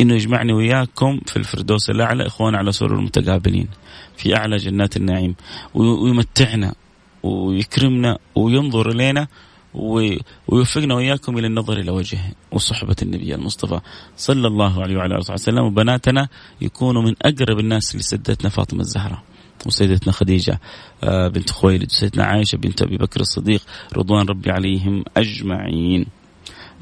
إنه 0.00 0.14
يجمعني 0.14 0.52
وياكم 0.52 1.20
في 1.26 1.36
الفردوس 1.36 1.90
الأعلى 1.90 2.26
إخوان 2.26 2.54
على 2.54 2.72
سرور 2.72 3.00
متقابلين 3.00 3.68
في 4.16 4.36
أعلى 4.36 4.56
جنات 4.56 4.96
النعيم. 4.96 5.34
ويمتعنا 5.74 6.74
ويكرمنا 7.22 8.18
وينظر 8.34 8.90
إلينا 8.90 9.28
ويوفقنا 9.74 10.94
واياكم 10.94 11.38
إلى 11.38 11.46
النظر 11.46 11.80
إلى 11.80 11.90
وجهه 11.90 12.32
وصحبة 12.52 12.96
النبي 13.02 13.34
المصطفى 13.34 13.80
صلى 14.16 14.46
الله 14.46 14.82
عليه 14.82 14.96
وعلى 14.96 15.14
آله 15.14 15.32
وسلم. 15.32 15.64
وبناتنا 15.64 16.28
يكونوا 16.60 17.02
من 17.02 17.14
أقرب 17.22 17.58
الناس 17.58 17.96
لسيدتنا 17.96 18.50
فاطمة 18.50 18.80
الزهراء. 18.80 19.22
وسيدتنا 19.66 20.12
خديجة 20.12 20.60
آه، 21.04 21.28
بنت 21.28 21.50
خويلد 21.50 21.86
وسيدتنا 21.90 22.24
عائشة 22.24 22.56
بنت 22.56 22.82
أبي 22.82 22.96
بكر 22.96 23.20
الصديق 23.20 23.62
رضوان 23.96 24.26
ربي 24.26 24.50
عليهم 24.50 25.04
أجمعين. 25.16 26.06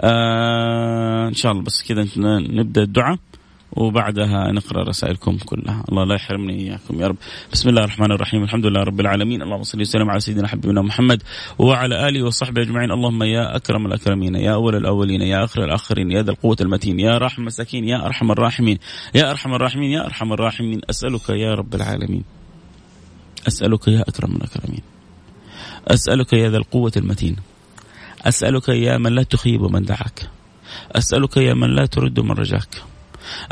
آه 0.01 1.29
إن 1.29 1.35
شاء 1.35 1.53
الله 1.53 1.63
بس 1.63 1.83
كذا 1.89 2.07
نبدأ 2.17 2.83
الدعاء 2.83 3.19
وبعدها 3.73 4.53
نقرأ 4.53 4.83
رسائلكم 4.83 5.37
كلها. 5.37 5.85
الله 5.89 6.05
لا 6.05 6.15
يحرمني 6.15 6.61
إياكم 6.61 7.01
يا 7.01 7.07
رب. 7.07 7.17
بسم 7.53 7.69
الله 7.69 7.85
الرحمن 7.85 8.13
الرحيم. 8.13 8.43
الحمد 8.43 8.67
لله 8.67 8.83
رب 8.83 9.01
العالمين. 9.01 9.43
اللهم 9.43 9.63
صل 9.63 9.81
وسلم 9.81 10.11
على 10.11 10.21
سيدنا 10.21 10.49
حبيبنا 10.49 10.83
محمد 10.83 11.23
وعلى 11.59 12.09
آله 12.09 12.23
وصحبه 12.23 12.63
أجمعين. 12.63 12.93
اللهم 12.93 13.23
يا 13.23 13.57
أكرم 13.57 13.87
الأكرمين 13.87 14.35
يا 14.35 14.55
أول 14.55 14.77
الأولين 14.77 15.23
يا 15.23 15.45
آخر 15.45 15.65
الآخرين 15.65 16.11
يا 16.11 16.23
ذا 16.23 16.31
القوة 16.31 16.57
المتين 16.61 17.01
يا 17.01 17.19
راحم 17.19 17.43
المساكين 17.43 17.89
يا 17.89 18.07
أرحم 18.07 18.31
الراحمين 18.31 18.79
يا 19.15 19.31
أرحم 19.31 19.55
الراحمين 19.55 19.91
يا 19.91 20.07
أرحم 20.07 20.33
الراحمين. 20.33 20.81
أسألك 20.91 21.31
يا 21.31 21.55
رب 21.55 21.75
العالمين. 21.75 22.42
أسألك 23.49 23.89
يا 23.89 24.01
أكرم 24.01 24.37
الأكرمين. 24.37 24.83
أسألك 25.89 26.33
يا 26.33 26.51
ذا 26.51 26.57
القوة 26.57 26.93
المتين. 26.97 27.37
أسألك 28.23 28.69
يا 28.69 28.99
من 28.99 29.15
لا 29.15 29.23
تخيب 29.23 29.63
من 29.63 29.85
دعاك. 29.85 30.31
أسألك 30.93 31.37
يا 31.37 31.55
من 31.55 31.75
لا 31.75 31.87
ترد 31.87 32.21
من 32.21 32.31
رجاك. 32.31 32.83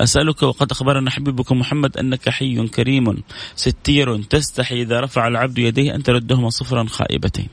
أسألك 0.01 0.43
وقد 0.43 0.70
أخبرنا 0.70 1.11
حبيبك 1.11 1.53
محمد 1.53 1.97
أنك 1.97 2.28
حي 2.28 2.68
كريم 2.68 3.22
ستير 3.55 4.22
تستحي 4.22 4.82
إذا 4.82 5.01
رفع 5.01 5.28
العبد 5.28 5.59
يديه 5.59 5.95
أن 5.95 6.03
تردهما 6.03 6.51
صفرا 6.51 6.84
خائبتين. 6.84 7.49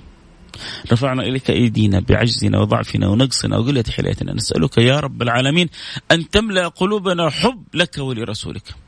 رفعنا 0.91 1.23
إليك 1.23 1.51
أيدينا 1.51 1.99
بعجزنا 1.99 2.59
وضعفنا 2.59 3.07
ونقصنا 3.07 3.57
وقلة 3.57 3.83
حيلتنا 3.89 4.33
نسألك 4.33 4.77
يا 4.77 4.99
رب 4.99 5.21
العالمين 5.21 5.69
أن 6.11 6.29
تملأ 6.29 6.67
قلوبنا 6.67 7.29
حب 7.29 7.63
لك 7.73 7.97
ولرسولك. 7.97 8.86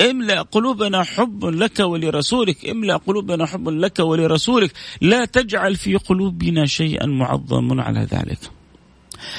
املأ 0.00 0.42
قلوبنا 0.42 1.02
حب 1.02 1.44
لك 1.44 1.80
ولرسولك 1.80 2.68
املأ 2.68 2.96
قلوبنا 2.96 3.46
حب 3.46 3.68
لك 3.68 3.98
ولرسولك. 3.98 4.72
لا 5.00 5.24
تجعل 5.24 5.76
في 5.76 5.96
قلوبنا 5.96 6.66
شيئا 6.66 7.06
معظم 7.06 7.80
على 7.80 8.00
ذلك. 8.00 8.38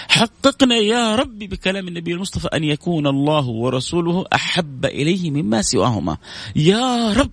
حققنا 0.09 0.75
يا 0.75 1.15
رب 1.15 1.39
بكلام 1.39 1.87
النبي 1.87 2.13
المصطفى 2.13 2.47
أن 2.47 2.63
يكون 2.63 3.07
الله 3.07 3.47
ورسوله 3.47 4.25
أحب 4.33 4.85
إليه 4.85 5.31
مما 5.31 5.61
سواهما. 5.61 6.17
يا 6.55 7.13
رب! 7.13 7.31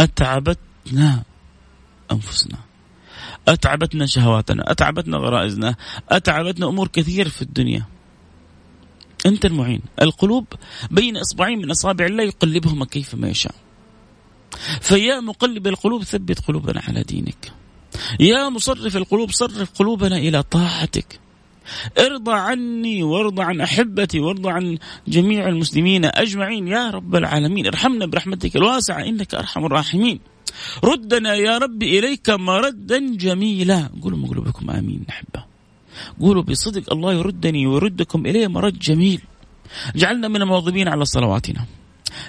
أتعبتنا 0.00 1.22
أنفسنا. 2.12 2.58
أتعبتنا 3.48 4.06
شهواتنا. 4.06 4.70
أتعبتنا 4.70 5.16
غرائزنا. 5.16 5.74
أتعبتنا 6.08 6.68
أمور 6.68 6.88
كثير 6.88 7.28
في 7.28 7.42
الدنيا. 7.42 7.97
أنت 9.26 9.44
المعين. 9.44 9.82
القلوب 10.02 10.46
بين 10.90 11.16
إصبعين 11.16 11.58
من 11.58 11.70
أصابع 11.70 12.06
الله 12.06 12.22
يقلبهما 12.22 12.84
كيفما 12.84 13.28
يشاء. 13.28 13.54
فيا 14.80 15.20
مقلب 15.20 15.66
القلوب 15.66 16.04
ثبت 16.04 16.38
قلوبنا 16.40 16.82
على 16.88 17.02
دينك. 17.02 17.52
يا 18.20 18.48
مصرف 18.48 18.96
القلوب 18.96 19.30
صرف 19.30 19.70
قلوبنا 19.78 20.16
إلى 20.16 20.42
طاعتك. 20.42 21.20
ارضى 21.98 22.32
عني 22.32 23.02
وارضى 23.02 23.42
عن 23.42 23.60
أحبتي 23.60 24.20
وارضى 24.20 24.50
عن 24.50 24.78
جميع 25.08 25.48
المسلمين 25.48 26.04
أجمعين. 26.04 26.68
يا 26.68 26.90
رب 26.90 27.16
العالمين 27.16 27.66
ارحمنا 27.66 28.06
برحمتك 28.06 28.56
الواسعة 28.56 29.02
إنك 29.02 29.34
أرحم 29.34 29.66
الراحمين. 29.66 30.20
ردنا 30.84 31.34
يا 31.34 31.58
رب 31.58 31.82
إليك 31.82 32.30
مردا 32.30 32.98
جميلا. 33.16 33.90
قولوا 34.02 34.18
من 34.18 34.26
قلوبكم 34.26 34.70
آمين 34.70 35.04
نحبه 35.08 35.47
قولوا 36.20 36.42
بصدق 36.42 36.92
الله 36.92 37.12
يردني 37.12 37.66
ويردكم 37.66 38.26
إليه 38.26 38.46
مرد 38.46 38.78
جميل. 38.78 39.22
جعلنا 39.96 40.28
من 40.28 40.42
المواظبين 40.42 40.88
على 40.88 41.04
صلواتنا. 41.04 41.64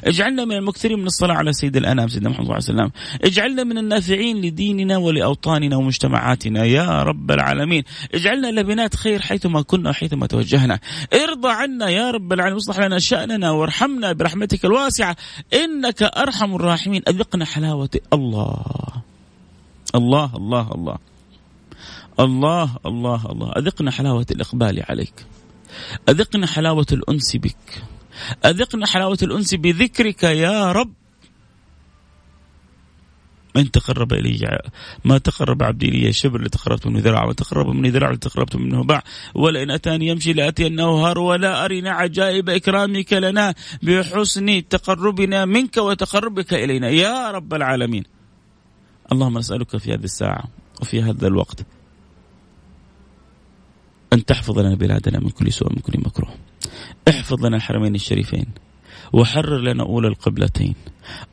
اجعلنا 0.04 0.46
من 0.46 0.56
المكثرين 0.56 1.00
من 1.00 1.06
الصلاة 1.06 1.36
على 1.36 1.54
سيد 1.54 1.78
الأنام 1.78 2.08
سيدنا 2.08 2.30
محمد 2.30 2.46
صلى 2.46 2.58
الله 2.60 2.84
عليه 2.84 2.92
وسلم. 2.92 2.92
اجعلنا 3.24 3.64
من 3.64 3.78
النافعين 3.78 4.42
لديننا 4.42 4.98
ولأوطاننا 4.98 5.76
ومجتمعاتنا. 5.76 6.64
يا 6.64 7.04
رب 7.04 7.32
العالمين. 7.32 7.84
اجعلنا 8.14 8.48
لبنات 8.48 8.96
خير 8.96 9.22
حيثما 9.22 9.62
كنا 9.62 9.90
وحيثما 9.90 10.28
توجهنا. 10.28 10.80
ارضى 11.14 11.50
عنا 11.50 11.90
يا 11.90 12.12
رب 12.12 12.34
العالمين. 12.34 12.58
اصلح 12.58 12.80
لنا 12.80 13.00
شأننا 13.00 13.52
وارحمنا 13.52 14.12
برحمتك 14.14 14.66
الواسعة. 14.66 15.18
إنك 15.54 16.04
أرحم 16.04 16.56
الراحمين. 16.56 17.02
أذقنا 17.08 17.46
حلاوة 17.46 17.90
الله 18.14 18.66
الله. 19.96 20.36
الله 20.36 20.36
الله 20.36 20.72
الله. 20.72 20.98
الله 22.20 22.78
الله 22.86 23.52
أذقنا 23.58 23.92
حلاوة 23.92 24.26
الإقبال 24.32 24.84
عليك. 24.90 25.26
أذقنا 26.10 26.48
حلاوة 26.48 26.86
الأنس 26.92 27.36
بك. 27.36 27.84
أذقنا 28.46 28.88
حلاوة 28.88 29.18
الأنس 29.24 29.56
بذكرك 29.56 30.24
يا 30.24 30.72
رب. 30.72 30.94
من 33.56 33.72
تقرب 33.72 34.14
إلي 34.14 34.60
ما 35.06 35.18
تقرب 35.18 35.64
عبدي 35.64 35.88
إلي 35.90 36.14
شبر 36.14 36.42
لتقربت 36.42 36.88
منه 36.88 37.00
ذراع 37.00 37.26
وتقرب 37.26 37.68
مني 37.68 37.90
ذراع 37.90 38.12
لتقربت 38.12 38.56
منه 38.56 38.84
باع. 38.84 39.04
ولئن 39.36 39.72
أتاني 39.72 40.08
يمشي 40.08 40.34
لأتينه 40.34 40.84
هار 40.84 41.20
ولا 41.20 41.66
أرنا 41.66 41.92
عجائب 41.92 42.50
إكرامك 42.50 43.14
لنا 43.14 43.54
بحسن 43.84 44.68
تقربنا 44.68 45.46
منك 45.46 45.78
وتقربك 45.78 46.54
إلينا. 46.54 46.90
يا 46.90 47.32
رب 47.32 47.54
العالمين. 47.54 48.04
اللهم 49.12 49.38
نسألك 49.38 49.78
في 49.78 49.94
هذه 49.94 50.04
الساعة 50.04 50.44
وفي 50.82 51.02
هذا 51.02 51.28
الوقت 51.28 51.66
أن 54.14 54.26
تحفظ 54.26 54.60
لنا 54.60 54.76
بلادنا 54.76 55.20
من 55.20 55.30
كل 55.30 55.53
سوء 55.53 55.70
من 55.70 55.80
كل 55.80 55.99
مكروه. 55.99 56.34
احفظ 57.10 57.45
لنا 57.45 57.57
الحرمين 57.57 57.95
الشريفين. 57.95 58.45
وحرر 59.14 59.57
لنا 59.57 59.84
أولى 59.84 60.07
القبلتين. 60.07 60.76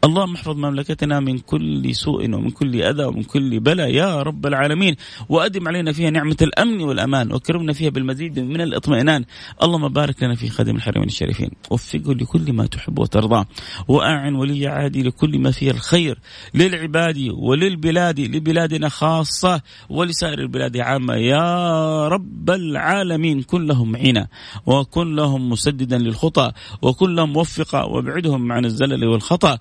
اللهم 0.05 0.35
احفظ 0.35 0.57
مملكتنا 0.57 1.21
من 1.21 1.39
كل 1.39 1.95
سوء 1.95 2.25
ومن 2.25 2.51
كل 2.51 2.83
أذى 2.83 3.05
ومن 3.05 3.23
كل 3.23 3.61
بلاء 3.61 3.91
يا 3.91 4.23
رب 4.23 4.47
العالمين 4.47 4.97
وأدم 5.29 5.69
علينا 5.69 5.93
فيها 5.93 6.11
نعمة 6.11 6.37
الأمن 6.43 6.83
والأمان 6.83 7.33
وكرمنا 7.33 7.73
فيها 7.73 7.91
بالمزيد 7.91 8.41
من 8.41 8.61
الاطمئنان. 8.61 9.25
اللهم 9.63 9.89
بارك 9.89 10.23
لنا 10.23 10.35
في 10.35 10.49
خادم 10.49 10.77
الحرمين 10.77 11.09
الشريفين. 11.09 11.51
وفقه 11.71 12.15
لكل 12.15 12.53
ما 12.53 12.67
تحب 12.67 12.99
وترضى 12.99 13.45
وأعن 13.89 14.35
ولي 14.35 14.67
عادي 14.67 15.03
لكل 15.03 15.39
ما 15.39 15.51
فيه 15.51 15.71
الخير 15.71 16.19
للعباد 16.55 17.29
وللبلاد 17.37 18.21
لبلادنا 18.21 18.89
خاصة 18.89 19.63
ولسائر 19.91 20.39
البلاد 20.39 20.77
عامة 20.77 21.15
يا 21.15 22.09
رب 22.09 22.51
العالمين. 22.51 23.43
كن 23.43 23.67
لهم 23.67 23.93
معينا 23.93 24.29
وكن 24.67 25.17
لهم 25.17 25.51
مسددا 25.51 25.99
للخطى 25.99 26.53
وكن 26.83 27.15
لهم 27.15 27.33
موفقا 27.33 27.66
وابعدهم 27.75 28.53
عن 28.53 28.65
الزلل 28.65 29.05
والخطأ 29.05 29.59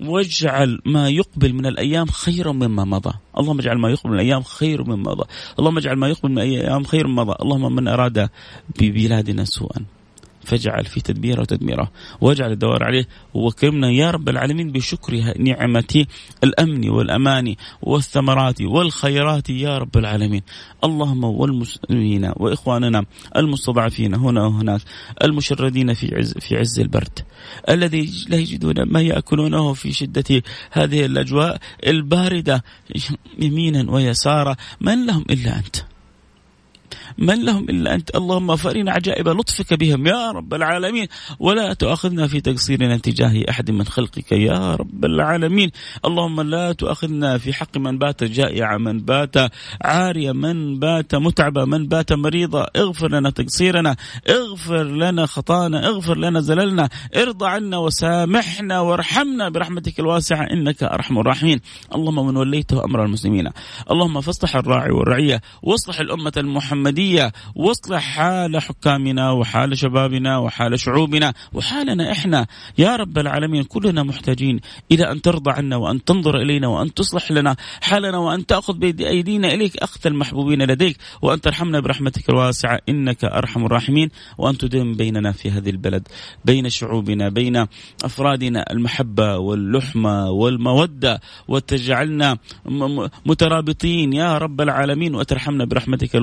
واجعل 0.00 0.80
ما 0.86 1.08
يقبل 1.08 1.52
من 1.52 1.66
الأيام 1.66 2.06
خيرا 2.06 2.52
مما 2.52 2.84
مضى، 2.84 3.14
اللهم 3.38 3.58
اجعل 3.58 3.78
ما 3.78 3.90
يقبل 3.90 4.10
من 4.10 4.14
الأيام 4.14 4.42
خير 4.42 4.84
مما 4.84 5.10
مضى، 5.10 5.24
اللهم 5.58 5.78
اجعل 5.78 5.96
ما 5.96 6.08
يقبل 6.08 6.30
من 6.30 6.38
الأيام 6.38 6.84
خير 6.84 7.06
مما 7.06 7.24
مضى، 7.24 7.36
اللهم 7.42 7.74
من 7.74 7.88
أراد 7.88 8.28
ببلادنا 8.80 9.44
سوءا. 9.44 9.84
فاجعل 10.44 10.84
في 10.84 11.00
تدبيره 11.00 11.40
وتدميره. 11.40 11.90
واجعل 12.20 12.52
الدوار 12.52 12.84
عليه. 12.84 13.08
وكرمنا 13.34 13.90
يا 13.90 14.10
رب 14.10 14.28
العالمين 14.28 14.72
بشكر 14.72 15.34
نعمة 15.38 16.06
الأمن 16.44 16.88
والأمان 16.88 17.54
والثمرات 17.82 18.62
والخيرات 18.62 19.50
يا 19.50 19.78
رب 19.78 19.96
العالمين. 19.96 20.42
اللهم 20.84 21.24
والمسلمين 21.24 22.32
وإخواننا 22.36 23.04
المستضعفين 23.36 24.14
هنا 24.14 24.46
وهناك 24.46 24.80
المشردين 25.24 25.94
في 25.94 26.14
عز, 26.14 26.34
في 26.38 26.56
عز 26.56 26.80
البرد. 26.80 27.18
الذي 27.68 28.10
لا 28.28 28.36
يجدون 28.36 28.82
ما 28.82 29.00
يأكلونه 29.00 29.72
في 29.72 29.92
شدة 29.92 30.42
هذه 30.70 31.04
الأجواء 31.04 31.58
الباردة 31.86 32.64
يمينا 33.38 33.90
ويسارا. 33.90 34.56
من 34.80 35.06
لهم 35.06 35.24
إلا 35.30 35.58
أنت. 35.58 35.89
من 37.18 37.44
لهم 37.44 37.64
إلا 37.64 37.94
أنت؟ 37.94 38.16
اللهم 38.16 38.56
فارنا 38.56 38.92
عجائب 38.92 39.28
لطفك 39.28 39.74
بهم 39.74 40.06
يا 40.06 40.30
رب 40.30 40.54
العالمين. 40.54 41.06
ولا 41.38 41.72
تؤاخذنا 41.72 42.26
في 42.26 42.40
تقصيرنا 42.40 42.96
تجاه 42.96 43.44
أحد 43.50 43.70
من 43.70 43.84
خلقك 43.84 44.32
يا 44.32 44.74
رب 44.74 45.04
العالمين. 45.04 45.70
اللهم 46.04 46.40
لا 46.40 46.72
تؤاخذنا 46.72 47.38
في 47.38 47.52
حق 47.52 47.78
من 47.78 47.98
بات 47.98 48.24
جائع 48.24 48.76
من 48.76 49.00
بات 49.00 49.34
عاريا 49.82 50.32
من 50.32 50.78
بات 50.78 51.14
متعبا 51.14 51.64
من 51.64 51.88
بات 51.88 52.12
مريضا 52.12 52.66
اغفر 52.76 53.08
لنا 53.10 53.30
تقصيرنا 53.30 53.96
اغفر 54.30 54.84
لنا 54.84 55.26
خطانا 55.26 55.86
اغفر 55.86 56.16
لنا 56.18 56.40
زللنا 56.40 56.88
ارضى 57.16 57.46
عنا 57.46 57.76
وسامحنا 57.78 58.80
وارحمنا 58.80 59.48
برحمتك 59.48 60.00
الواسعة 60.00 60.42
إنك 60.52 60.82
أرحم 60.82 61.18
الراحمين. 61.18 61.60
اللهم 61.94 62.26
من 62.26 62.36
وليته 62.36 62.84
أمر 62.84 63.04
المسلمين. 63.04 63.50
اللهم 63.90 64.20
فاصلح 64.20 64.56
الراعي 64.56 64.90
والرعية 64.90 65.40
واصلح 65.62 66.00
الأمة 66.00 66.32
المحمدية 66.36 66.79
العملية 66.80 67.32
واصلح 67.54 68.02
حال 68.02 68.62
حكامنا 68.62 69.30
وحال 69.30 69.78
شبابنا 69.78 70.38
وحال 70.38 70.80
شعوبنا 70.80 71.34
وحالنا 71.52 72.12
إحنا. 72.12 72.46
يا 72.78 72.96
رب 72.96 73.18
العالمين 73.18 73.62
كلنا 73.62 74.02
محتاجين 74.02 74.60
إلى 74.92 75.12
أن 75.12 75.22
ترضى 75.22 75.50
عنا 75.50 75.76
وأن 75.76 76.04
تنظر 76.04 76.36
إلينا 76.36 76.68
وأن 76.68 76.94
تصلح 76.94 77.32
لنا 77.32 77.56
حالنا 77.80 78.18
وأن 78.18 78.46
تأخذ 78.46 78.74
بايدينا 78.78 79.54
إليك. 79.54 79.76
اخذ 79.76 80.00
المحبوبين 80.06 80.62
لديك 80.62 80.96
وأن 81.22 81.40
ترحمنا 81.40 81.80
برحمتك 81.80 82.30
الواسعة. 82.30 82.80
إنك 82.88 83.24
أرحم 83.24 83.64
الراحمين 83.64 84.08
وأن 84.38 84.58
تدم 84.58 84.94
بيننا 84.94 85.32
في 85.32 85.50
هذه 85.50 85.70
البلد 85.70 86.08
بين 86.44 86.68
شعوبنا 86.68 87.28
بين 87.28 87.66
أفرادنا 88.04 88.64
المحبة 88.70 89.38
واللحمة 89.38 90.30
والمودة. 90.30 91.20
وتجعلنا 91.48 92.38
مترابطين. 93.26 94.12
يا 94.12 94.38
رب 94.38 94.60
العالمين 94.60 95.14
وترحمنا 95.14 95.64
برحمتك 95.64 96.14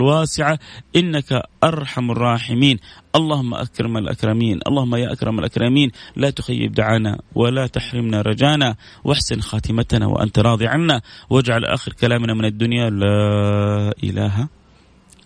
إنك 0.96 1.44
أرحم 1.64 2.12
الراحمين. 2.12 2.78
اللهم 3.16 3.54
أكرم 3.54 3.98
الأكرمين. 3.98 4.60
اللهم 4.68 4.96
يا 4.96 5.14
أكرم 5.14 5.40
الأكرمين 5.40 5.92
لا 6.16 6.30
تخيب 6.30 6.72
دعانا 6.72 7.20
ولا 7.36 7.68
تحرمنا 7.68 8.22
رجانا. 8.22 8.76
واحسن 9.04 9.42
خاتمتنا 9.42 10.06
وأنت 10.06 10.40
راضي 10.40 10.68
عنا. 10.68 11.02
واجعل 11.30 11.66
آخر 11.66 11.94
كلامنا 11.94 12.34
من 12.34 12.46
الدنيا 12.46 12.90
لا 12.90 13.94
إله 14.04 14.48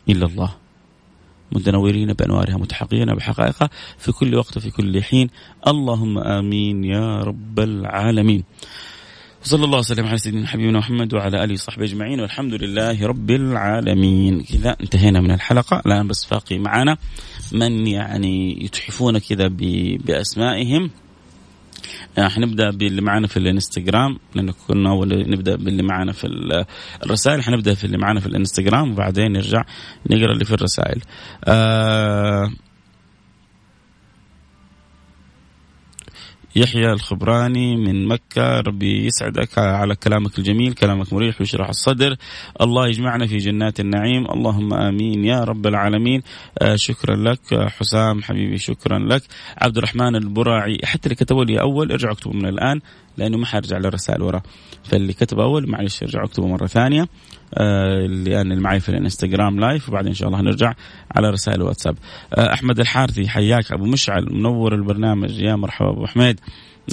إلا 0.09 0.25
الله. 0.25 0.51
متنورين 1.51 2.13
بأنوارها 2.13 2.57
متحققين 2.57 3.15
بحقائقها 3.15 3.69
في 3.97 4.11
كل 4.11 4.35
وقت 4.35 4.57
وفي 4.57 4.71
كل 4.71 5.03
حين. 5.03 5.29
اللهم 5.67 6.17
آمين 6.17 6.83
يا 6.83 7.19
رب 7.23 7.59
العالمين. 7.59 8.43
صلى 9.43 9.65
الله 9.65 9.77
وسلم 9.77 10.05
على 10.05 10.17
سيدنا 10.17 10.47
حبيبنا 10.47 10.79
محمد 10.79 11.13
وعلى 11.13 11.43
آله 11.43 11.53
وصحبه 11.53 11.83
أجمعين 11.83 12.19
والحمد 12.19 12.53
لله 12.53 13.07
رب 13.07 13.31
العالمين. 13.31 14.41
كذا 14.41 14.75
انتهينا 14.81 15.21
من 15.21 15.31
الحلقة. 15.31 15.81
الآن 15.85 16.07
بس 16.07 16.25
باقي 16.25 16.59
معنا 16.59 16.97
من 17.51 17.87
يعني 17.87 18.65
يتحفون 18.65 19.17
كذا 19.17 19.47
بأسمائهم. 20.05 20.89
آه، 22.17 22.27
حنبدأ 22.27 22.69
باللي 22.69 23.01
معنا 23.01 23.27
في 23.27 23.37
الانستغرام 23.37 24.19
لأنه 24.35 24.53
كنا 24.67 24.89
أول 24.89 25.29
نبدأ 25.29 25.55
باللي 25.55 25.83
معنا 25.83 26.11
في 26.11 26.27
الرسائل. 27.03 27.43
حنبدأ 27.43 27.73
في 27.73 27.83
اللي 27.83 27.97
معنا 27.97 28.19
في 28.19 28.25
الانستغرام 28.25 28.91
وبعدين 28.91 29.31
نرجع 29.31 29.63
نقرأ 30.09 30.33
اللي 30.33 30.45
في 30.45 30.53
الرسائل. 30.53 31.01
آه 31.43 32.51
يحيى 36.55 36.91
الخبراني 36.93 37.75
من 37.75 38.07
مكة. 38.07 38.59
ربي 38.59 39.05
يسعدك 39.05 39.57
على 39.57 39.95
كلامك 39.95 40.39
الجميل 40.39 40.73
كلامك 40.73 41.13
مريح 41.13 41.41
ويشرح 41.41 41.69
الصدر. 41.69 42.15
الله 42.61 42.87
يجمعنا 42.87 43.27
في 43.27 43.37
جنات 43.37 43.79
النعيم. 43.79 44.25
اللهم 44.31 44.73
آمين 44.73 45.25
يا 45.25 45.43
رب 45.43 45.67
العالمين. 45.67 46.21
آه 46.61 46.75
شكرا 46.75 47.15
لك 47.15 47.39
حسام 47.53 48.23
حبيبي 48.23 48.57
شكرا 48.57 48.99
لك. 48.99 49.23
عبد 49.57 49.77
الرحمن 49.77 50.15
البراعي 50.15 50.77
حتى 50.83 51.05
اللي 51.05 51.15
كتبوا 51.15 51.45
لي 51.45 51.61
أول 51.61 51.91
ارجعوا 51.91 52.13
اكتبوا 52.13 52.33
من 52.33 52.45
الآن 52.45 52.79
لأنه 53.17 53.37
ما 53.37 53.45
حرجع 53.45 53.77
للرسائل 53.77 54.21
ورا. 54.21 54.41
فاللي 54.83 55.13
كتب 55.13 55.39
أول 55.39 55.69
معلش 55.69 56.03
ارجعوا 56.03 56.25
اكتبوا 56.25 56.49
مرة 56.49 56.67
ثانية. 56.67 57.07
اللي 57.57 58.41
أنا 58.41 58.55
معي 58.55 58.79
في 58.79 58.89
الإنستغرام 58.89 59.59
لايف 59.59 59.89
وبعدين 59.89 60.07
إن 60.07 60.13
شاء 60.13 60.27
الله 60.27 60.39
هنرجع 60.39 60.73
على 61.15 61.29
رسائل 61.29 61.61
الواتساب 61.61 61.97
آه، 62.33 62.53
أحمد 62.53 62.79
الحارثي 62.79 63.27
حياك 63.27 63.71
أبو 63.71 63.85
مشعل 63.85 64.25
منور 64.31 64.75
البرنامج. 64.75 65.39
يا 65.39 65.55
مرحبا 65.55 65.89
أبو 65.89 66.05
حميد 66.05 66.39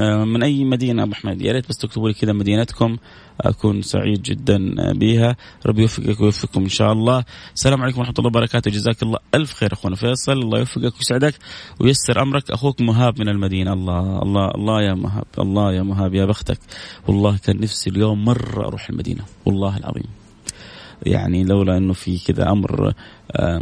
آه، 0.02 0.24
من 0.24 0.42
أي 0.42 0.64
مدينة 0.64 1.02
أبو 1.02 1.14
حميد 1.14 1.42
يا 1.42 1.52
ريت 1.52 1.68
بس 1.68 1.76
تكتبوا 1.76 2.08
لي 2.08 2.14
كذا 2.14 2.32
مدينتكم 2.32 2.96
أكون 3.40 3.82
سعيد 3.82 4.22
جدا 4.22 4.58
بها 4.92 5.36
ربي 5.66 5.82
يوفقك 5.82 6.20
ويوفقكم 6.20 6.60
إن 6.60 6.68
شاء 6.68 6.92
الله. 6.92 7.24
السلام 7.54 7.82
عليكم 7.82 7.98
ورحمة 7.98 8.14
الله 8.18 8.28
وبركاته. 8.28 8.70
جزاك 8.70 9.02
الله 9.02 9.18
ألف 9.34 9.52
خير 9.52 9.72
أخونا 9.72 9.96
فيصل. 9.96 10.32
الله 10.32 10.58
يوفقك 10.58 10.94
ويسعدك 10.96 11.34
ويسر 11.80 12.22
أمرك. 12.22 12.50
أخوك 12.50 12.80
مهاب 12.80 13.20
من 13.20 13.28
المدينة. 13.28 13.72
الله 13.72 14.22
الله 14.22 14.50
الله 14.50 14.82
يا 14.82 14.94
مهاب 14.94 15.26
الله 15.38 15.72
يا 15.72 15.82
مهاب 15.82 16.14
يا 16.14 16.24
بختك. 16.24 16.58
والله 17.06 17.38
كان 17.38 17.60
نفسي 17.60 17.90
اليوم 17.90 18.24
مرة 18.24 18.66
أروح 18.68 18.90
المدينة. 18.90 19.24
والله 19.46 19.76
العظيم. 19.76 20.27
يعني 21.06 21.44
لولا 21.44 21.76
إنه 21.76 21.92
في 21.92 22.18
كذا 22.18 22.50
أمر 22.50 22.92
آه، 23.32 23.60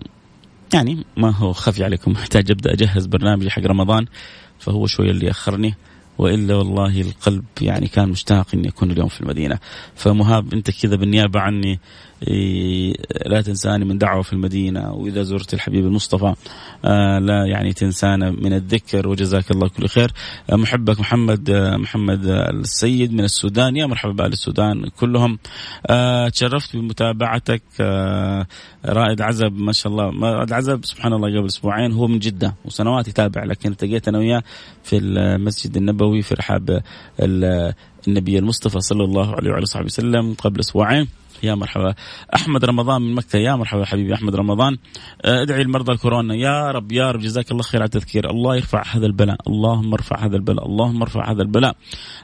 يعني 0.74 1.04
ما 1.16 1.30
هو 1.30 1.52
خفي 1.52 1.84
عليكم. 1.84 2.12
محتاج 2.20 2.50
أبدأ 2.50 2.72
أجهز 2.72 3.06
برنامجي 3.06 3.50
حق 3.50 3.62
رمضان 3.62 4.06
فهو 4.58 4.86
شوية 4.86 5.10
اللي 5.10 5.30
اخرني 5.30 5.74
وإلا 6.18 6.54
والله 6.54 7.00
القلب 7.00 7.44
يعني 7.60 7.88
كان 7.88 8.08
مشتاق 8.08 8.46
إني 8.54 8.68
أكون 8.68 8.90
اليوم 8.90 9.08
في 9.08 9.20
المدينة. 9.20 9.58
فمهاب 9.94 10.54
أنت 10.54 10.70
كذا 10.70 10.96
بالنيابة 10.96 11.40
عني 11.40 11.80
لا 13.26 13.42
تنساني 13.42 13.84
من 13.84 13.98
دعوة 13.98 14.22
في 14.22 14.32
المدينة 14.32 14.92
وإذا 14.92 15.22
زرت 15.22 15.54
الحبيب 15.54 15.86
المصطفى 15.86 16.34
آه، 16.84 17.18
لا 17.18 17.46
يعني 17.46 17.72
تنسانا 17.72 18.30
من 18.30 18.52
الذكر 18.52 19.08
وجزاك 19.08 19.50
الله 19.50 19.68
كل 19.68 19.88
خير. 19.88 20.12
آه، 20.50 20.56
محبك 20.56 21.00
محمد 21.00 21.50
آه، 21.50 21.76
محمد 21.76 22.26
السيد 22.26 23.12
من 23.12 23.24
السودان. 23.24 23.76
يا 23.76 23.86
مرحبا 23.86 24.12
بأهل 24.12 24.32
السودان 24.32 24.88
كلهم. 24.88 25.38
تشرفت 26.32 26.76
بمتابعتك. 26.76 27.62
رائد 28.84 29.20
عزب 29.20 29.52
ما 29.52 29.72
شاء 29.72 29.92
الله. 29.92 30.30
رائد 30.30 30.52
عزب 30.52 30.84
سبحان 30.84 31.12
الله 31.12 31.38
قبل 31.38 31.46
أسبوعين 31.46 31.92
هو 31.92 32.06
من 32.06 32.18
جدة 32.18 32.54
وسنوات 32.64 33.08
يتابع 33.08 33.44
لكن 33.44 33.70
التقيت 33.70 34.08
أنا 34.08 34.18
وياه 34.18 34.42
في 34.82 34.96
المسجد 34.96 35.76
النبوي 35.76 36.22
في 36.22 36.34
رحاب 36.34 36.82
النبي 38.08 38.38
المصطفى 38.38 38.80
صلى 38.80 39.04
الله 39.04 39.34
عليه 39.34 39.50
وعلى 39.50 39.66
صحبه 39.66 39.84
وسلم 39.84 40.34
قبل 40.34 40.60
أسبوعين. 40.60 41.08
يا 41.42 41.54
مرحبا. 41.54 41.94
أحمد 42.34 42.64
رمضان 42.64 43.02
من 43.02 43.14
مكة. 43.14 43.38
يا 43.38 43.54
مرحبا 43.54 43.84
حبيبي 43.84 44.14
أحمد 44.14 44.36
رمضان. 44.36 44.76
آه، 45.24 45.42
ادعي 45.42 45.64
لمرضى 45.64 45.92
الكورونا. 45.92 46.34
يا 46.34 46.70
رب 46.70 46.92
يا 46.92 47.10
رب. 47.10 47.20
جزاك 47.20 47.50
الله 47.50 47.62
خير 47.62 47.80
على 47.80 47.86
التذكير. 47.86 48.30
الله 48.30 48.56
يرفع 48.56 48.82
هذا 48.86 49.06
البلاء. 49.06 49.36
اللهم 49.46 49.92
ارفع 49.92 50.26
هذا 50.26 50.36
البلاء. 50.36 50.66
اللهم 50.66 51.02
ارفع 51.02 51.30
هذا 51.30 51.42
البلاء 51.42 51.76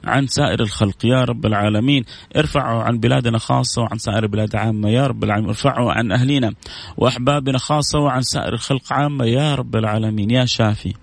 عن 0.05 0.27
سائر 0.27 0.61
الخلق. 0.61 1.07
يا 1.07 1.25
رب 1.25 1.47
العالمين 1.47 2.05
ارفعه 2.37 2.83
عن 2.83 2.99
بلادنا 2.99 3.39
خاصة 3.39 3.83
وعن 3.83 3.99
سائر 3.99 4.23
البلاد 4.23 4.57
عامة. 4.57 4.89
يا 4.89 5.07
رب 5.07 5.25
العالمين 5.25 5.49
ارفعه 5.49 5.93
عن 5.93 6.13
اهلنا 6.13 6.53
وأحبابنا 6.97 7.59
خاصة 7.59 7.99
وعن 7.99 8.23
سائر 8.23 8.53
الخلق 8.53 8.93
عامة. 8.93 9.25
يا 9.25 9.55
رب 9.55 9.77
العالمين. 9.77 10.31
يا 10.31 10.45
شافي 10.45 10.95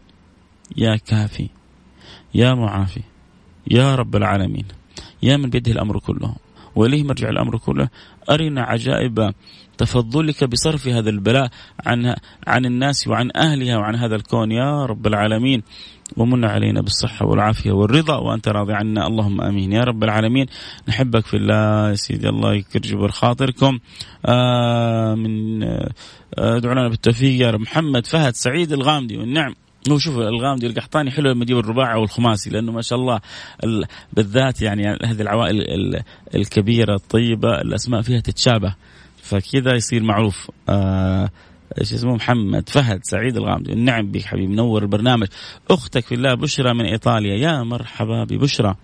يا 0.78 0.95
كافي 0.95 1.49
يا 2.34 2.53
معافي. 2.53 3.01
يا 3.72 3.95
رب 3.95 4.16
العالمين. 4.16 4.66
يا 5.24 5.38
من 5.38 5.49
بيده 5.49 5.72
الأمر 5.72 5.99
كله. 5.99 6.36
واليه 6.80 7.03
مرجع 7.03 7.30
الأمر 7.30 7.57
كله؟ 7.57 7.89
أرنا 8.30 8.61
عجائب 8.61 9.34
تفضلك 9.77 10.43
بصرف 10.43 10.88
هذا 10.88 11.09
البلاء 11.09 11.49
عن 11.86 12.15
عن 12.47 12.65
الناس 12.65 13.07
وعن 13.07 13.32
أهلها 13.36 13.77
وعن 13.77 13.95
هذا 13.95 14.15
الكون. 14.15 14.51
يا 14.51 14.86
رب 14.86 15.07
العالمين 15.07 15.63
ومن 16.17 16.45
علينا 16.45 16.82
بالصحة 16.82 17.25
والعافية 17.25 17.71
والرضا 17.71 18.17
وأنت 18.17 18.47
راضي 18.47 18.73
عنا. 18.73 19.07
اللهم 19.07 19.41
آمين. 19.41 19.71
يا 19.71 19.84
رب 19.84 20.03
العالمين 20.03 20.45
نحبك 20.88 21.25
في 21.25 21.38
الله 21.38 21.89
يا 21.89 21.95
سيدي 21.95 22.30
الله 22.30 22.53
يكرجبر 22.53 23.11
خاطركم. 23.11 23.80
آه 24.25 25.15
من 25.15 25.63
آه 25.63 25.89
ادعو 26.38 26.73
لنا 26.73 26.89
بالتوفيق. 26.89 27.41
يا 27.41 27.51
رب. 27.51 27.61
محمد 27.61 28.05
فهد 28.05 28.34
سعيد 28.36 28.71
الغامدي 28.71 29.17
والنعم. 29.17 29.55
هو 29.89 29.97
شوف 29.97 30.17
الغامدي 30.17 30.67
والقحطاني 30.67 31.11
حلو 31.11 31.32
لما 31.32 31.43
يجيب 31.43 31.57
الرباعي 31.57 31.93
أو 31.93 32.03
الخماسي 32.03 32.49
لأنه 32.49 32.71
ما 32.71 32.82
شاء 32.82 32.99
الله 32.99 33.19
بالذات 34.13 34.61
يعني 34.61 34.88
هذه 34.88 35.21
العوائل 35.21 36.01
الكبيرة 36.36 36.95
الطيبة 36.95 37.61
الأسماء 37.61 38.01
فيها 38.01 38.19
تتشابه 38.19 38.75
فكذا 39.21 39.75
يصير 39.75 40.03
معروف. 40.03 40.51
آه 40.69 41.30
إيش 41.80 41.93
اسمه 41.93 42.15
محمد 42.15 42.69
فهد 42.69 42.99
سعيد 43.03 43.38
الغامدي 43.38 43.73
النعم 43.73 44.11
بك 44.11 44.23
حبيبي 44.23 44.47
منور 44.47 44.82
البرنامج. 44.84 45.27
أختك 45.69 46.05
في 46.05 46.15
الله 46.15 46.34
بشرى 46.34 46.73
من 46.73 46.86
إيطاليا 46.86 47.36
يا 47.36 47.63
مرحبا 47.63 48.23
ببشرى. 48.23 48.75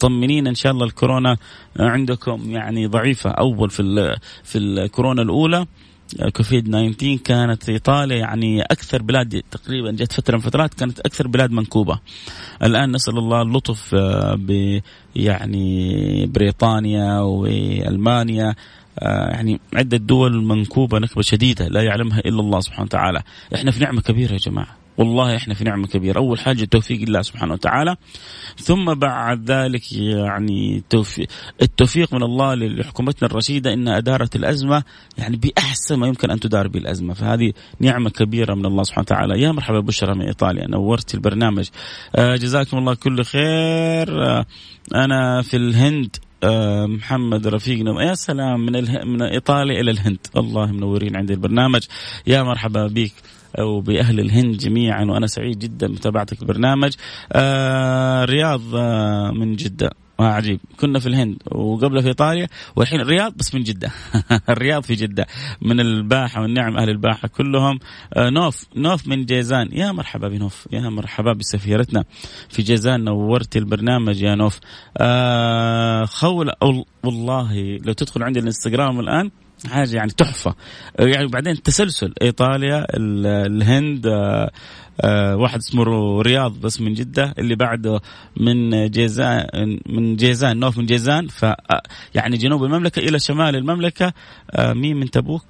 طمنين 0.00 0.46
إن 0.46 0.54
شاء 0.54 0.72
الله 0.72 0.84
الكورونا 0.86 1.36
عندكم 1.80 2.50
يعني 2.50 2.86
ضعيفة 2.86 3.30
أول 3.30 3.70
في 3.70 4.16
في 4.44 4.58
الكورونا 4.58 5.22
الأولى. 5.22 5.66
كوفيد 6.32 6.68
19 6.68 7.16
كانت 7.24 7.68
إيطاليا 7.68 8.16
يعني 8.16 8.62
أكثر 8.62 9.02
بلاد 9.02 9.42
تقريبا 9.50 9.90
جت 9.90 10.12
فترة 10.12 10.36
من 10.36 10.42
فترات 10.42 10.74
كانت 10.74 11.00
أكثر 11.00 11.28
بلاد 11.28 11.50
منكوبة. 11.50 11.98
الآن 12.62 12.92
نسأل 12.92 13.18
الله 13.18 13.42
اللطف 13.42 13.94
آه، 13.94 14.34
ب 14.34 14.80
يعني 15.16 16.26
بريطانيا 16.26 17.20
وألمانيا 17.20 18.54
آه، 18.98 19.30
يعني 19.30 19.60
عدة 19.74 19.96
دول 19.96 20.44
منكوبة 20.44 20.98
نكبة 20.98 21.22
شديدة 21.22 21.68
لا 21.68 21.82
يعلمها 21.82 22.18
إلا 22.18 22.40
الله 22.40 22.60
سبحانه 22.60 22.84
وتعالى 22.84 23.22
إحنا 23.54 23.70
في 23.70 23.80
نعمة 23.80 24.00
كبيرة 24.00 24.32
يا 24.32 24.38
جماعة 24.38 24.85
والله 24.98 25.36
إحنا 25.36 25.54
في 25.54 25.64
نعمة 25.64 25.86
كبيرة، 25.86 26.18
أول 26.18 26.38
حاجة 26.38 26.64
توفيق 26.64 27.02
الله 27.02 27.22
سبحانه 27.22 27.52
وتعالى. 27.52 27.96
ثم 28.58 28.94
بعد 28.94 29.50
ذلك 29.50 29.92
يعني 29.92 30.76
التوفيق, 30.76 31.28
التوفيق 31.62 32.14
من 32.14 32.22
الله 32.22 32.54
لحكومتنا 32.54 33.28
الرشيدة 33.28 33.72
إنها 33.72 33.98
أدارت 33.98 34.36
الأزمة 34.36 34.82
يعني 35.18 35.36
بأحسن 35.36 35.96
ما 35.96 36.06
يمكن 36.06 36.30
أن 36.30 36.40
تدار 36.40 36.68
به 36.68 36.78
الأزمة، 36.78 37.14
فهذه 37.14 37.52
نعمة 37.80 38.10
كبيرة 38.10 38.54
من 38.54 38.66
الله 38.66 38.82
سبحانه 38.82 39.02
وتعالى، 39.02 39.42
يا 39.42 39.52
مرحبا 39.52 39.80
بشرى 39.80 40.14
من 40.14 40.22
إيطاليا. 40.22 40.66
نورت 40.66 41.14
البرنامج. 41.14 41.68
آه 42.16 42.36
جزاكم 42.36 42.78
الله 42.78 42.94
كل 42.94 43.24
خير. 43.24 44.24
آه 44.24 44.46
أنا 44.94 45.42
في 45.42 45.56
الهند. 45.56 46.16
آه، 46.42 46.86
محمد 46.86 47.46
رفيقنا 47.46 48.02
يا 48.02 48.14
سلام 48.14 48.60
من 48.66 48.76
اله... 48.76 49.04
من 49.04 49.22
إيطاليا 49.22 49.80
إلى 49.80 49.90
الهند. 49.90 50.26
الله 50.36 50.72
منورين 50.72 51.16
عندي 51.16 51.32
البرنامج. 51.32 51.80
يا 52.26 52.42
مرحبا 52.42 52.86
بك. 52.86 53.12
وبأهل 53.60 54.20
الهند 54.20 54.56
جميعا 54.56 55.04
وأنا 55.04 55.26
سعيد 55.26 55.58
جدا 55.58 55.86
بمتابعتك 55.86 56.42
البرنامج. 56.42 56.92
آه 57.32 58.24
رياض 58.24 58.60
آه 58.74 59.30
من 59.30 59.56
جدة. 59.56 59.90
آه 60.20 60.22
عجيب. 60.22 60.60
كنا 60.80 60.98
في 60.98 61.06
الهند 61.06 61.36
وقبل 61.46 62.02
في 62.02 62.08
إيطاليا 62.08 62.48
والحين 62.76 63.00
الرياض 63.00 63.32
بس 63.36 63.54
من 63.54 63.62
جدة. 63.62 63.90
الرياض 64.48 64.82
في 64.82 64.94
جدة. 64.94 65.26
من 65.62 65.80
الباحة 65.80 66.42
والنعم 66.42 66.76
أهل 66.76 66.90
الباحة 66.90 67.28
كلهم. 67.28 67.78
آه 68.14 68.30
نوف. 68.30 68.66
نوف 68.76 69.08
من 69.08 69.24
جيزان. 69.24 69.68
يا 69.72 69.92
مرحبا 69.92 70.28
بنوف. 70.28 70.68
يا 70.72 70.80
مرحبا 70.80 71.32
بسفيرتنا. 71.32 72.04
في 72.48 72.62
جيزان 72.62 73.04
نورت 73.04 73.56
البرنامج 73.56 74.22
يا 74.22 74.34
نوف. 74.34 74.60
آه 74.96 76.04
خولة 76.04 76.52
والله 77.04 77.78
لو 77.84 77.92
تدخل 77.92 78.22
عندي 78.22 78.40
الإنستغرام 78.40 79.00
الآن 79.00 79.30
حاجة 79.64 79.96
يعني 79.96 80.10
تحفة. 80.10 80.54
يعني 80.98 81.26
بعدين 81.26 81.62
تسلسل 81.62 82.12
إيطاليا 82.22 82.86
الهند 82.96 84.06
آه، 84.06 84.50
آه، 85.00 85.36
واحد 85.36 85.58
اسمه 85.58 85.84
رياض 86.22 86.60
بس 86.60 86.80
من 86.80 86.94
جدة 86.94 87.34
اللي 87.38 87.56
بعده 87.56 88.00
من 88.36 88.86
جيزان 88.90 89.46
من 89.86 90.16
جيزان 90.16 90.58
نوف 90.58 90.78
من 90.78 90.86
جيزان. 90.86 91.28
ف 91.28 91.44
آه، 91.44 91.82
يعني 92.14 92.36
جنوب 92.36 92.64
المملكة 92.64 93.00
إلى 93.00 93.18
شمال 93.18 93.56
المملكة. 93.56 94.12
مين 94.58 94.96
من 94.96 95.10
تبوك؟ 95.10 95.44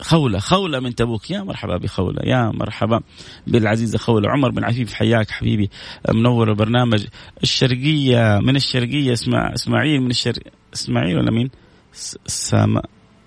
خولة 0.00 0.38
خولة 0.38 0.80
من 0.80 0.94
تبوك. 0.94 1.30
يا 1.30 1.42
مرحبا 1.42 1.76
بخولة 1.76 2.20
يا 2.24 2.50
مرحبا 2.54 3.00
بالعزيزة 3.46 3.98
خولة. 3.98 4.30
عمر 4.30 4.50
بن 4.50 4.64
عفيف 4.64 4.94
حياك 4.94 5.30
حبيبي. 5.30 5.70
منور 6.14 6.50
البرنامج. 6.50 7.06
الشرقية 7.42 8.40
من 8.42 8.56
الشرقية 8.56 9.12
اسمع 9.12 9.54
إسماعيل 9.54 10.00
من 10.00 10.10
الشرق 10.10 10.42
إسماعيل 10.74 11.18
ولا 11.18 11.30
مين؟ 11.30 11.50
سما 12.26 12.82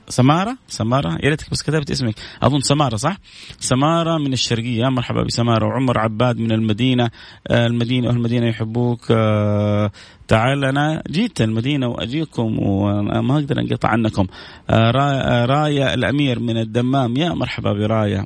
سمارة؟ 0.09 0.57
سمارة؟ 0.67 1.17
يا 1.23 1.29
ريتك 1.29 1.49
بس 1.51 1.61
كتبت 1.61 1.91
اسمك. 1.91 2.15
أظن 2.43 2.59
سمارة 2.59 2.95
صح؟ 2.95 3.17
سمارة 3.59 4.17
من 4.17 4.33
الشرقية. 4.33 4.81
يا 4.81 4.89
مرحبا 4.89 5.23
بسمارة. 5.23 5.65
وعمر 5.65 5.99
عباد 5.99 6.37
من 6.37 6.51
المدينة. 6.51 7.09
آه، 7.47 7.67
المدينة 7.67 8.09
أهل 8.09 8.15
المدينة 8.15 8.47
يحبوك. 8.47 9.01
آه، 9.11 9.91
تعال 10.29 10.65
أنا 10.65 11.03
جيت 11.09 11.41
المدينة 11.41 11.87
وأجيكم 11.87 12.59
وما 12.59 13.35
أقدر 13.35 13.59
أنقطع 13.59 13.89
عنكم. 13.89 14.27
آه، 14.69 15.45
راية 15.45 15.93
الأمير 15.93 16.39
من 16.39 16.57
الدمام. 16.57 17.17
يا 17.17 17.29
مرحبا 17.29 17.73
براية. 17.73 18.25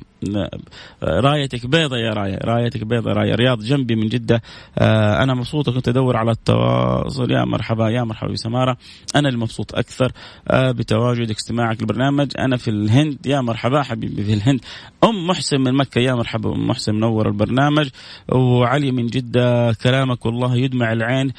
رايتك 1.02 1.66
بيضة 1.66 1.96
يا 1.96 2.10
راية. 2.10 2.38
رايتك 2.44 2.84
بيضة 2.84 3.12
راية. 3.12 3.34
رياض 3.34 3.60
جنبي 3.60 3.94
من 3.96 4.08
جدة. 4.08 4.42
آه، 4.78 5.22
أنا 5.22 5.34
مبسوطة 5.34 5.72
كنت 5.72 5.88
أدور 5.88 6.16
على 6.16 6.30
التواصل. 6.30 7.30
يا 7.30 7.44
مرحبا 7.44 7.88
يا 7.88 8.02
مرحبا 8.02 8.32
بسمارة. 8.32 8.76
أنا 9.16 9.28
المبسوط 9.28 9.74
أكثر 9.74 10.12
آه، 10.48 10.70
بتواجدك 10.70 11.36
استماعك 11.36 11.80
للبرنامج 11.80 12.32
أنا 12.38 12.56
في 12.56 12.70
الهند. 12.70 13.26
يا 13.26 13.40
مرحبا 13.40 13.82
حبيبي 13.82 14.24
في 14.24 14.34
الهند. 14.34 14.60
أم 15.04 15.26
محسن 15.26 15.60
من 15.60 15.74
مكة. 15.74 15.98
يا 15.98 16.14
مرحبا 16.14 16.52
أم 16.52 16.66
محسن 16.68 16.94
منور 16.94 17.28
البرنامج. 17.28 17.88
وعلي 18.32 18.92
من 18.92 19.06
جدة. 19.06 19.72
كلامك 19.72 20.26
والله 20.26 20.56
يدمع 20.56 20.92
العين. 20.92 21.32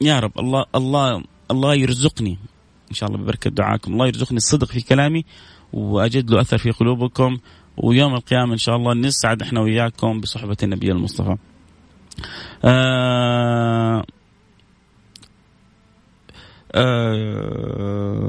يا 0.00 0.20
رب 0.20 0.32
الله 0.38 0.64
الله 0.74 1.22
الله 1.50 1.74
يرزقني. 1.74 2.38
إن 2.90 2.94
شاء 2.94 3.08
الله 3.08 3.22
ببركة 3.22 3.50
دعاكم. 3.50 3.92
الله 3.92 4.06
يرزقني 4.06 4.36
الصدق 4.36 4.66
في 4.66 4.80
كلامي 4.80 5.24
وأجد 5.72 6.30
له 6.30 6.40
أثر 6.40 6.58
في 6.58 6.70
قلوبكم. 6.70 7.38
ويوم 7.76 8.14
القيامة 8.14 8.52
إن 8.52 8.58
شاء 8.58 8.76
الله 8.76 8.94
نسعد 8.94 9.42
إحنا 9.42 9.60
وياكم 9.60 10.20
بصحبة 10.20 10.56
النبي 10.62 10.92
المصطفى. 10.92 11.36
آه 12.64 14.04
آه 16.74 18.20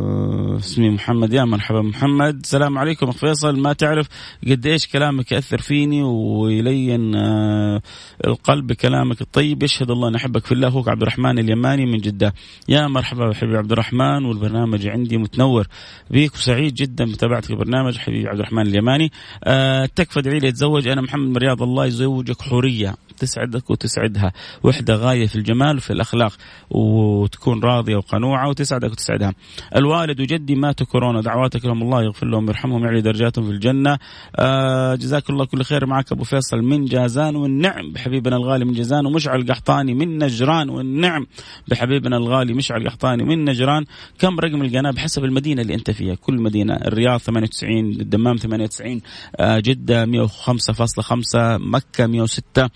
اسمي 0.57 0.89
محمد 0.89 1.33
يا 1.33 1.45
مرحبا 1.45 1.81
محمد. 1.81 2.39
السلام 2.43 2.77
عليكم 2.77 3.09
أخ 3.09 3.17
فيصل. 3.17 3.59
ما 3.59 3.73
تعرف 3.73 4.07
قد 4.47 4.67
إيش 4.67 4.87
كلامك 4.87 5.31
يأثر 5.31 5.57
فيني 5.57 6.03
ويلين 6.03 7.15
آه 7.15 7.81
القلب 8.27 8.67
بكلامك 8.67 9.21
الطيب. 9.21 9.63
يشهد 9.63 9.91
الله 9.91 10.07
أن 10.07 10.15
أحبك 10.15 10.45
في 10.45 10.51
الله. 10.51 10.67
أخوك 10.67 10.89
عبد 10.89 11.01
الرحمن 11.01 11.39
اليماني 11.39 11.85
من 11.85 11.97
جدة. 11.97 12.33
يا 12.69 12.87
مرحبا 12.87 13.33
حبيبي 13.33 13.57
عبد 13.57 13.71
الرحمن. 13.71 14.25
والبرنامج 14.25 14.87
عندي 14.87 15.17
متنور 15.17 15.67
بيك 16.09 16.33
وسعيد 16.33 16.73
جدا 16.73 17.05
بتابعتك 17.05 17.51
البرنامج 17.51 17.97
حبيبي 17.97 18.27
عبد 18.27 18.39
الرحمن 18.39 18.67
اليماني. 18.67 19.11
آه 19.43 19.85
تكفى 19.85 20.19
ادعي 20.19 20.39
لي 20.39 20.49
أتزوج. 20.49 20.87
أنا 20.87 21.01
محمد 21.01 21.29
من 21.29 21.37
رياض. 21.37 21.61
الله 21.61 21.85
يزوجك 21.85 22.41
حورية. 22.41 22.95
تسعدك 23.17 23.69
وتسعدها. 23.69 24.33
وحدة 24.63 24.95
غاية 24.95 25.27
في 25.27 25.35
الجمال 25.35 25.77
وفي 25.77 25.93
الأخلاق. 25.93 26.33
وتكون 26.69 27.63
راضية 27.63 27.95
وقنوعه 28.31 28.49
وتسعدك 28.49 28.91
وتسعدها 28.91 29.33
الوالد 29.75 30.21
وجدي 30.21 30.55
ماتوا 30.55 30.85
كورونا 30.85 31.21
دعواتك 31.21 31.65
لهم 31.65 31.81
الله 31.81 32.03
يغفر 32.03 32.27
لهم 32.27 32.45
ويرحمهم. 32.47 32.81
ويعلي 32.81 33.01
درجاتهم 33.01 33.45
في 33.45 33.51
الجنة. 33.51 33.97
آه 34.35 34.95
جزاك 34.95 35.29
الله 35.29 35.45
كل 35.45 35.63
خير 35.63 35.85
معك 35.85 36.11
أبو 36.11 36.23
فيصل 36.23 36.57
من 36.57 36.85
جازان 36.85 37.35
والنعم. 37.35 37.91
بحبيبنا 37.91 38.35
الغالي 38.35 38.65
من 38.65 38.73
جازان 38.73 39.05
ومشعل 39.05 39.45
قحطاني 39.47 39.93
من 39.93 40.17
نجران 40.17 40.69
والنعم. 40.69 41.27
بحبيبنا 41.67 42.17
الغالي 42.17 42.53
مشعل 42.53 42.87
قحطاني 42.87 43.23
من 43.23 43.45
نجران. 43.45 43.85
كم 44.19 44.39
رقم 44.39 44.61
القناه 44.61 44.91
بحسب 44.91 45.23
المدينة 45.23 45.61
اللي 45.61 45.73
أنت 45.73 45.91
فيها؟ 45.91 46.15
كل 46.15 46.41
مدينة. 46.41 46.73
الرياض 46.73 47.19
98 47.19 47.91
الدمام 48.01 48.35
98 48.37 49.01
آه 49.35 49.59
جدة 49.59 50.05
105.5 50.05 51.57
مكة 51.57 52.07
106 52.07 52.61
آه، 52.61 52.69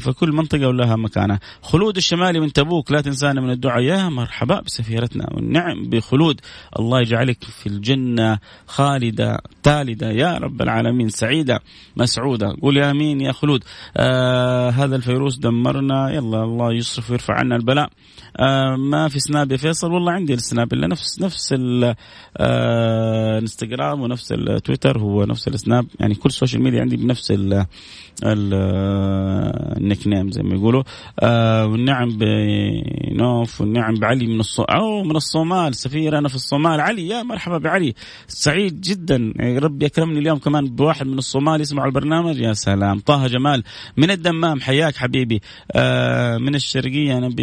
فكل 0.00 0.32
منطقة 0.32 0.68
ولها 0.68 0.96
مكانها. 0.96 1.40
خلود 1.62 1.96
الشمالي 1.96 2.40
من 2.40 2.52
تبوك 2.52 2.92
لا 2.92 3.00
تنسانا 3.00 3.40
من 3.40 3.50
الدعاء. 3.50 3.82
يا 3.82 4.08
مرحبا 4.08 4.60
بسفيرتنا 4.60 5.28
والنعم 5.34 5.90
بخلود. 5.90 6.40
الله 6.78 7.00
يجعلك 7.00 7.44
في 7.44 7.66
الجنة 7.66 8.38
خالدة 8.66 9.38
تالدة. 9.62 10.10
يا 10.10 10.38
رب 10.38 10.62
العالمين 10.62 11.08
سعيدة 11.08 11.60
مسعودة. 11.96 12.56
قول 12.62 12.76
يا 12.76 12.90
أمين 12.90 13.20
يا 13.20 13.32
خلود. 13.32 13.64
آه 13.96 14.70
هذا 14.70 14.96
الفيروس 14.96 15.38
دمرنا. 15.38 16.10
يلا 16.10 16.44
الله 16.44 16.72
يصرف 16.72 17.10
ويرفع 17.10 17.34
عنا 17.34 17.56
البلاء. 17.56 17.90
آه 18.36 18.76
ما 18.76 19.08
في 19.08 19.20
سناب 19.20 19.52
يا 19.52 19.56
فيصل؟ 19.56 19.92
والله 19.92 20.12
عندي 20.12 20.34
السناب 20.34 20.72
إلا 20.72 20.86
نفس 20.86 21.20
نفس 21.20 21.54
الانستغرام 22.38 24.00
آه 24.00 24.02
ونفس 24.02 24.32
التويتر 24.32 24.98
هو 24.98 25.24
نفس 25.24 25.48
السناب. 25.48 25.86
يعني 26.00 26.14
كل 26.14 26.28
السوشيال 26.28 26.62
ميديا 26.62 26.80
عندي 26.80 26.96
بنفس 26.96 27.32
النيك 29.76 30.06
نيم 30.06 30.30
زي 30.30 30.42
ما 30.42 30.54
يقولوا. 30.54 30.82
آه 31.20 31.66
والنعم 31.66 32.08
بنوف 32.18 33.60
والنعم 33.60 33.94
بعلي 33.94 34.26
من 34.26 34.40
الصومال 34.40 34.70
أو 34.70 35.02
من 35.02 35.16
الصومال 35.16 35.74
سفير 35.74 36.18
أنا 36.18 36.28
في 36.28 36.34
الصومال. 36.34 36.80
علي 36.80 37.08
يا 37.08 37.22
مرحبا 37.22 37.58
بعلي. 37.58 37.94
سعيد 38.26 38.80
جدا. 38.80 39.32
ربي 39.40 39.86
أكرمني 39.86 40.18
اليوم 40.18 40.38
كمان 40.38 40.66
بواحد 40.66 41.06
من 41.06 41.18
الصومال 41.18 41.60
يسمعوا 41.60 41.86
البرنامج. 41.88 42.38
يا 42.38 42.52
سلام. 42.52 42.98
طه 42.98 43.26
جمال 43.26 43.62
من 43.96 44.10
الدمام. 44.10 44.60
حياك 44.60 44.96
حبيبي. 44.96 45.40
آه 45.72 46.36
من 46.38 46.54
الشرقية. 46.54 47.18
أنا 47.18 47.28
ب 47.28 47.40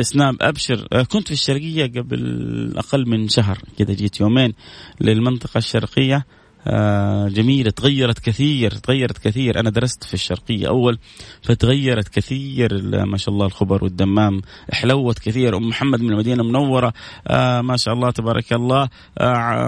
سناب. 0.00 0.36
أبشر. 0.40 0.88
آه، 0.92 1.02
كنت 1.02 1.26
في 1.26 1.32
الشرقية 1.32 1.86
قبل 1.86 2.72
أقل 2.76 3.08
من 3.08 3.28
شهر. 3.28 3.58
كذا 3.78 3.94
جيت 3.94 4.20
يومين 4.20 4.52
للمنطقة 5.00 5.58
الشرقية. 5.58 6.26
آه، 6.70 7.28
جميلة 7.28 7.70
تغيرت 7.70 8.18
كثير 8.18 8.70
تغيرت 8.70 9.18
كثير. 9.18 9.60
أنا 9.60 9.70
درست 9.70 10.04
في 10.04 10.14
الشرقية 10.14 10.68
أول 10.68 10.98
فتغيرت 11.42 12.08
كثير 12.08 12.82
ما 13.06 13.16
شاء 13.16 13.34
الله 13.34 13.46
الخبر 13.46 13.84
والدمام 13.84 14.40
حلوت 14.72 15.18
كثير. 15.18 15.56
أم 15.56 15.68
محمد 15.68 16.00
من 16.00 16.10
المدينة 16.10 16.42
المنورة 16.42 16.92
آه، 17.28 17.60
ما 17.60 17.76
شاء 17.76 17.94
الله 17.94 18.10
تبارك 18.10 18.52
الله. 18.52 18.88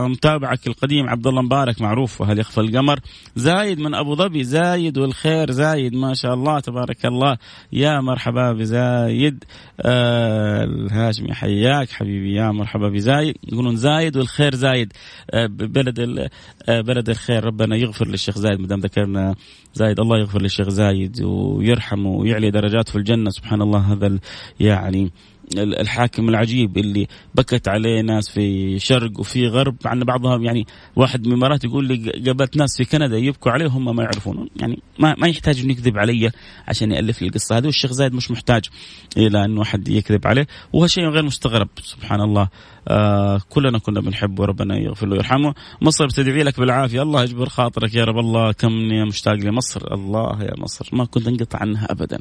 متابعك 0.09 0.66
القديم 0.66 1.09
عبد 1.09 1.26
الله 1.26 1.42
مبارك 1.42 1.80
معروف 1.80 2.20
وهل 2.20 2.38
يخفى 2.38 2.61
القمر. 2.61 3.01
زايد 3.36 3.78
من 3.78 3.94
أبو 3.94 4.14
ظبي 4.14 4.44
زايد 4.44 4.98
والخير 4.98 5.51
زايد 5.51 5.94
ما 5.94 6.14
شاء 6.14 6.34
الله 6.34 6.61
تبارك 6.61 7.07
الله. 7.07 7.36
يا 7.72 8.01
مرحبا 8.01 8.53
بزايد. 8.53 9.44
آه 9.80 10.64
الهاشمي 10.64 11.34
حياك 11.34 11.90
حبيبي. 11.90 12.34
يا 12.34 12.51
مرحبا 12.51 12.88
بزايد. 12.88 13.36
يقولون 13.48 13.76
زايد 13.76 14.16
والخير 14.16 14.55
زايد. 14.55 14.92
آه 15.30 15.46
بلد 15.46 16.28
آه 16.68 16.80
بلد 16.91 17.11
الخير 17.11 17.45
ربنا 17.45 17.76
يغفر 17.76 18.09
للشيخ 18.09 18.38
زايد 18.38 18.61
ما 18.61 18.66
دام 18.66 18.80
ذكرنا 18.80 19.34
زايد 19.74 20.01
الله 20.01 20.18
يغفر 20.18 20.43
للشيخ 20.43 20.68
زايد 20.68 21.22
ويرحمه 21.22 22.11
ويعلي 22.11 22.51
درجاته 22.51 22.93
في 22.93 22.99
الجنة. 22.99 23.30
سبحان 23.30 23.62
الله 23.62 23.93
هذا 23.93 24.18
يعني 24.61 25.11
الحاكم 25.57 26.28
العجيب 26.28 26.78
اللي 26.78 27.07
بكت 27.34 27.68
عليه 27.68 28.01
ناس 28.01 28.30
في 28.30 28.78
شرق 28.78 29.20
وفي 29.20 29.48
غرب. 29.48 29.76
عن 29.84 30.01
بعضهم 30.01 30.44
يعني 30.44 30.66
واحد 30.96 31.26
من 31.26 31.32
الامارات 31.32 31.64
يقول 31.64 31.84
لي 31.84 32.22
قابلت 32.26 32.57
ناس 32.57 32.76
في 32.76 32.84
كندا 32.84 33.18
يبكوا 33.18 33.53
عليه 33.53 33.66
وهم 33.66 33.96
ما 33.96 34.03
يعرفون. 34.03 34.48
يعني 34.57 34.82
ما 34.98 35.14
ما 35.18 35.28
يحتاج 35.28 35.61
انه 35.61 35.72
يكذب 35.72 35.98
علي 35.98 36.30
عشان 36.68 36.92
يألف 36.92 37.22
لي 37.22 37.28
القصة 37.28 37.59
هذه. 37.59 37.66
والشيخ 37.66 37.92
زايد 37.92 38.14
مش 38.14 38.30
محتاج 38.30 38.64
إلى 39.16 39.44
انه 39.44 39.62
احد 39.62 39.88
يكذب 39.88 40.26
عليه. 40.26 40.46
وهو 40.72 40.86
شيء 40.86 41.05
غير 41.05 41.22
مستغرب 41.22 41.68
سبحان 41.82 42.20
الله. 42.20 42.48
آه 42.88 43.40
كلنا 43.51 43.78
كنا 43.78 44.01
بنحبه 44.01 44.44
ربنا 44.44 44.78
يغفر 44.78 45.07
له 45.07 45.12
ويرحمه. 45.12 45.55
مصر 45.82 46.07
بتدعي 46.07 46.42
لك 46.42 46.61
بالعافية. 46.61 47.03
الله 47.03 47.22
يجبر 47.22 47.48
خاطرك 47.48 47.94
يا 47.94 48.05
رب. 48.05 48.18
الله 48.18 48.53
كم 48.53 48.72
مشتاق 49.09 49.34
لمصر. 49.34 49.94
الله 49.94 50.42
يا 50.42 50.55
مصر. 50.59 50.88
ما 50.92 51.05
كنت 51.05 51.28
أنقطع 51.28 51.59
عنها 51.59 51.86
ابدا. 51.90 52.18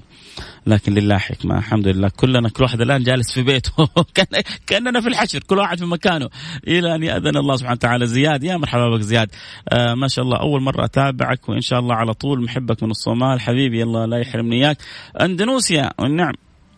لكن 0.67 0.93
لله 0.93 1.17
حكمة. 1.17 1.57
الحمد 1.57 1.87
لله. 1.87 2.09
كلنا 2.09 2.49
كل 2.49 2.63
واحد 2.63 2.81
الآن 2.81 3.03
جالس 3.19 3.33
في 3.33 3.43
بيته. 3.43 3.89
كأننا 4.67 5.01
في 5.01 5.07
الحشر 5.07 5.39
كل 5.39 5.57
واحد 5.57 5.79
في 5.79 5.85
مكانه. 5.85 6.29
إلى 6.67 6.95
أن 6.95 7.03
يأذن 7.03 7.37
الله 7.37 7.55
سبحانه 7.55 7.75
وتعالى. 7.75 8.07
زياد 8.07 8.43
يا 8.43 8.57
مرحبا 8.57 8.89
بك 8.89 9.01
زياد. 9.01 9.29
آه 9.69 9.93
ما 9.93 10.07
شاء 10.07 10.25
الله 10.25 10.37
أول 10.37 10.61
مرة 10.61 10.85
أتابعك 10.85 11.49
وإن 11.49 11.61
شاء 11.61 11.79
الله 11.79 11.95
على 11.95 12.13
طول 12.13 12.43
محبك 12.43 12.83
من 12.83 12.91
الصومال. 12.91 13.41
حبيبي 13.41 13.83
الله 13.83 14.05
لا 14.05 14.17
يحرمني 14.17 14.55
إياك. 14.65 14.77
أندونيسيا 15.21 15.91
والنعم. 15.99 16.33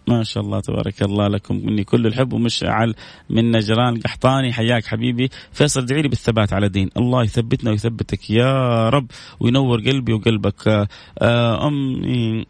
ما 0.07 0.23
شاء 0.23 0.43
الله 0.43 0.59
تبارك 0.59 1.01
الله 1.01 1.27
لكم. 1.27 1.55
مني 1.55 1.83
كل 1.83 2.07
الحب 2.07 2.33
ومشعل 2.33 2.95
من 3.29 3.51
نجران 3.51 3.95
القحطاني 3.95 4.53
حياك 4.53 4.85
حبيبي. 4.85 5.29
فيصل 5.51 5.81
ادعي 5.81 6.01
لي 6.01 6.07
بالثبات 6.07 6.53
على 6.53 6.65
الدين 6.65 6.89
الله 6.97 7.23
يثبتنا 7.23 7.71
ويثبتك 7.71 8.29
يا 8.29 8.89
رب 8.89 9.07
وينور 9.39 9.79
قلبي 9.79 10.13
وقلبك. 10.13 10.87
آه، 11.21 11.67
أمي. 11.67 12.45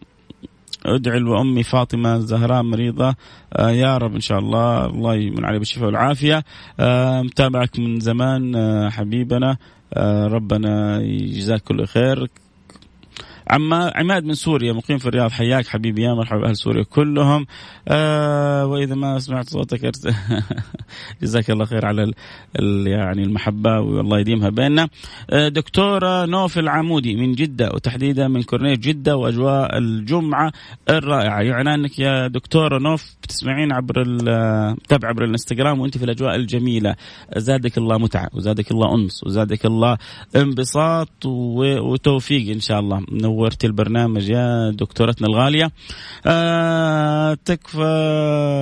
ادعي 0.85 1.19
لأمي 1.19 1.63
فاطمة 1.63 2.15
الزهراء 2.15 2.63
مريضة. 2.63 3.15
آه 3.53 3.69
يا 3.69 3.97
رب 3.97 4.13
إن 4.13 4.19
شاء 4.19 4.39
الله 4.39 4.85
الله 4.85 5.15
يمن 5.15 5.45
علي 5.45 5.59
بالشفاء 5.59 5.85
والعافية. 5.85 6.43
آه 6.79 7.21
متابعك 7.21 7.79
من 7.79 7.99
زمان 7.99 8.55
آه 8.55 8.89
حبيبنا. 8.89 9.57
ربنا 10.27 11.01
يجزاك 11.01 11.61
كل 11.61 11.85
خير. 11.85 12.27
عما 13.51 13.91
عماد 13.95 14.23
من 14.23 14.33
سوريا 14.33 14.73
مقيم 14.73 14.97
في 14.97 15.05
الرياض 15.05 15.31
حياك 15.31 15.67
حبيبي 15.67 16.03
يا 16.03 16.13
مرحبا 16.13 16.47
أهل 16.47 16.55
سوريا 16.55 16.83
كلهم. 16.83 17.45
آه 17.87 18.65
وإذا 18.65 18.95
ما 18.95 19.19
سمعت 19.19 19.49
صوتك 19.49 19.91
جزاك 21.21 21.51
الله 21.51 21.65
خير 21.65 21.85
على 21.85 22.03
ال 22.03 22.13
ال 22.59 22.87
يعني 22.87 23.23
المحبة 23.23 23.79
والله 23.79 24.19
يديمها 24.19 24.49
بيننا. 24.49 24.89
آه 25.29 25.47
دكتورة 25.47 26.25
نوف 26.25 26.59
العمودي 26.59 27.15
من 27.15 27.33
جدة 27.33 27.69
وتحديدا 27.73 28.27
من 28.27 28.43
كورنيش 28.43 28.77
جدة 28.77 29.17
وأجواء 29.17 29.77
الجمعة 29.77 30.51
الرائعة. 30.89 31.41
يعني 31.41 31.73
أنك 31.73 31.99
يا 31.99 32.27
دكتورة 32.27 32.79
نوف 32.79 33.15
بتسمعين 33.23 33.71
عبر 33.73 34.03
تابع 34.89 35.07
عبر 35.07 35.23
الإنستغرام 35.23 35.79
وأنت 35.79 35.97
في 35.97 36.05
الأجواء 36.05 36.35
الجميلة. 36.35 36.95
زادك 37.37 37.77
الله 37.77 37.97
متعة 37.97 38.29
وزادك 38.33 38.71
الله 38.71 38.95
أنس 38.95 39.23
وزادك 39.23 39.65
الله 39.65 39.97
انبساط 40.35 41.25
وتوفيق 41.25 42.53
إن 42.53 42.59
شاء 42.59 42.79
الله. 42.79 43.05
نورتي 43.41 43.67
البرنامج 43.67 44.29
يا 44.29 44.69
دكتورتنا 44.69 45.27
الغالية. 45.27 45.71
آه 46.25 47.33
تكفى 47.33 47.83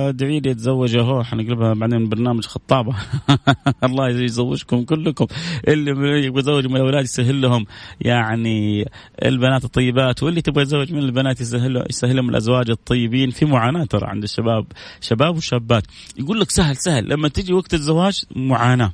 ادعي 0.08 0.40
لي 0.40 0.50
اتزوج 0.50 0.96
اهو 0.96 1.22
حنقلبها 1.22 1.74
بعدين 1.74 2.08
برنامج 2.08 2.46
خطابة. 2.46 2.96
الله 3.84 4.08
يزوجكم 4.08 4.84
كلكم. 4.84 5.26
اللي 5.68 5.90
يبغى 5.90 6.40
يتزوج 6.40 6.66
من 6.66 6.76
الأولاد 6.76 7.04
يسهل 7.04 7.40
لهم 7.40 7.66
يعني 8.00 8.88
البنات 9.24 9.64
الطيبات 9.64 10.22
واللي 10.22 10.42
تبغى 10.42 10.62
يتزوج 10.62 10.92
من 10.92 10.98
البنات 10.98 11.40
يسهل 11.40 11.84
يسهل 11.90 12.16
لهم 12.16 12.28
الأزواج 12.28 12.70
الطيبين. 12.70 13.30
في 13.30 13.44
معاناة 13.44 13.84
ترى 13.84 14.06
عند 14.06 14.22
الشباب 14.22 14.66
شباب 15.00 15.36
وشابات. 15.36 15.84
يقول 16.18 16.40
لك 16.40 16.50
سهل 16.50 16.76
سهل. 16.76 17.08
لما 17.08 17.28
تجي 17.28 17.52
وقت 17.52 17.74
الزواج 17.74 18.22
معاناة. 18.36 18.92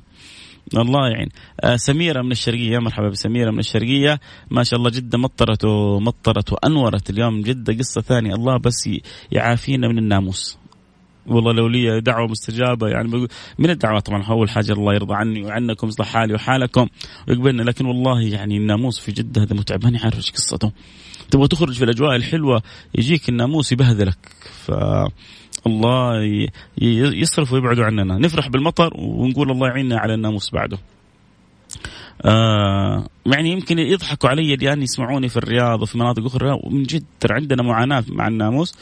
الله 0.75 1.09
يعين. 1.09 1.29
آه 1.61 1.75
سميرة 1.75 2.21
من 2.21 2.31
الشرقية 2.31 2.79
مرحبا 2.79 3.09
بسميرة 3.09 3.51
من 3.51 3.59
الشرقية. 3.59 4.19
ما 4.51 4.63
شاء 4.63 4.79
الله 4.79 4.89
جده 4.89 5.17
مطرت 5.17 5.65
ومطرت 5.65 6.53
وأنورت 6.53 7.09
اليوم. 7.09 7.41
جده 7.41 7.73
قصة 7.73 8.01
ثانية. 8.01 8.33
الله 8.33 8.57
بس 8.57 8.89
يعافينا 9.31 9.87
من 9.87 9.97
الناموس. 9.97 10.57
والله 11.27 11.53
لو 11.53 11.67
لي 11.67 12.01
دعوة 12.01 12.27
مستجابة 12.27 12.87
يعني 12.87 13.27
من 13.59 13.69
الدعوات 13.69 14.05
طبعا 14.05 14.23
أول 14.23 14.49
حاجة 14.49 14.71
الله 14.71 14.93
يرضى 14.93 15.15
عني 15.15 15.43
وعنكم 15.43 15.87
يصلح 15.87 16.07
حالي 16.07 16.33
وحالكم. 16.33 16.87
ويقبلنا 17.27 17.61
لكن 17.61 17.85
والله 17.85 18.21
يعني 18.21 18.57
الناموس 18.57 18.99
في 18.99 19.11
جدة 19.11 19.43
هذا 19.43 19.55
متعب. 19.55 19.83
ماني 19.83 19.97
عارف 19.97 20.17
إيش 20.17 20.31
قصته. 20.31 20.71
تبغى 21.31 21.47
تخرج 21.47 21.73
في 21.73 21.83
الأجواء 21.83 22.15
الحلوة 22.15 22.63
يجيك 22.95 23.29
الناموس 23.29 23.71
يبهذلك. 23.71 24.17
ف 24.65 24.71
الله 25.67 26.13
يصرف 27.21 27.53
ويبعدوا 27.53 27.85
عننا. 27.85 28.17
نفرح 28.17 28.47
بالمطر 28.47 28.93
ونقول 28.95 29.51
الله 29.51 29.67
يعيننا 29.67 29.99
على 29.99 30.13
الناموس 30.13 30.51
بعده. 30.51 30.77
آه 32.25 33.07
يعني 33.25 33.51
يمكن 33.51 33.79
يضحكوا 33.79 34.29
علي 34.29 34.55
لأن 34.55 34.81
يسمعوني 34.81 35.29
في 35.29 35.37
الرياض 35.37 35.81
وفي 35.81 35.97
مناطق 35.97 36.25
أخرى 36.25 36.59
ومن 36.63 36.83
جد 36.83 37.03
ترى 37.19 37.35
عندنا 37.35 37.63
معاناة 37.63 38.03
مع 38.09 38.27
الناموس. 38.27 38.75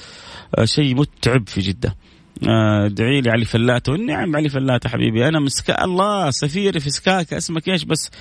آه 0.58 0.66
شيء 0.66 0.96
متعب 0.96 1.48
في 1.48 1.62
جدة. 1.62 1.96
ادعي 2.44 3.22
لي 3.22 3.30
علي 3.30 3.46
فلاتة. 3.46 3.94
نعم 3.94 4.36
علي 4.36 4.50
فلاتة 4.50 4.90
حبيبي. 4.90 5.28
أنا 5.28 5.40
مسكا 5.40 5.84
الله 5.84 6.30
سفيري 6.32 6.80
في 6.80 6.90
سكاكا 6.90 7.38
اسمك 7.38 7.70
إيش 7.70 7.86
بس؟ 7.86 8.12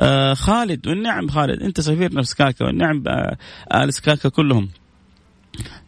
آه 0.00 0.34
خالد. 0.34 0.88
والنعم 0.88 1.28
خالد. 1.28 1.62
أنت 1.62 1.80
سفيرنا 1.80 2.22
في 2.22 2.28
سكاكا 2.28 2.64
والنعم 2.64 3.04
آه 3.08 3.36
آل 3.74 3.94
سكاكا 3.94 4.28
كلهم. 4.28 4.68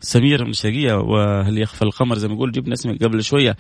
سمير 0.01 0.45
من 0.45 0.51
الشرقية 0.51 0.95
وهل 0.95 1.59
يخفى 1.59 1.83
القمر؟ 1.83 2.19
زي 2.19 2.29
ما 2.29 2.35
يقول 2.35 2.53
جبنا 2.53 2.75
اسمك 2.75 3.03
قبل 3.05 3.25
شوية. 3.25 3.57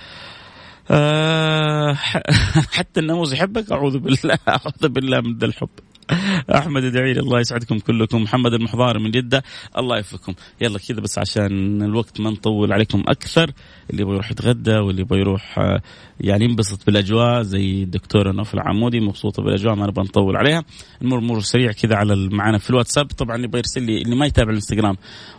حتى 2.76 3.00
الناموس 3.00 3.32
يحبك. 3.32 3.72
أعوذ 3.72 3.98
بالله. 3.98 4.38
أعوذ 4.48 4.88
بالله 4.88 5.20
من 5.20 5.42
الحب. 5.42 5.68
احمد 6.58 6.84
ادعي 6.84 7.12
لي 7.12 7.20
الله 7.20 7.40
يسعدكم 7.40 7.78
كلكم. 7.78 8.22
محمد 8.22 8.52
المحضار 8.54 8.98
من 8.98 9.10
جدة 9.10 9.42
الله 9.78 9.96
يوفقكم. 9.96 10.34
يلا 10.60 10.78
كذا 10.78 11.00
بس 11.00 11.18
عشان 11.18 11.82
الوقت 11.82 12.20
ما 12.20 12.30
نطول 12.30 12.72
عليكم 12.72 13.02
أكثر. 13.08 13.50
اللي 13.90 14.02
يبغى 14.02 14.14
يروح 14.14 14.30
يتغدى 14.30 14.74
واللي 14.76 15.02
يبغى 15.02 15.20
يروح 15.20 15.58
آه، 15.58 15.80
يعني 16.20 16.44
ينبسط 16.44 16.86
بالأجواء 16.86 17.42
زي 17.42 17.82
الدكتورة 17.82 18.32
نوف 18.32 18.54
العمودي 18.54 19.00
مبسوطة 19.00 19.42
بالأجواء 19.42 19.74
ما 19.74 19.86
نبغى 19.86 20.04
نطول 20.04 20.36
عليها. 20.36 20.64
نمر 21.02 21.20
مرور 21.20 21.40
سريع 21.40 21.72
كذا 21.72 21.96
على 21.96 22.28
معنا 22.32 22.58
في 22.58 22.70
الواتساب. 22.70 23.06
طبعا 23.06 23.36
اللي 23.36 23.46
يبغى 23.46 23.58
يرسل 23.58 23.82
لي 23.82 24.02
اللي 24.02 24.16
ما 24.16 24.26
يتابع 24.26 24.50
الانستغرام 24.50 24.96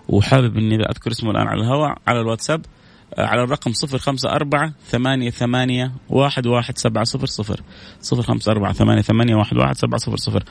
وحابب 0.10 0.58
إني 0.58 0.76
أذكر 0.76 1.12
اسمه 1.12 1.32
الآن 1.32 1.48
على 1.48 1.62
الهواء 1.62 1.98
على 2.08 2.20
الواتساب. 2.20 2.66
على 3.18 3.44
الرقم 3.44 3.74
صفر 3.74 3.98
خمسة 3.98 4.30
أربعة 4.30 4.74
ثمانية 4.88 5.30
ثمانية 5.30 5.92
واحد 6.10 6.48
واحد 6.48 6.78
سبعة 6.78 7.04
صفر 7.04 7.26
صفر. 7.26 7.62
صفر 8.02 8.22
خمسة 8.22 8.52
أربعة 8.52 8.74
ثمانية 8.74 9.02
ثمانية 9.02 9.36
واحد 9.36 9.58
واحد 9.58 9.78
سبعة 9.78 9.98
صفر 9.98 10.18
صفر. 10.18 10.44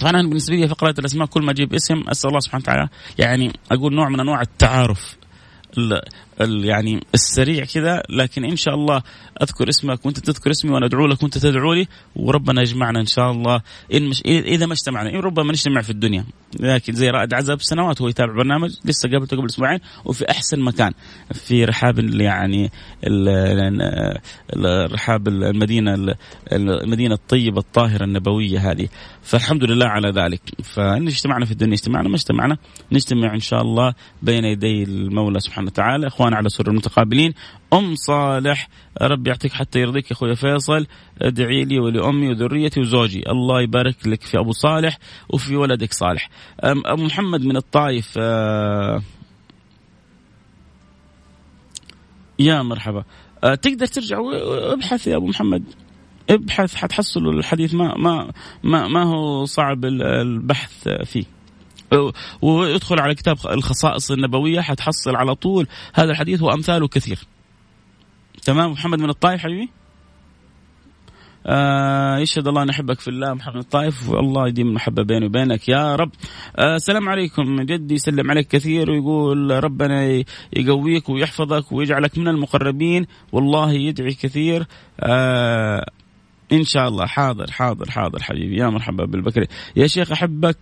طبعا 0.00 0.10
أنا 0.10 0.22
بالنسبة 0.22 0.56
لي 0.56 0.68
فقرة 0.68 0.94
الأسماء 0.98 1.26
كل 1.26 1.42
ما 1.42 1.50
أجيب 1.50 1.74
اسم 1.74 2.02
أسأل 2.08 2.28
الله 2.28 2.40
سبحانه 2.40 2.62
وتعالى. 2.62 2.88
يعني 3.18 3.52
أقول 3.70 3.94
نوع 3.94 4.08
من 4.08 4.20
أنواع 4.20 4.40
التعارف. 4.40 5.16
يعني 6.48 7.00
السريع 7.14 7.64
كذا 7.64 8.02
لكن 8.10 8.44
إن 8.44 8.56
شاء 8.56 8.74
الله 8.74 9.02
أذكر 9.42 9.68
اسمك 9.68 10.06
وأنت 10.06 10.18
تذكر 10.18 10.50
اسمي 10.50 10.70
وأنا 10.70 10.86
أدعو 10.86 11.06
لك 11.06 11.22
وأنت 11.22 11.38
تدعو 11.38 11.72
لي 11.72 11.88
وربنا 12.16 12.60
يجمعنا 12.60 13.00
إن 13.00 13.06
شاء 13.06 13.30
الله. 13.30 13.60
إن 13.94 14.08
مش 14.08 14.22
اذا 14.26 14.66
ما 14.66 14.72
اجتمعنا 14.72 15.10
إن 15.10 15.20
ربما 15.20 15.52
نجتمع 15.52 15.80
في 15.80 15.90
الدنيا. 15.90 16.24
لكن 16.60 16.92
زي 16.92 17.10
رائد 17.10 17.34
عزب 17.34 17.62
سنوات 17.62 18.02
هو 18.02 18.08
يتابع 18.08 18.32
برنامج 18.32 18.70
لسه 18.84 19.10
قابلته 19.10 19.36
قبل 19.36 19.46
أسبوعين 19.46 19.78
وفي 20.04 20.30
أحسن 20.30 20.60
مكان 20.60 20.92
في 21.32 21.64
رحاب 21.64 21.98
يعني 21.98 22.70
رحاب 24.92 25.28
المدينة 25.28 26.14
المدينة 26.52 27.14
الطيبة 27.14 27.58
الطاهرة 27.58 28.04
النبوية 28.04 28.70
هذه. 28.70 28.88
فالحمد 29.22 29.64
لله 29.64 29.86
على 29.86 30.10
ذلك. 30.10 30.40
فإن 30.62 31.06
اجتمعنا 31.06 31.44
في 31.44 31.52
الدنيا 31.52 31.74
اجتمعنا 31.74 32.08
ما 32.08 32.16
اجتمعنا 32.16 32.56
نجتمع 32.92 33.34
إن 33.34 33.40
شاء 33.40 33.62
الله 33.62 33.94
بين 34.22 34.44
يدي 34.44 34.82
المولى 34.82 35.40
سبحانه 35.40 35.66
وتعالى 35.66 36.06
اخوان 36.06 36.31
رمضان 36.32 36.34
على 36.34 36.48
سر 36.48 36.68
المتقابلين. 36.68 37.34
أم 37.72 37.94
صالح 37.94 38.68
ربي 39.02 39.30
يعطيك 39.30 39.52
حتى 39.52 39.80
يرضيك 39.80 40.10
يا 40.10 40.16
أخوي 40.16 40.36
فيصل. 40.36 40.86
ادعي 41.22 41.64
لي 41.64 41.78
ولأمي 41.78 42.28
وذريتي 42.28 42.80
وزوجي. 42.80 43.22
الله 43.28 43.62
يبارك 43.62 44.06
لك 44.06 44.22
في 44.22 44.38
أبو 44.38 44.52
صالح 44.52 44.98
وفي 45.28 45.56
ولدك 45.56 45.92
صالح. 45.92 46.28
ابو 46.60 47.04
محمد 47.04 47.44
من 47.44 47.56
الطائف 47.56 48.14
آه، 48.18 49.02
يا 52.38 52.62
مرحبا. 52.62 53.04
آه، 53.44 53.54
تقدر 53.54 53.86
ترجع 53.86 54.18
وابحث 54.18 55.06
يا 55.06 55.16
أبو 55.16 55.26
محمد. 55.26 55.64
ابحث 56.30 56.74
حتحصلوا 56.74 57.32
الحديث. 57.32 57.74
ما 57.74 57.94
ما, 58.62 58.88
ما 58.88 59.02
هو 59.02 59.44
صعب 59.44 59.84
البحث 59.84 60.88
فيه. 60.88 61.24
وادخل 62.42 63.00
على 63.00 63.14
كتاب 63.14 63.36
الخصائص 63.50 64.10
النبوية 64.10 64.60
حتحصل 64.60 65.16
على 65.16 65.34
طول 65.34 65.66
هذا 65.94 66.10
الحديث 66.10 66.42
وأمثاله 66.42 66.88
كثير. 66.88 67.18
تمام؟ 68.42 68.70
محمد 68.70 68.98
من 68.98 69.10
الطائف 69.10 69.40
حبيبي؟ 69.40 69.70
آه 71.46 72.18
يشهد 72.18 72.48
الله 72.48 72.64
نحبك 72.64 73.00
في 73.00 73.08
الله 73.08 73.34
محمد 73.34 73.56
الطائف. 73.56 74.08
والله 74.08 74.48
يديم 74.48 74.68
المحبة 74.68 75.02
بيني 75.02 75.26
وبينك. 75.26 75.68
يا 75.68 75.96
رب. 75.96 76.10
آه 76.56 76.76
السلام 76.76 77.08
عليكم. 77.08 77.60
جدي 77.60 77.94
يسلم 77.94 78.30
عليك 78.30 78.48
كثير 78.48 78.90
ويقول 78.90 79.64
ربنا 79.64 80.24
يقويك 80.52 81.08
ويحفظك 81.08 81.72
ويجعلك 81.72 82.18
من 82.18 82.28
المقربين. 82.28 83.06
والله 83.32 83.72
يدعي 83.72 84.14
كثير. 84.14 84.66
آه 85.00 85.86
إن 86.52 86.64
شاء 86.64 86.88
الله. 86.88 87.06
حاضر 87.06 87.50
حاضر 87.50 87.90
حاضر 87.90 88.22
حبيبي. 88.22 88.56
يا 88.56 88.66
مرحبا 88.66 89.04
بالبكري 89.04 89.46
يا 89.76 89.86
شيخ 89.86 90.12
أحبك 90.12 90.56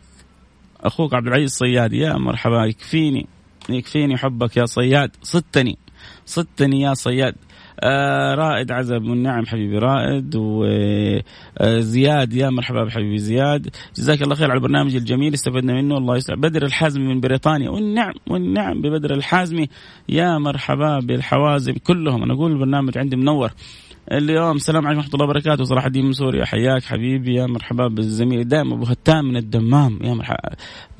أخوك 0.84 1.14
عبد 1.14 1.26
العزيز 1.26 1.50
صياد 1.50 1.92
يا 1.92 2.12
مرحبا 2.12 2.64
يكفيني 2.64 3.26
يكفيني 3.68 4.16
حبك 4.16 4.56
يا 4.56 4.66
صياد. 4.66 5.10
صدتني 5.22 5.78
صدتني 6.26 6.80
يا 6.80 6.94
صياد. 6.94 7.34
آه 7.80 8.34
رائد 8.34 8.72
عزب 8.72 9.02
والنعم 9.02 9.46
حبيبي 9.46 9.78
رائد 9.78 10.36
وزياد 10.36 12.32
آه، 12.32 12.36
يا 12.36 12.50
مرحبا 12.50 12.84
بحبيبي 12.84 13.18
زياد. 13.18 13.70
جزاك 13.96 14.22
الله 14.22 14.34
خير 14.34 14.50
على 14.50 14.58
البرنامج 14.58 14.96
الجميل 14.96 15.34
استفدنا 15.34 15.72
منه. 15.74 15.98
الله 15.98 16.16
يسعد. 16.16 16.38
بدر 16.38 16.64
الحازمي 16.64 17.04
من 17.04 17.20
بريطانيا. 17.20 17.70
والنعم 17.70 18.14
والنعم 18.26 18.80
ببدر 18.80 19.14
الحازمي. 19.14 19.68
يا 20.08 20.38
مرحبا 20.38 20.98
بالحوازم 20.98 21.72
كلهم. 21.72 22.22
أنا 22.22 22.34
أقول 22.34 22.52
البرنامج 22.52 22.98
عندي 22.98 23.16
منور. 23.16 23.50
اليوم. 24.12 24.56
السلام 24.56 24.86
عليكم 24.86 24.98
ورحمة 24.98 25.14
الله 25.14 25.24
وبركاته. 25.24 25.64
صلاح 25.64 25.84
الدين 25.84 26.04
من 26.04 26.12
سوريا 26.12 26.44
حياك 26.44 26.84
حبيبي. 26.84 27.34
يا 27.34 27.46
مرحبا 27.46 27.88
بالزميل. 27.88 28.48
دائما 28.48 28.74
أبو 28.74 28.84
هتام 28.84 29.24
من 29.24 29.36
الدمام. 29.36 29.98
يا 30.02 30.14
مرحبا. 30.14 30.38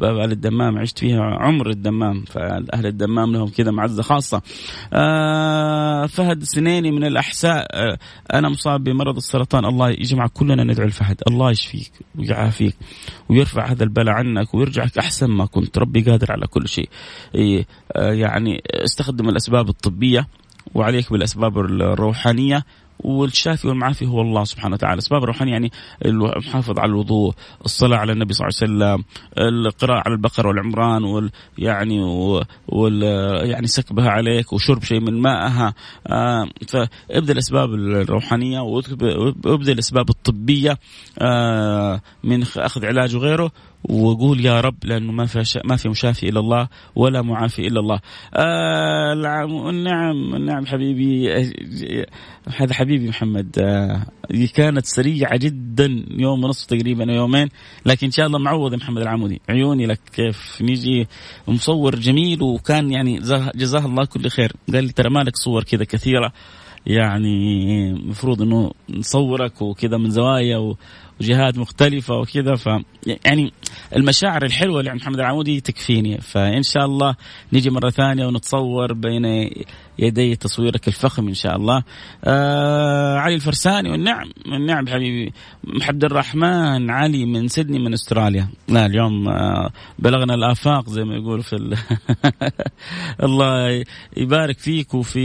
أهل 0.02 0.32
الدمام. 0.32 0.78
عشت 0.78 0.98
فيها 0.98 1.20
عمر 1.20 1.70
الدمام. 1.70 2.24
فأهل 2.24 2.86
الدمام 2.86 3.32
لهم 3.32 3.48
كذا 3.48 3.70
معزة 3.70 4.02
خاصة. 4.02 4.42
آه 4.92 6.06
فهد 6.06 6.42
سنيني 6.42 6.90
من 6.90 7.04
الأحساء. 7.04 7.66
آه 7.72 7.98
أنا 8.34 8.48
مصاب 8.48 8.84
بمرض 8.84 9.16
السرطان. 9.16 9.64
الله 9.64 9.90
يجمع 9.90 10.26
كلنا 10.26 10.64
ندعو 10.64 10.86
الفهد. 10.86 11.22
الله 11.28 11.50
يشفيك 11.50 11.92
ويعافيك 12.18 12.76
ويرفع 13.28 13.66
هذا 13.66 13.84
البلاء 13.84 14.14
عنك 14.14 14.54
ويرجعك 14.54 14.98
أحسن 14.98 15.30
ما 15.30 15.46
كنت. 15.46 15.78
ربي 15.78 16.00
قادر 16.00 16.32
على 16.32 16.46
كل 16.46 16.68
شيء. 16.68 16.88
آه 17.34 18.12
يعني 18.12 18.62
استخدم 18.84 19.28
الأسباب 19.28 19.68
الطبية 19.68 20.28
وعليك 20.74 21.12
بالأسباب 21.12 21.58
الروحانية 21.58 22.64
والشافي 23.04 23.68
والمعافي 23.68 24.06
هو 24.06 24.20
الله 24.20 24.44
سبحانه 24.44 24.74
وتعالى. 24.74 24.98
اسباب 24.98 25.22
الروحانيه 25.22 25.52
يعني 25.52 25.72
المحافظه 26.04 26.80
على 26.80 26.90
الوضوء 26.90 27.34
الصلاة 27.64 27.96
على 27.98 28.12
النبي 28.12 28.34
صلى 28.34 28.48
الله 28.48 28.58
عليه 28.62 28.94
وسلم 28.94 29.04
القراءة 29.38 30.02
على 30.06 30.14
البقرة 30.14 30.48
والعمران 30.48 31.04
وال 31.04 31.30
يعني 31.58 32.02
وال 32.68 33.02
يعني 33.50 33.66
سكبها 33.66 34.10
عليك 34.10 34.52
وشرب 34.52 34.84
شيء 34.84 35.00
من 35.00 35.20
مائها 35.20 35.74
آه 36.06 36.48
فابدأ 36.68 37.32
الأسباب 37.32 37.74
الروحانية 37.74 38.60
وابدأ 38.60 39.72
الأسباب 39.72 40.10
الطبية 40.10 40.78
آه 41.18 42.00
من 42.24 42.42
أخذ 42.42 42.86
علاج 42.86 43.16
وغيره. 43.16 43.52
وقول 43.84 44.46
يا 44.46 44.60
رب 44.60 44.84
لأنه 44.84 45.12
ما 45.12 45.26
في 45.26 45.60
ما 45.64 45.76
في 45.76 45.88
مشافي 45.88 46.28
إلا 46.28 46.40
الله 46.40 46.68
ولا 46.96 47.22
معافي 47.22 47.66
إلا 47.66 47.80
الله. 47.80 48.00
آه 48.34 49.12
النعم 49.70 50.34
النعم 50.34 50.66
حبيبي. 50.66 51.32
هذا 52.56 52.74
حبيبي 52.74 53.08
محمد. 53.08 53.58
آه 53.58 54.06
كانت 54.54 54.86
سريعة 54.86 55.36
جدا 55.36 56.04
يوم 56.10 56.44
ونصف 56.44 56.66
تقريبا 56.66 57.04
يومين 57.04 57.48
لكن 57.86 58.06
إن 58.06 58.12
شاء 58.12 58.26
الله 58.26 58.38
معوض 58.38 58.74
محمد 58.74 59.02
العمودي. 59.02 59.40
عيوني 59.48 59.86
لك 59.86 60.00
كيف؟ 60.12 60.62
نيجي 60.62 61.08
مصور 61.48 61.96
جميل 61.96 62.42
وكان 62.42 62.90
يعني 62.90 63.18
جزاه 63.54 63.86
الله 63.86 64.04
كل 64.04 64.28
خير. 64.28 64.52
قال 64.72 64.84
لي 64.84 64.92
ترى 64.92 65.10
مالك 65.10 65.36
صور 65.36 65.64
كذا 65.64 65.84
كثيرة. 65.84 66.32
يعني 66.86 67.90
المفروض 67.90 68.42
إنه 68.42 68.70
نصورك 68.90 69.62
وكذا 69.62 69.96
من 69.96 70.10
زوايا 70.10 70.74
وجهات 71.20 71.58
مختلفة 71.58 72.14
وكذا 72.14 72.54
ف 72.54 72.68
يعني 73.24 73.52
المشاعر 73.96 74.44
الحلوة 74.44 74.80
اللي 74.80 74.90
عند 74.90 75.00
محمد 75.00 75.18
العمودي 75.18 75.60
تكفيني. 75.60 76.20
فإن 76.20 76.62
شاء 76.62 76.84
الله 76.84 77.16
نيجي 77.52 77.70
مرة 77.70 77.90
ثانية 77.90 78.26
ونتصور 78.26 78.92
بين 78.92 79.50
يدي 79.98 80.36
تصويرك 80.36 80.88
الفخم 80.88 81.28
إن 81.28 81.34
شاء 81.34 81.56
الله. 81.56 81.82
آه 82.24 83.16
علي 83.18 83.34
الفرساني 83.34 83.90
والنعم 83.90 84.30
والنعم 84.52 84.88
حبيبي. 84.88 85.32
عبد 85.82 86.04
الرحمن 86.04 86.90
علي 86.90 87.24
من 87.24 87.48
سيدني 87.48 87.78
من 87.78 87.92
أستراليا. 87.92 88.48
لا 88.68 88.86
اليوم 88.86 89.28
آه 89.28 89.70
بلغنا 89.98 90.34
الآفاق 90.34 90.88
زي 90.88 91.04
ما 91.04 91.14
يقول 91.14 91.42
في 91.42 91.56
ال... 91.56 91.76
الله 93.26 93.84
يبارك 94.16 94.58
فيك 94.58 94.94
وفي 94.94 95.20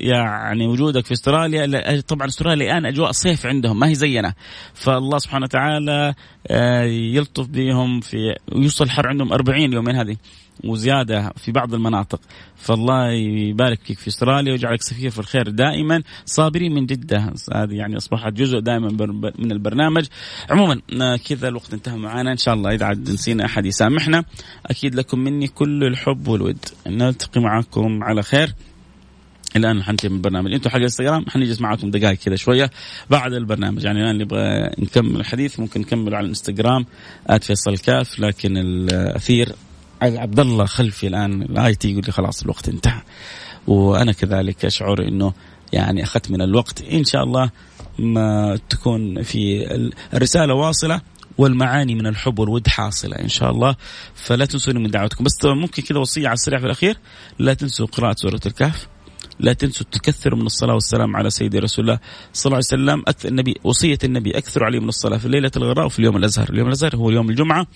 يعني 0.00 0.66
وجودك 0.66 1.06
في 1.06 1.12
أستراليا. 1.12 2.00
طبعا 2.00 2.26
أستراليا 2.26 2.72
الآن 2.72 2.86
أجواء 2.86 3.12
صيف 3.12 3.46
عندهم 3.46 3.78
ما 3.78 3.88
هي 3.88 3.94
زينا. 3.94 4.34
فالله 4.74 5.18
سبحانه 5.18 5.44
وتعالى 5.44 6.14
آه، 6.46 6.82
يلطف 6.82 7.46
بهم 7.46 8.00
في 8.00 8.36
ويوصل 8.52 8.84
الحر 8.84 9.08
عندهم 9.08 9.32
40 9.32 9.72
يومين 9.72 9.96
هذه. 9.96 10.16
وزيادة 10.64 11.32
في 11.36 11.52
بعض 11.52 11.74
المناطق. 11.74 12.20
فالله 12.56 13.10
يبارك 13.50 13.80
فيك 13.84 13.98
في 13.98 14.08
استراليا 14.08 14.52
ويجعلك 14.52 14.82
سفير 14.82 15.10
في 15.10 15.18
الخير 15.18 15.48
دائما. 15.48 16.02
صابرين 16.24 16.74
من 16.74 16.86
جدة. 16.86 17.34
هذه 17.54 17.72
يعني 17.72 17.96
أصبحت 17.96 18.32
جزء 18.32 18.58
دائما 18.58 18.88
من 19.38 19.52
البرنامج. 19.52 20.06
عموما 20.50 20.80
آه، 21.02 21.16
كذا 21.16 21.48
الوقت 21.48 21.74
انتهى 21.74 21.96
معنا 21.96 22.32
إن 22.32 22.36
شاء 22.36 22.54
الله 22.54 22.74
إذا 22.74 22.86
عاد 22.86 23.10
نسينا 23.10 23.44
أحد 23.44 23.66
يسامحنا. 23.66 24.24
أكيد 24.66 24.94
لكم 24.94 25.18
مني 25.18 25.48
كل 25.48 25.84
الحب 25.84 26.28
والود. 26.28 26.58
نلتقي 26.86 27.40
معكم 27.40 28.04
على 28.04 28.22
خير. 28.22 28.54
الان 29.56 29.82
حنتهي 29.82 30.08
من 30.08 30.16
البرنامج 30.16 30.52
أنتم 30.52 30.70
حق 30.70 30.76
الإنستغرام 30.76 31.24
حنجلس 31.28 31.60
معاكم 31.60 31.90
دقائق 31.90 32.18
كذا 32.18 32.36
شوية 32.36 32.70
بعد 33.10 33.32
البرنامج. 33.32 33.84
يعني 33.84 34.02
الآن 34.02 34.18
نبغى 34.18 34.70
نكمل 34.78 35.20
الحديث. 35.20 35.60
ممكن 35.60 35.80
نكمل 35.80 36.14
على 36.14 36.24
الإنستغرام 36.24 36.86
@فيصل 37.40 37.78
كاف. 37.78 38.20
لكن 38.20 38.56
الأثير 38.56 39.52
عبد 40.02 40.40
الله 40.40 40.64
خلفي 40.64 41.06
الآن 41.06 41.42
الآيتي 41.42 41.90
يقول 41.90 42.02
لي 42.06 42.12
خلاص 42.12 42.42
الوقت 42.42 42.68
انتهى. 42.68 43.02
وأنا 43.66 44.12
كذلك 44.12 44.64
أشعر 44.64 45.02
إنه 45.08 45.32
يعني 45.72 46.02
أخذت 46.02 46.30
من 46.30 46.42
الوقت. 46.42 46.82
إن 46.82 47.04
شاء 47.04 47.24
الله 47.24 47.50
ما 47.98 48.58
تكون 48.68 49.22
في 49.22 49.66
الرسالة 50.14 50.54
واصلة 50.54 51.00
والمعاني 51.38 51.94
من 51.94 52.06
الحب 52.06 52.38
والود 52.38 52.68
حاصلة 52.68 53.16
إن 53.16 53.28
شاء 53.28 53.50
الله. 53.50 53.76
فلا 54.14 54.44
تنسوني 54.44 54.78
من 54.78 54.90
دعوتكم. 54.90 55.24
بس 55.24 55.44
ممكن 55.44 55.82
كذا 55.82 55.98
وصية 55.98 56.28
على 56.28 56.34
السريع 56.34 56.58
في 56.58 56.66
الأخير. 56.66 56.98
لا 57.38 57.54
تنسوا 57.54 57.86
قراءة 57.86 58.14
سورة 58.18 58.40
الكهف. 58.46 58.88
لا 59.40 59.52
تنسوا 59.52 59.86
تكثروا 59.92 60.38
من 60.38 60.46
الصلاة 60.46 60.74
والسلام 60.74 61.16
على 61.16 61.30
سيدي 61.30 61.58
رسول 61.58 61.84
الله 61.84 62.00
صلى 62.32 62.50
الله 62.50 62.56
عليه 62.56 62.82
وسلم. 62.82 63.02
أكثر 63.08 63.28
النبي 63.28 63.54
وصية 63.64 63.98
النبي 64.04 64.38
أكثروا 64.38 64.66
عليه 64.66 64.80
من 64.80 64.88
الصلاة 64.88 65.18
في 65.18 65.28
ليلة 65.28 65.50
الغراء 65.56 65.86
وفي 65.86 65.98
اليوم 65.98 66.16
الأزهر. 66.16 66.50
اليوم 66.50 66.66
الأزهر 66.66 66.96
هو 66.96 67.10
يوم 67.10 67.30
الجمعة. 67.30 67.66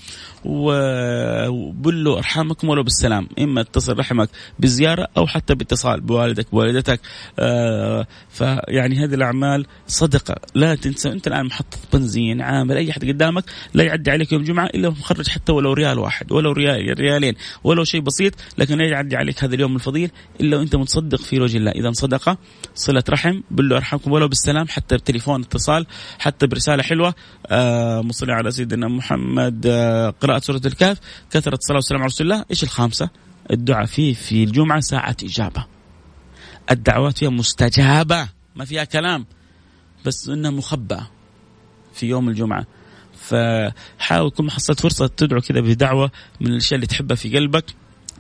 وبلوا 0.45 2.19
أرحامكم 2.19 2.69
ولو 2.69 2.83
بالسلام. 2.83 3.29
إما 3.39 3.63
تصل 3.63 3.99
رحمك 3.99 4.29
بالزيارة 4.59 5.09
أو 5.17 5.27
حتى 5.27 5.55
باتصال 5.55 6.01
بوالدك 6.01 6.47
بوالدتك. 6.53 7.01
آه 7.39 8.07
فيعني 8.29 9.05
هذه 9.05 9.15
الأعمال 9.15 9.67
صدقة. 9.87 10.35
لا 10.55 10.75
تنسى 10.75 11.13
أنت 11.13 11.27
الآن 11.27 11.47
محطة 11.47 11.79
بنزين 11.93 12.41
عامل 12.41 12.77
أي 12.77 12.91
أحد 12.91 13.05
قدامك 13.05 13.45
لا 13.75 13.85
يعدي 13.85 14.11
عليك 14.11 14.33
يوم 14.33 14.43
الجمعة 14.43 14.67
إلا 14.67 14.91
مخرج 14.91 15.29
حتى 15.29 15.53
ولو 15.53 15.73
ريال 15.73 15.99
واحد 15.99 16.33
ولو 16.33 16.53
ريال 16.53 16.99
ريالين 16.99 17.35
ولو 17.65 17.85
شيء 17.85 18.01
بسيط 18.01 18.35
لكن 18.59 18.79
لا 18.79 18.89
يعدي 18.89 19.17
عليك 19.17 19.45
هذا 19.45 19.55
اليوم 19.55 19.75
الفضيل 19.75 20.11
إلا 20.41 20.57
وأنت 20.57 20.77
متصدق 20.77 21.19
في 21.21 21.39
وجه 21.53 21.59
الله. 21.59 21.71
إذا 21.71 21.93
صدقة 21.93 22.39
صلة 22.75 23.05
رحم 23.11 23.41
بلوا 23.51 23.77
أرحمكم 23.77 24.13
ولو 24.13 24.29
بالسلام 24.29 24.69
حتى 24.69 24.97
بتليفون 24.97 25.43
اتصال 25.43 25.87
حتى 26.19 26.47
برسالة 26.47 26.83
حلوة. 26.83 27.15
آه 27.47 28.01
مصلي 28.01 28.33
على 28.33 28.51
سيدنا 28.51 28.89
محمد. 28.89 29.67
آه 29.67 30.11
قراءة 30.11 30.39
سورة 30.39 30.63
الكهف 30.67 30.99
كثرة 31.31 31.55
الصلاة 31.55 31.77
والسلام 31.77 32.01
على 32.01 32.07
رسول 32.07 32.33
الله. 32.33 32.45
إيش 32.51 32.63
الخامسة؟ 32.63 33.11
الدعاء 33.51 33.87
فيه 33.87 34.15
في 34.15 34.45
الجمعة 34.45 34.81
ساعة 34.81 35.17
إجابة. 35.23 35.67
الدعوات 36.71 37.19
فيها 37.19 37.31
مستجابة 37.31 38.29
ما 38.57 38.65
فيها 38.65 38.85
كلام 38.85 39.27
بس 40.07 40.29
إنها 40.29 40.51
مخبأة 40.51 41.11
في 41.95 42.07
يوم 42.07 42.29
الجمعة. 42.29 42.67
فحاول 43.19 44.31
كل 44.31 44.45
ما 44.45 44.51
حصلت 44.51 44.81
فرصة 44.81 45.07
تدعو 45.07 45.41
كذا 45.41 45.61
بدعوة 45.61 46.11
من 46.41 46.47
الأشياء 46.47 46.75
اللي 46.75 46.87
تحبها 46.87 47.17
في 47.17 47.37
قلبك. 47.37 47.65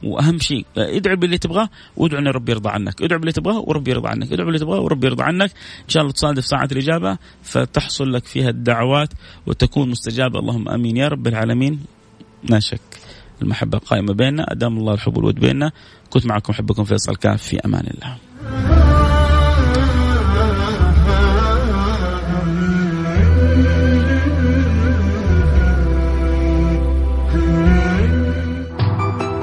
وأهم 0.03 0.39
شيء 0.39 0.66
ادعو 0.77 1.16
باللي 1.16 1.39
تبغاه 1.39 1.69
وادعو 1.97 2.20
إن 2.20 2.29
ربي 2.29 2.53
يرضى 2.53 2.69
عنك، 2.69 3.03
ادعو 3.03 3.19
باللي 3.19 3.33
تبغاه 3.33 3.59
وربي 3.59 3.91
يرضى 3.91 4.09
عنك، 4.09 4.33
ادعو 4.33 4.47
باللي 4.47 4.59
تبغاه 4.59 4.81
وربي 4.81 5.07
يرضى 5.07 5.23
عنك، 5.23 5.51
إن 5.85 5.89
شاء 5.89 6.03
الله 6.03 6.12
تصادف 6.12 6.45
ساعة 6.45 6.69
الإجابة 6.73 7.19
فتحصل 7.43 8.12
لك 8.12 8.27
فيها 8.27 8.49
الدعوات 8.49 9.09
وتكون 9.47 9.91
مستجابة. 9.91 10.39
اللهم 10.39 10.69
آمين 10.69 10.97
يا 10.97 11.09
رب 11.09 11.27
العالمين. 11.27 11.81
لا 12.49 12.61
شك 12.61 12.81
المحبة 13.43 13.79
قائمة 13.79 14.15
بيننا 14.15 14.53
أدام 14.53 14.79
الله 14.79 14.95
الحب 14.95 15.16
والود 15.16 15.35
بيننا. 15.35 15.73
كنت 16.11 16.27
معكم 16.27 16.53
محبكم 16.53 16.85
فيصل 16.85 17.16
الكاف. 17.16 17.43
في 17.43 17.61
أمان 17.61 17.87
الله. 17.95 18.91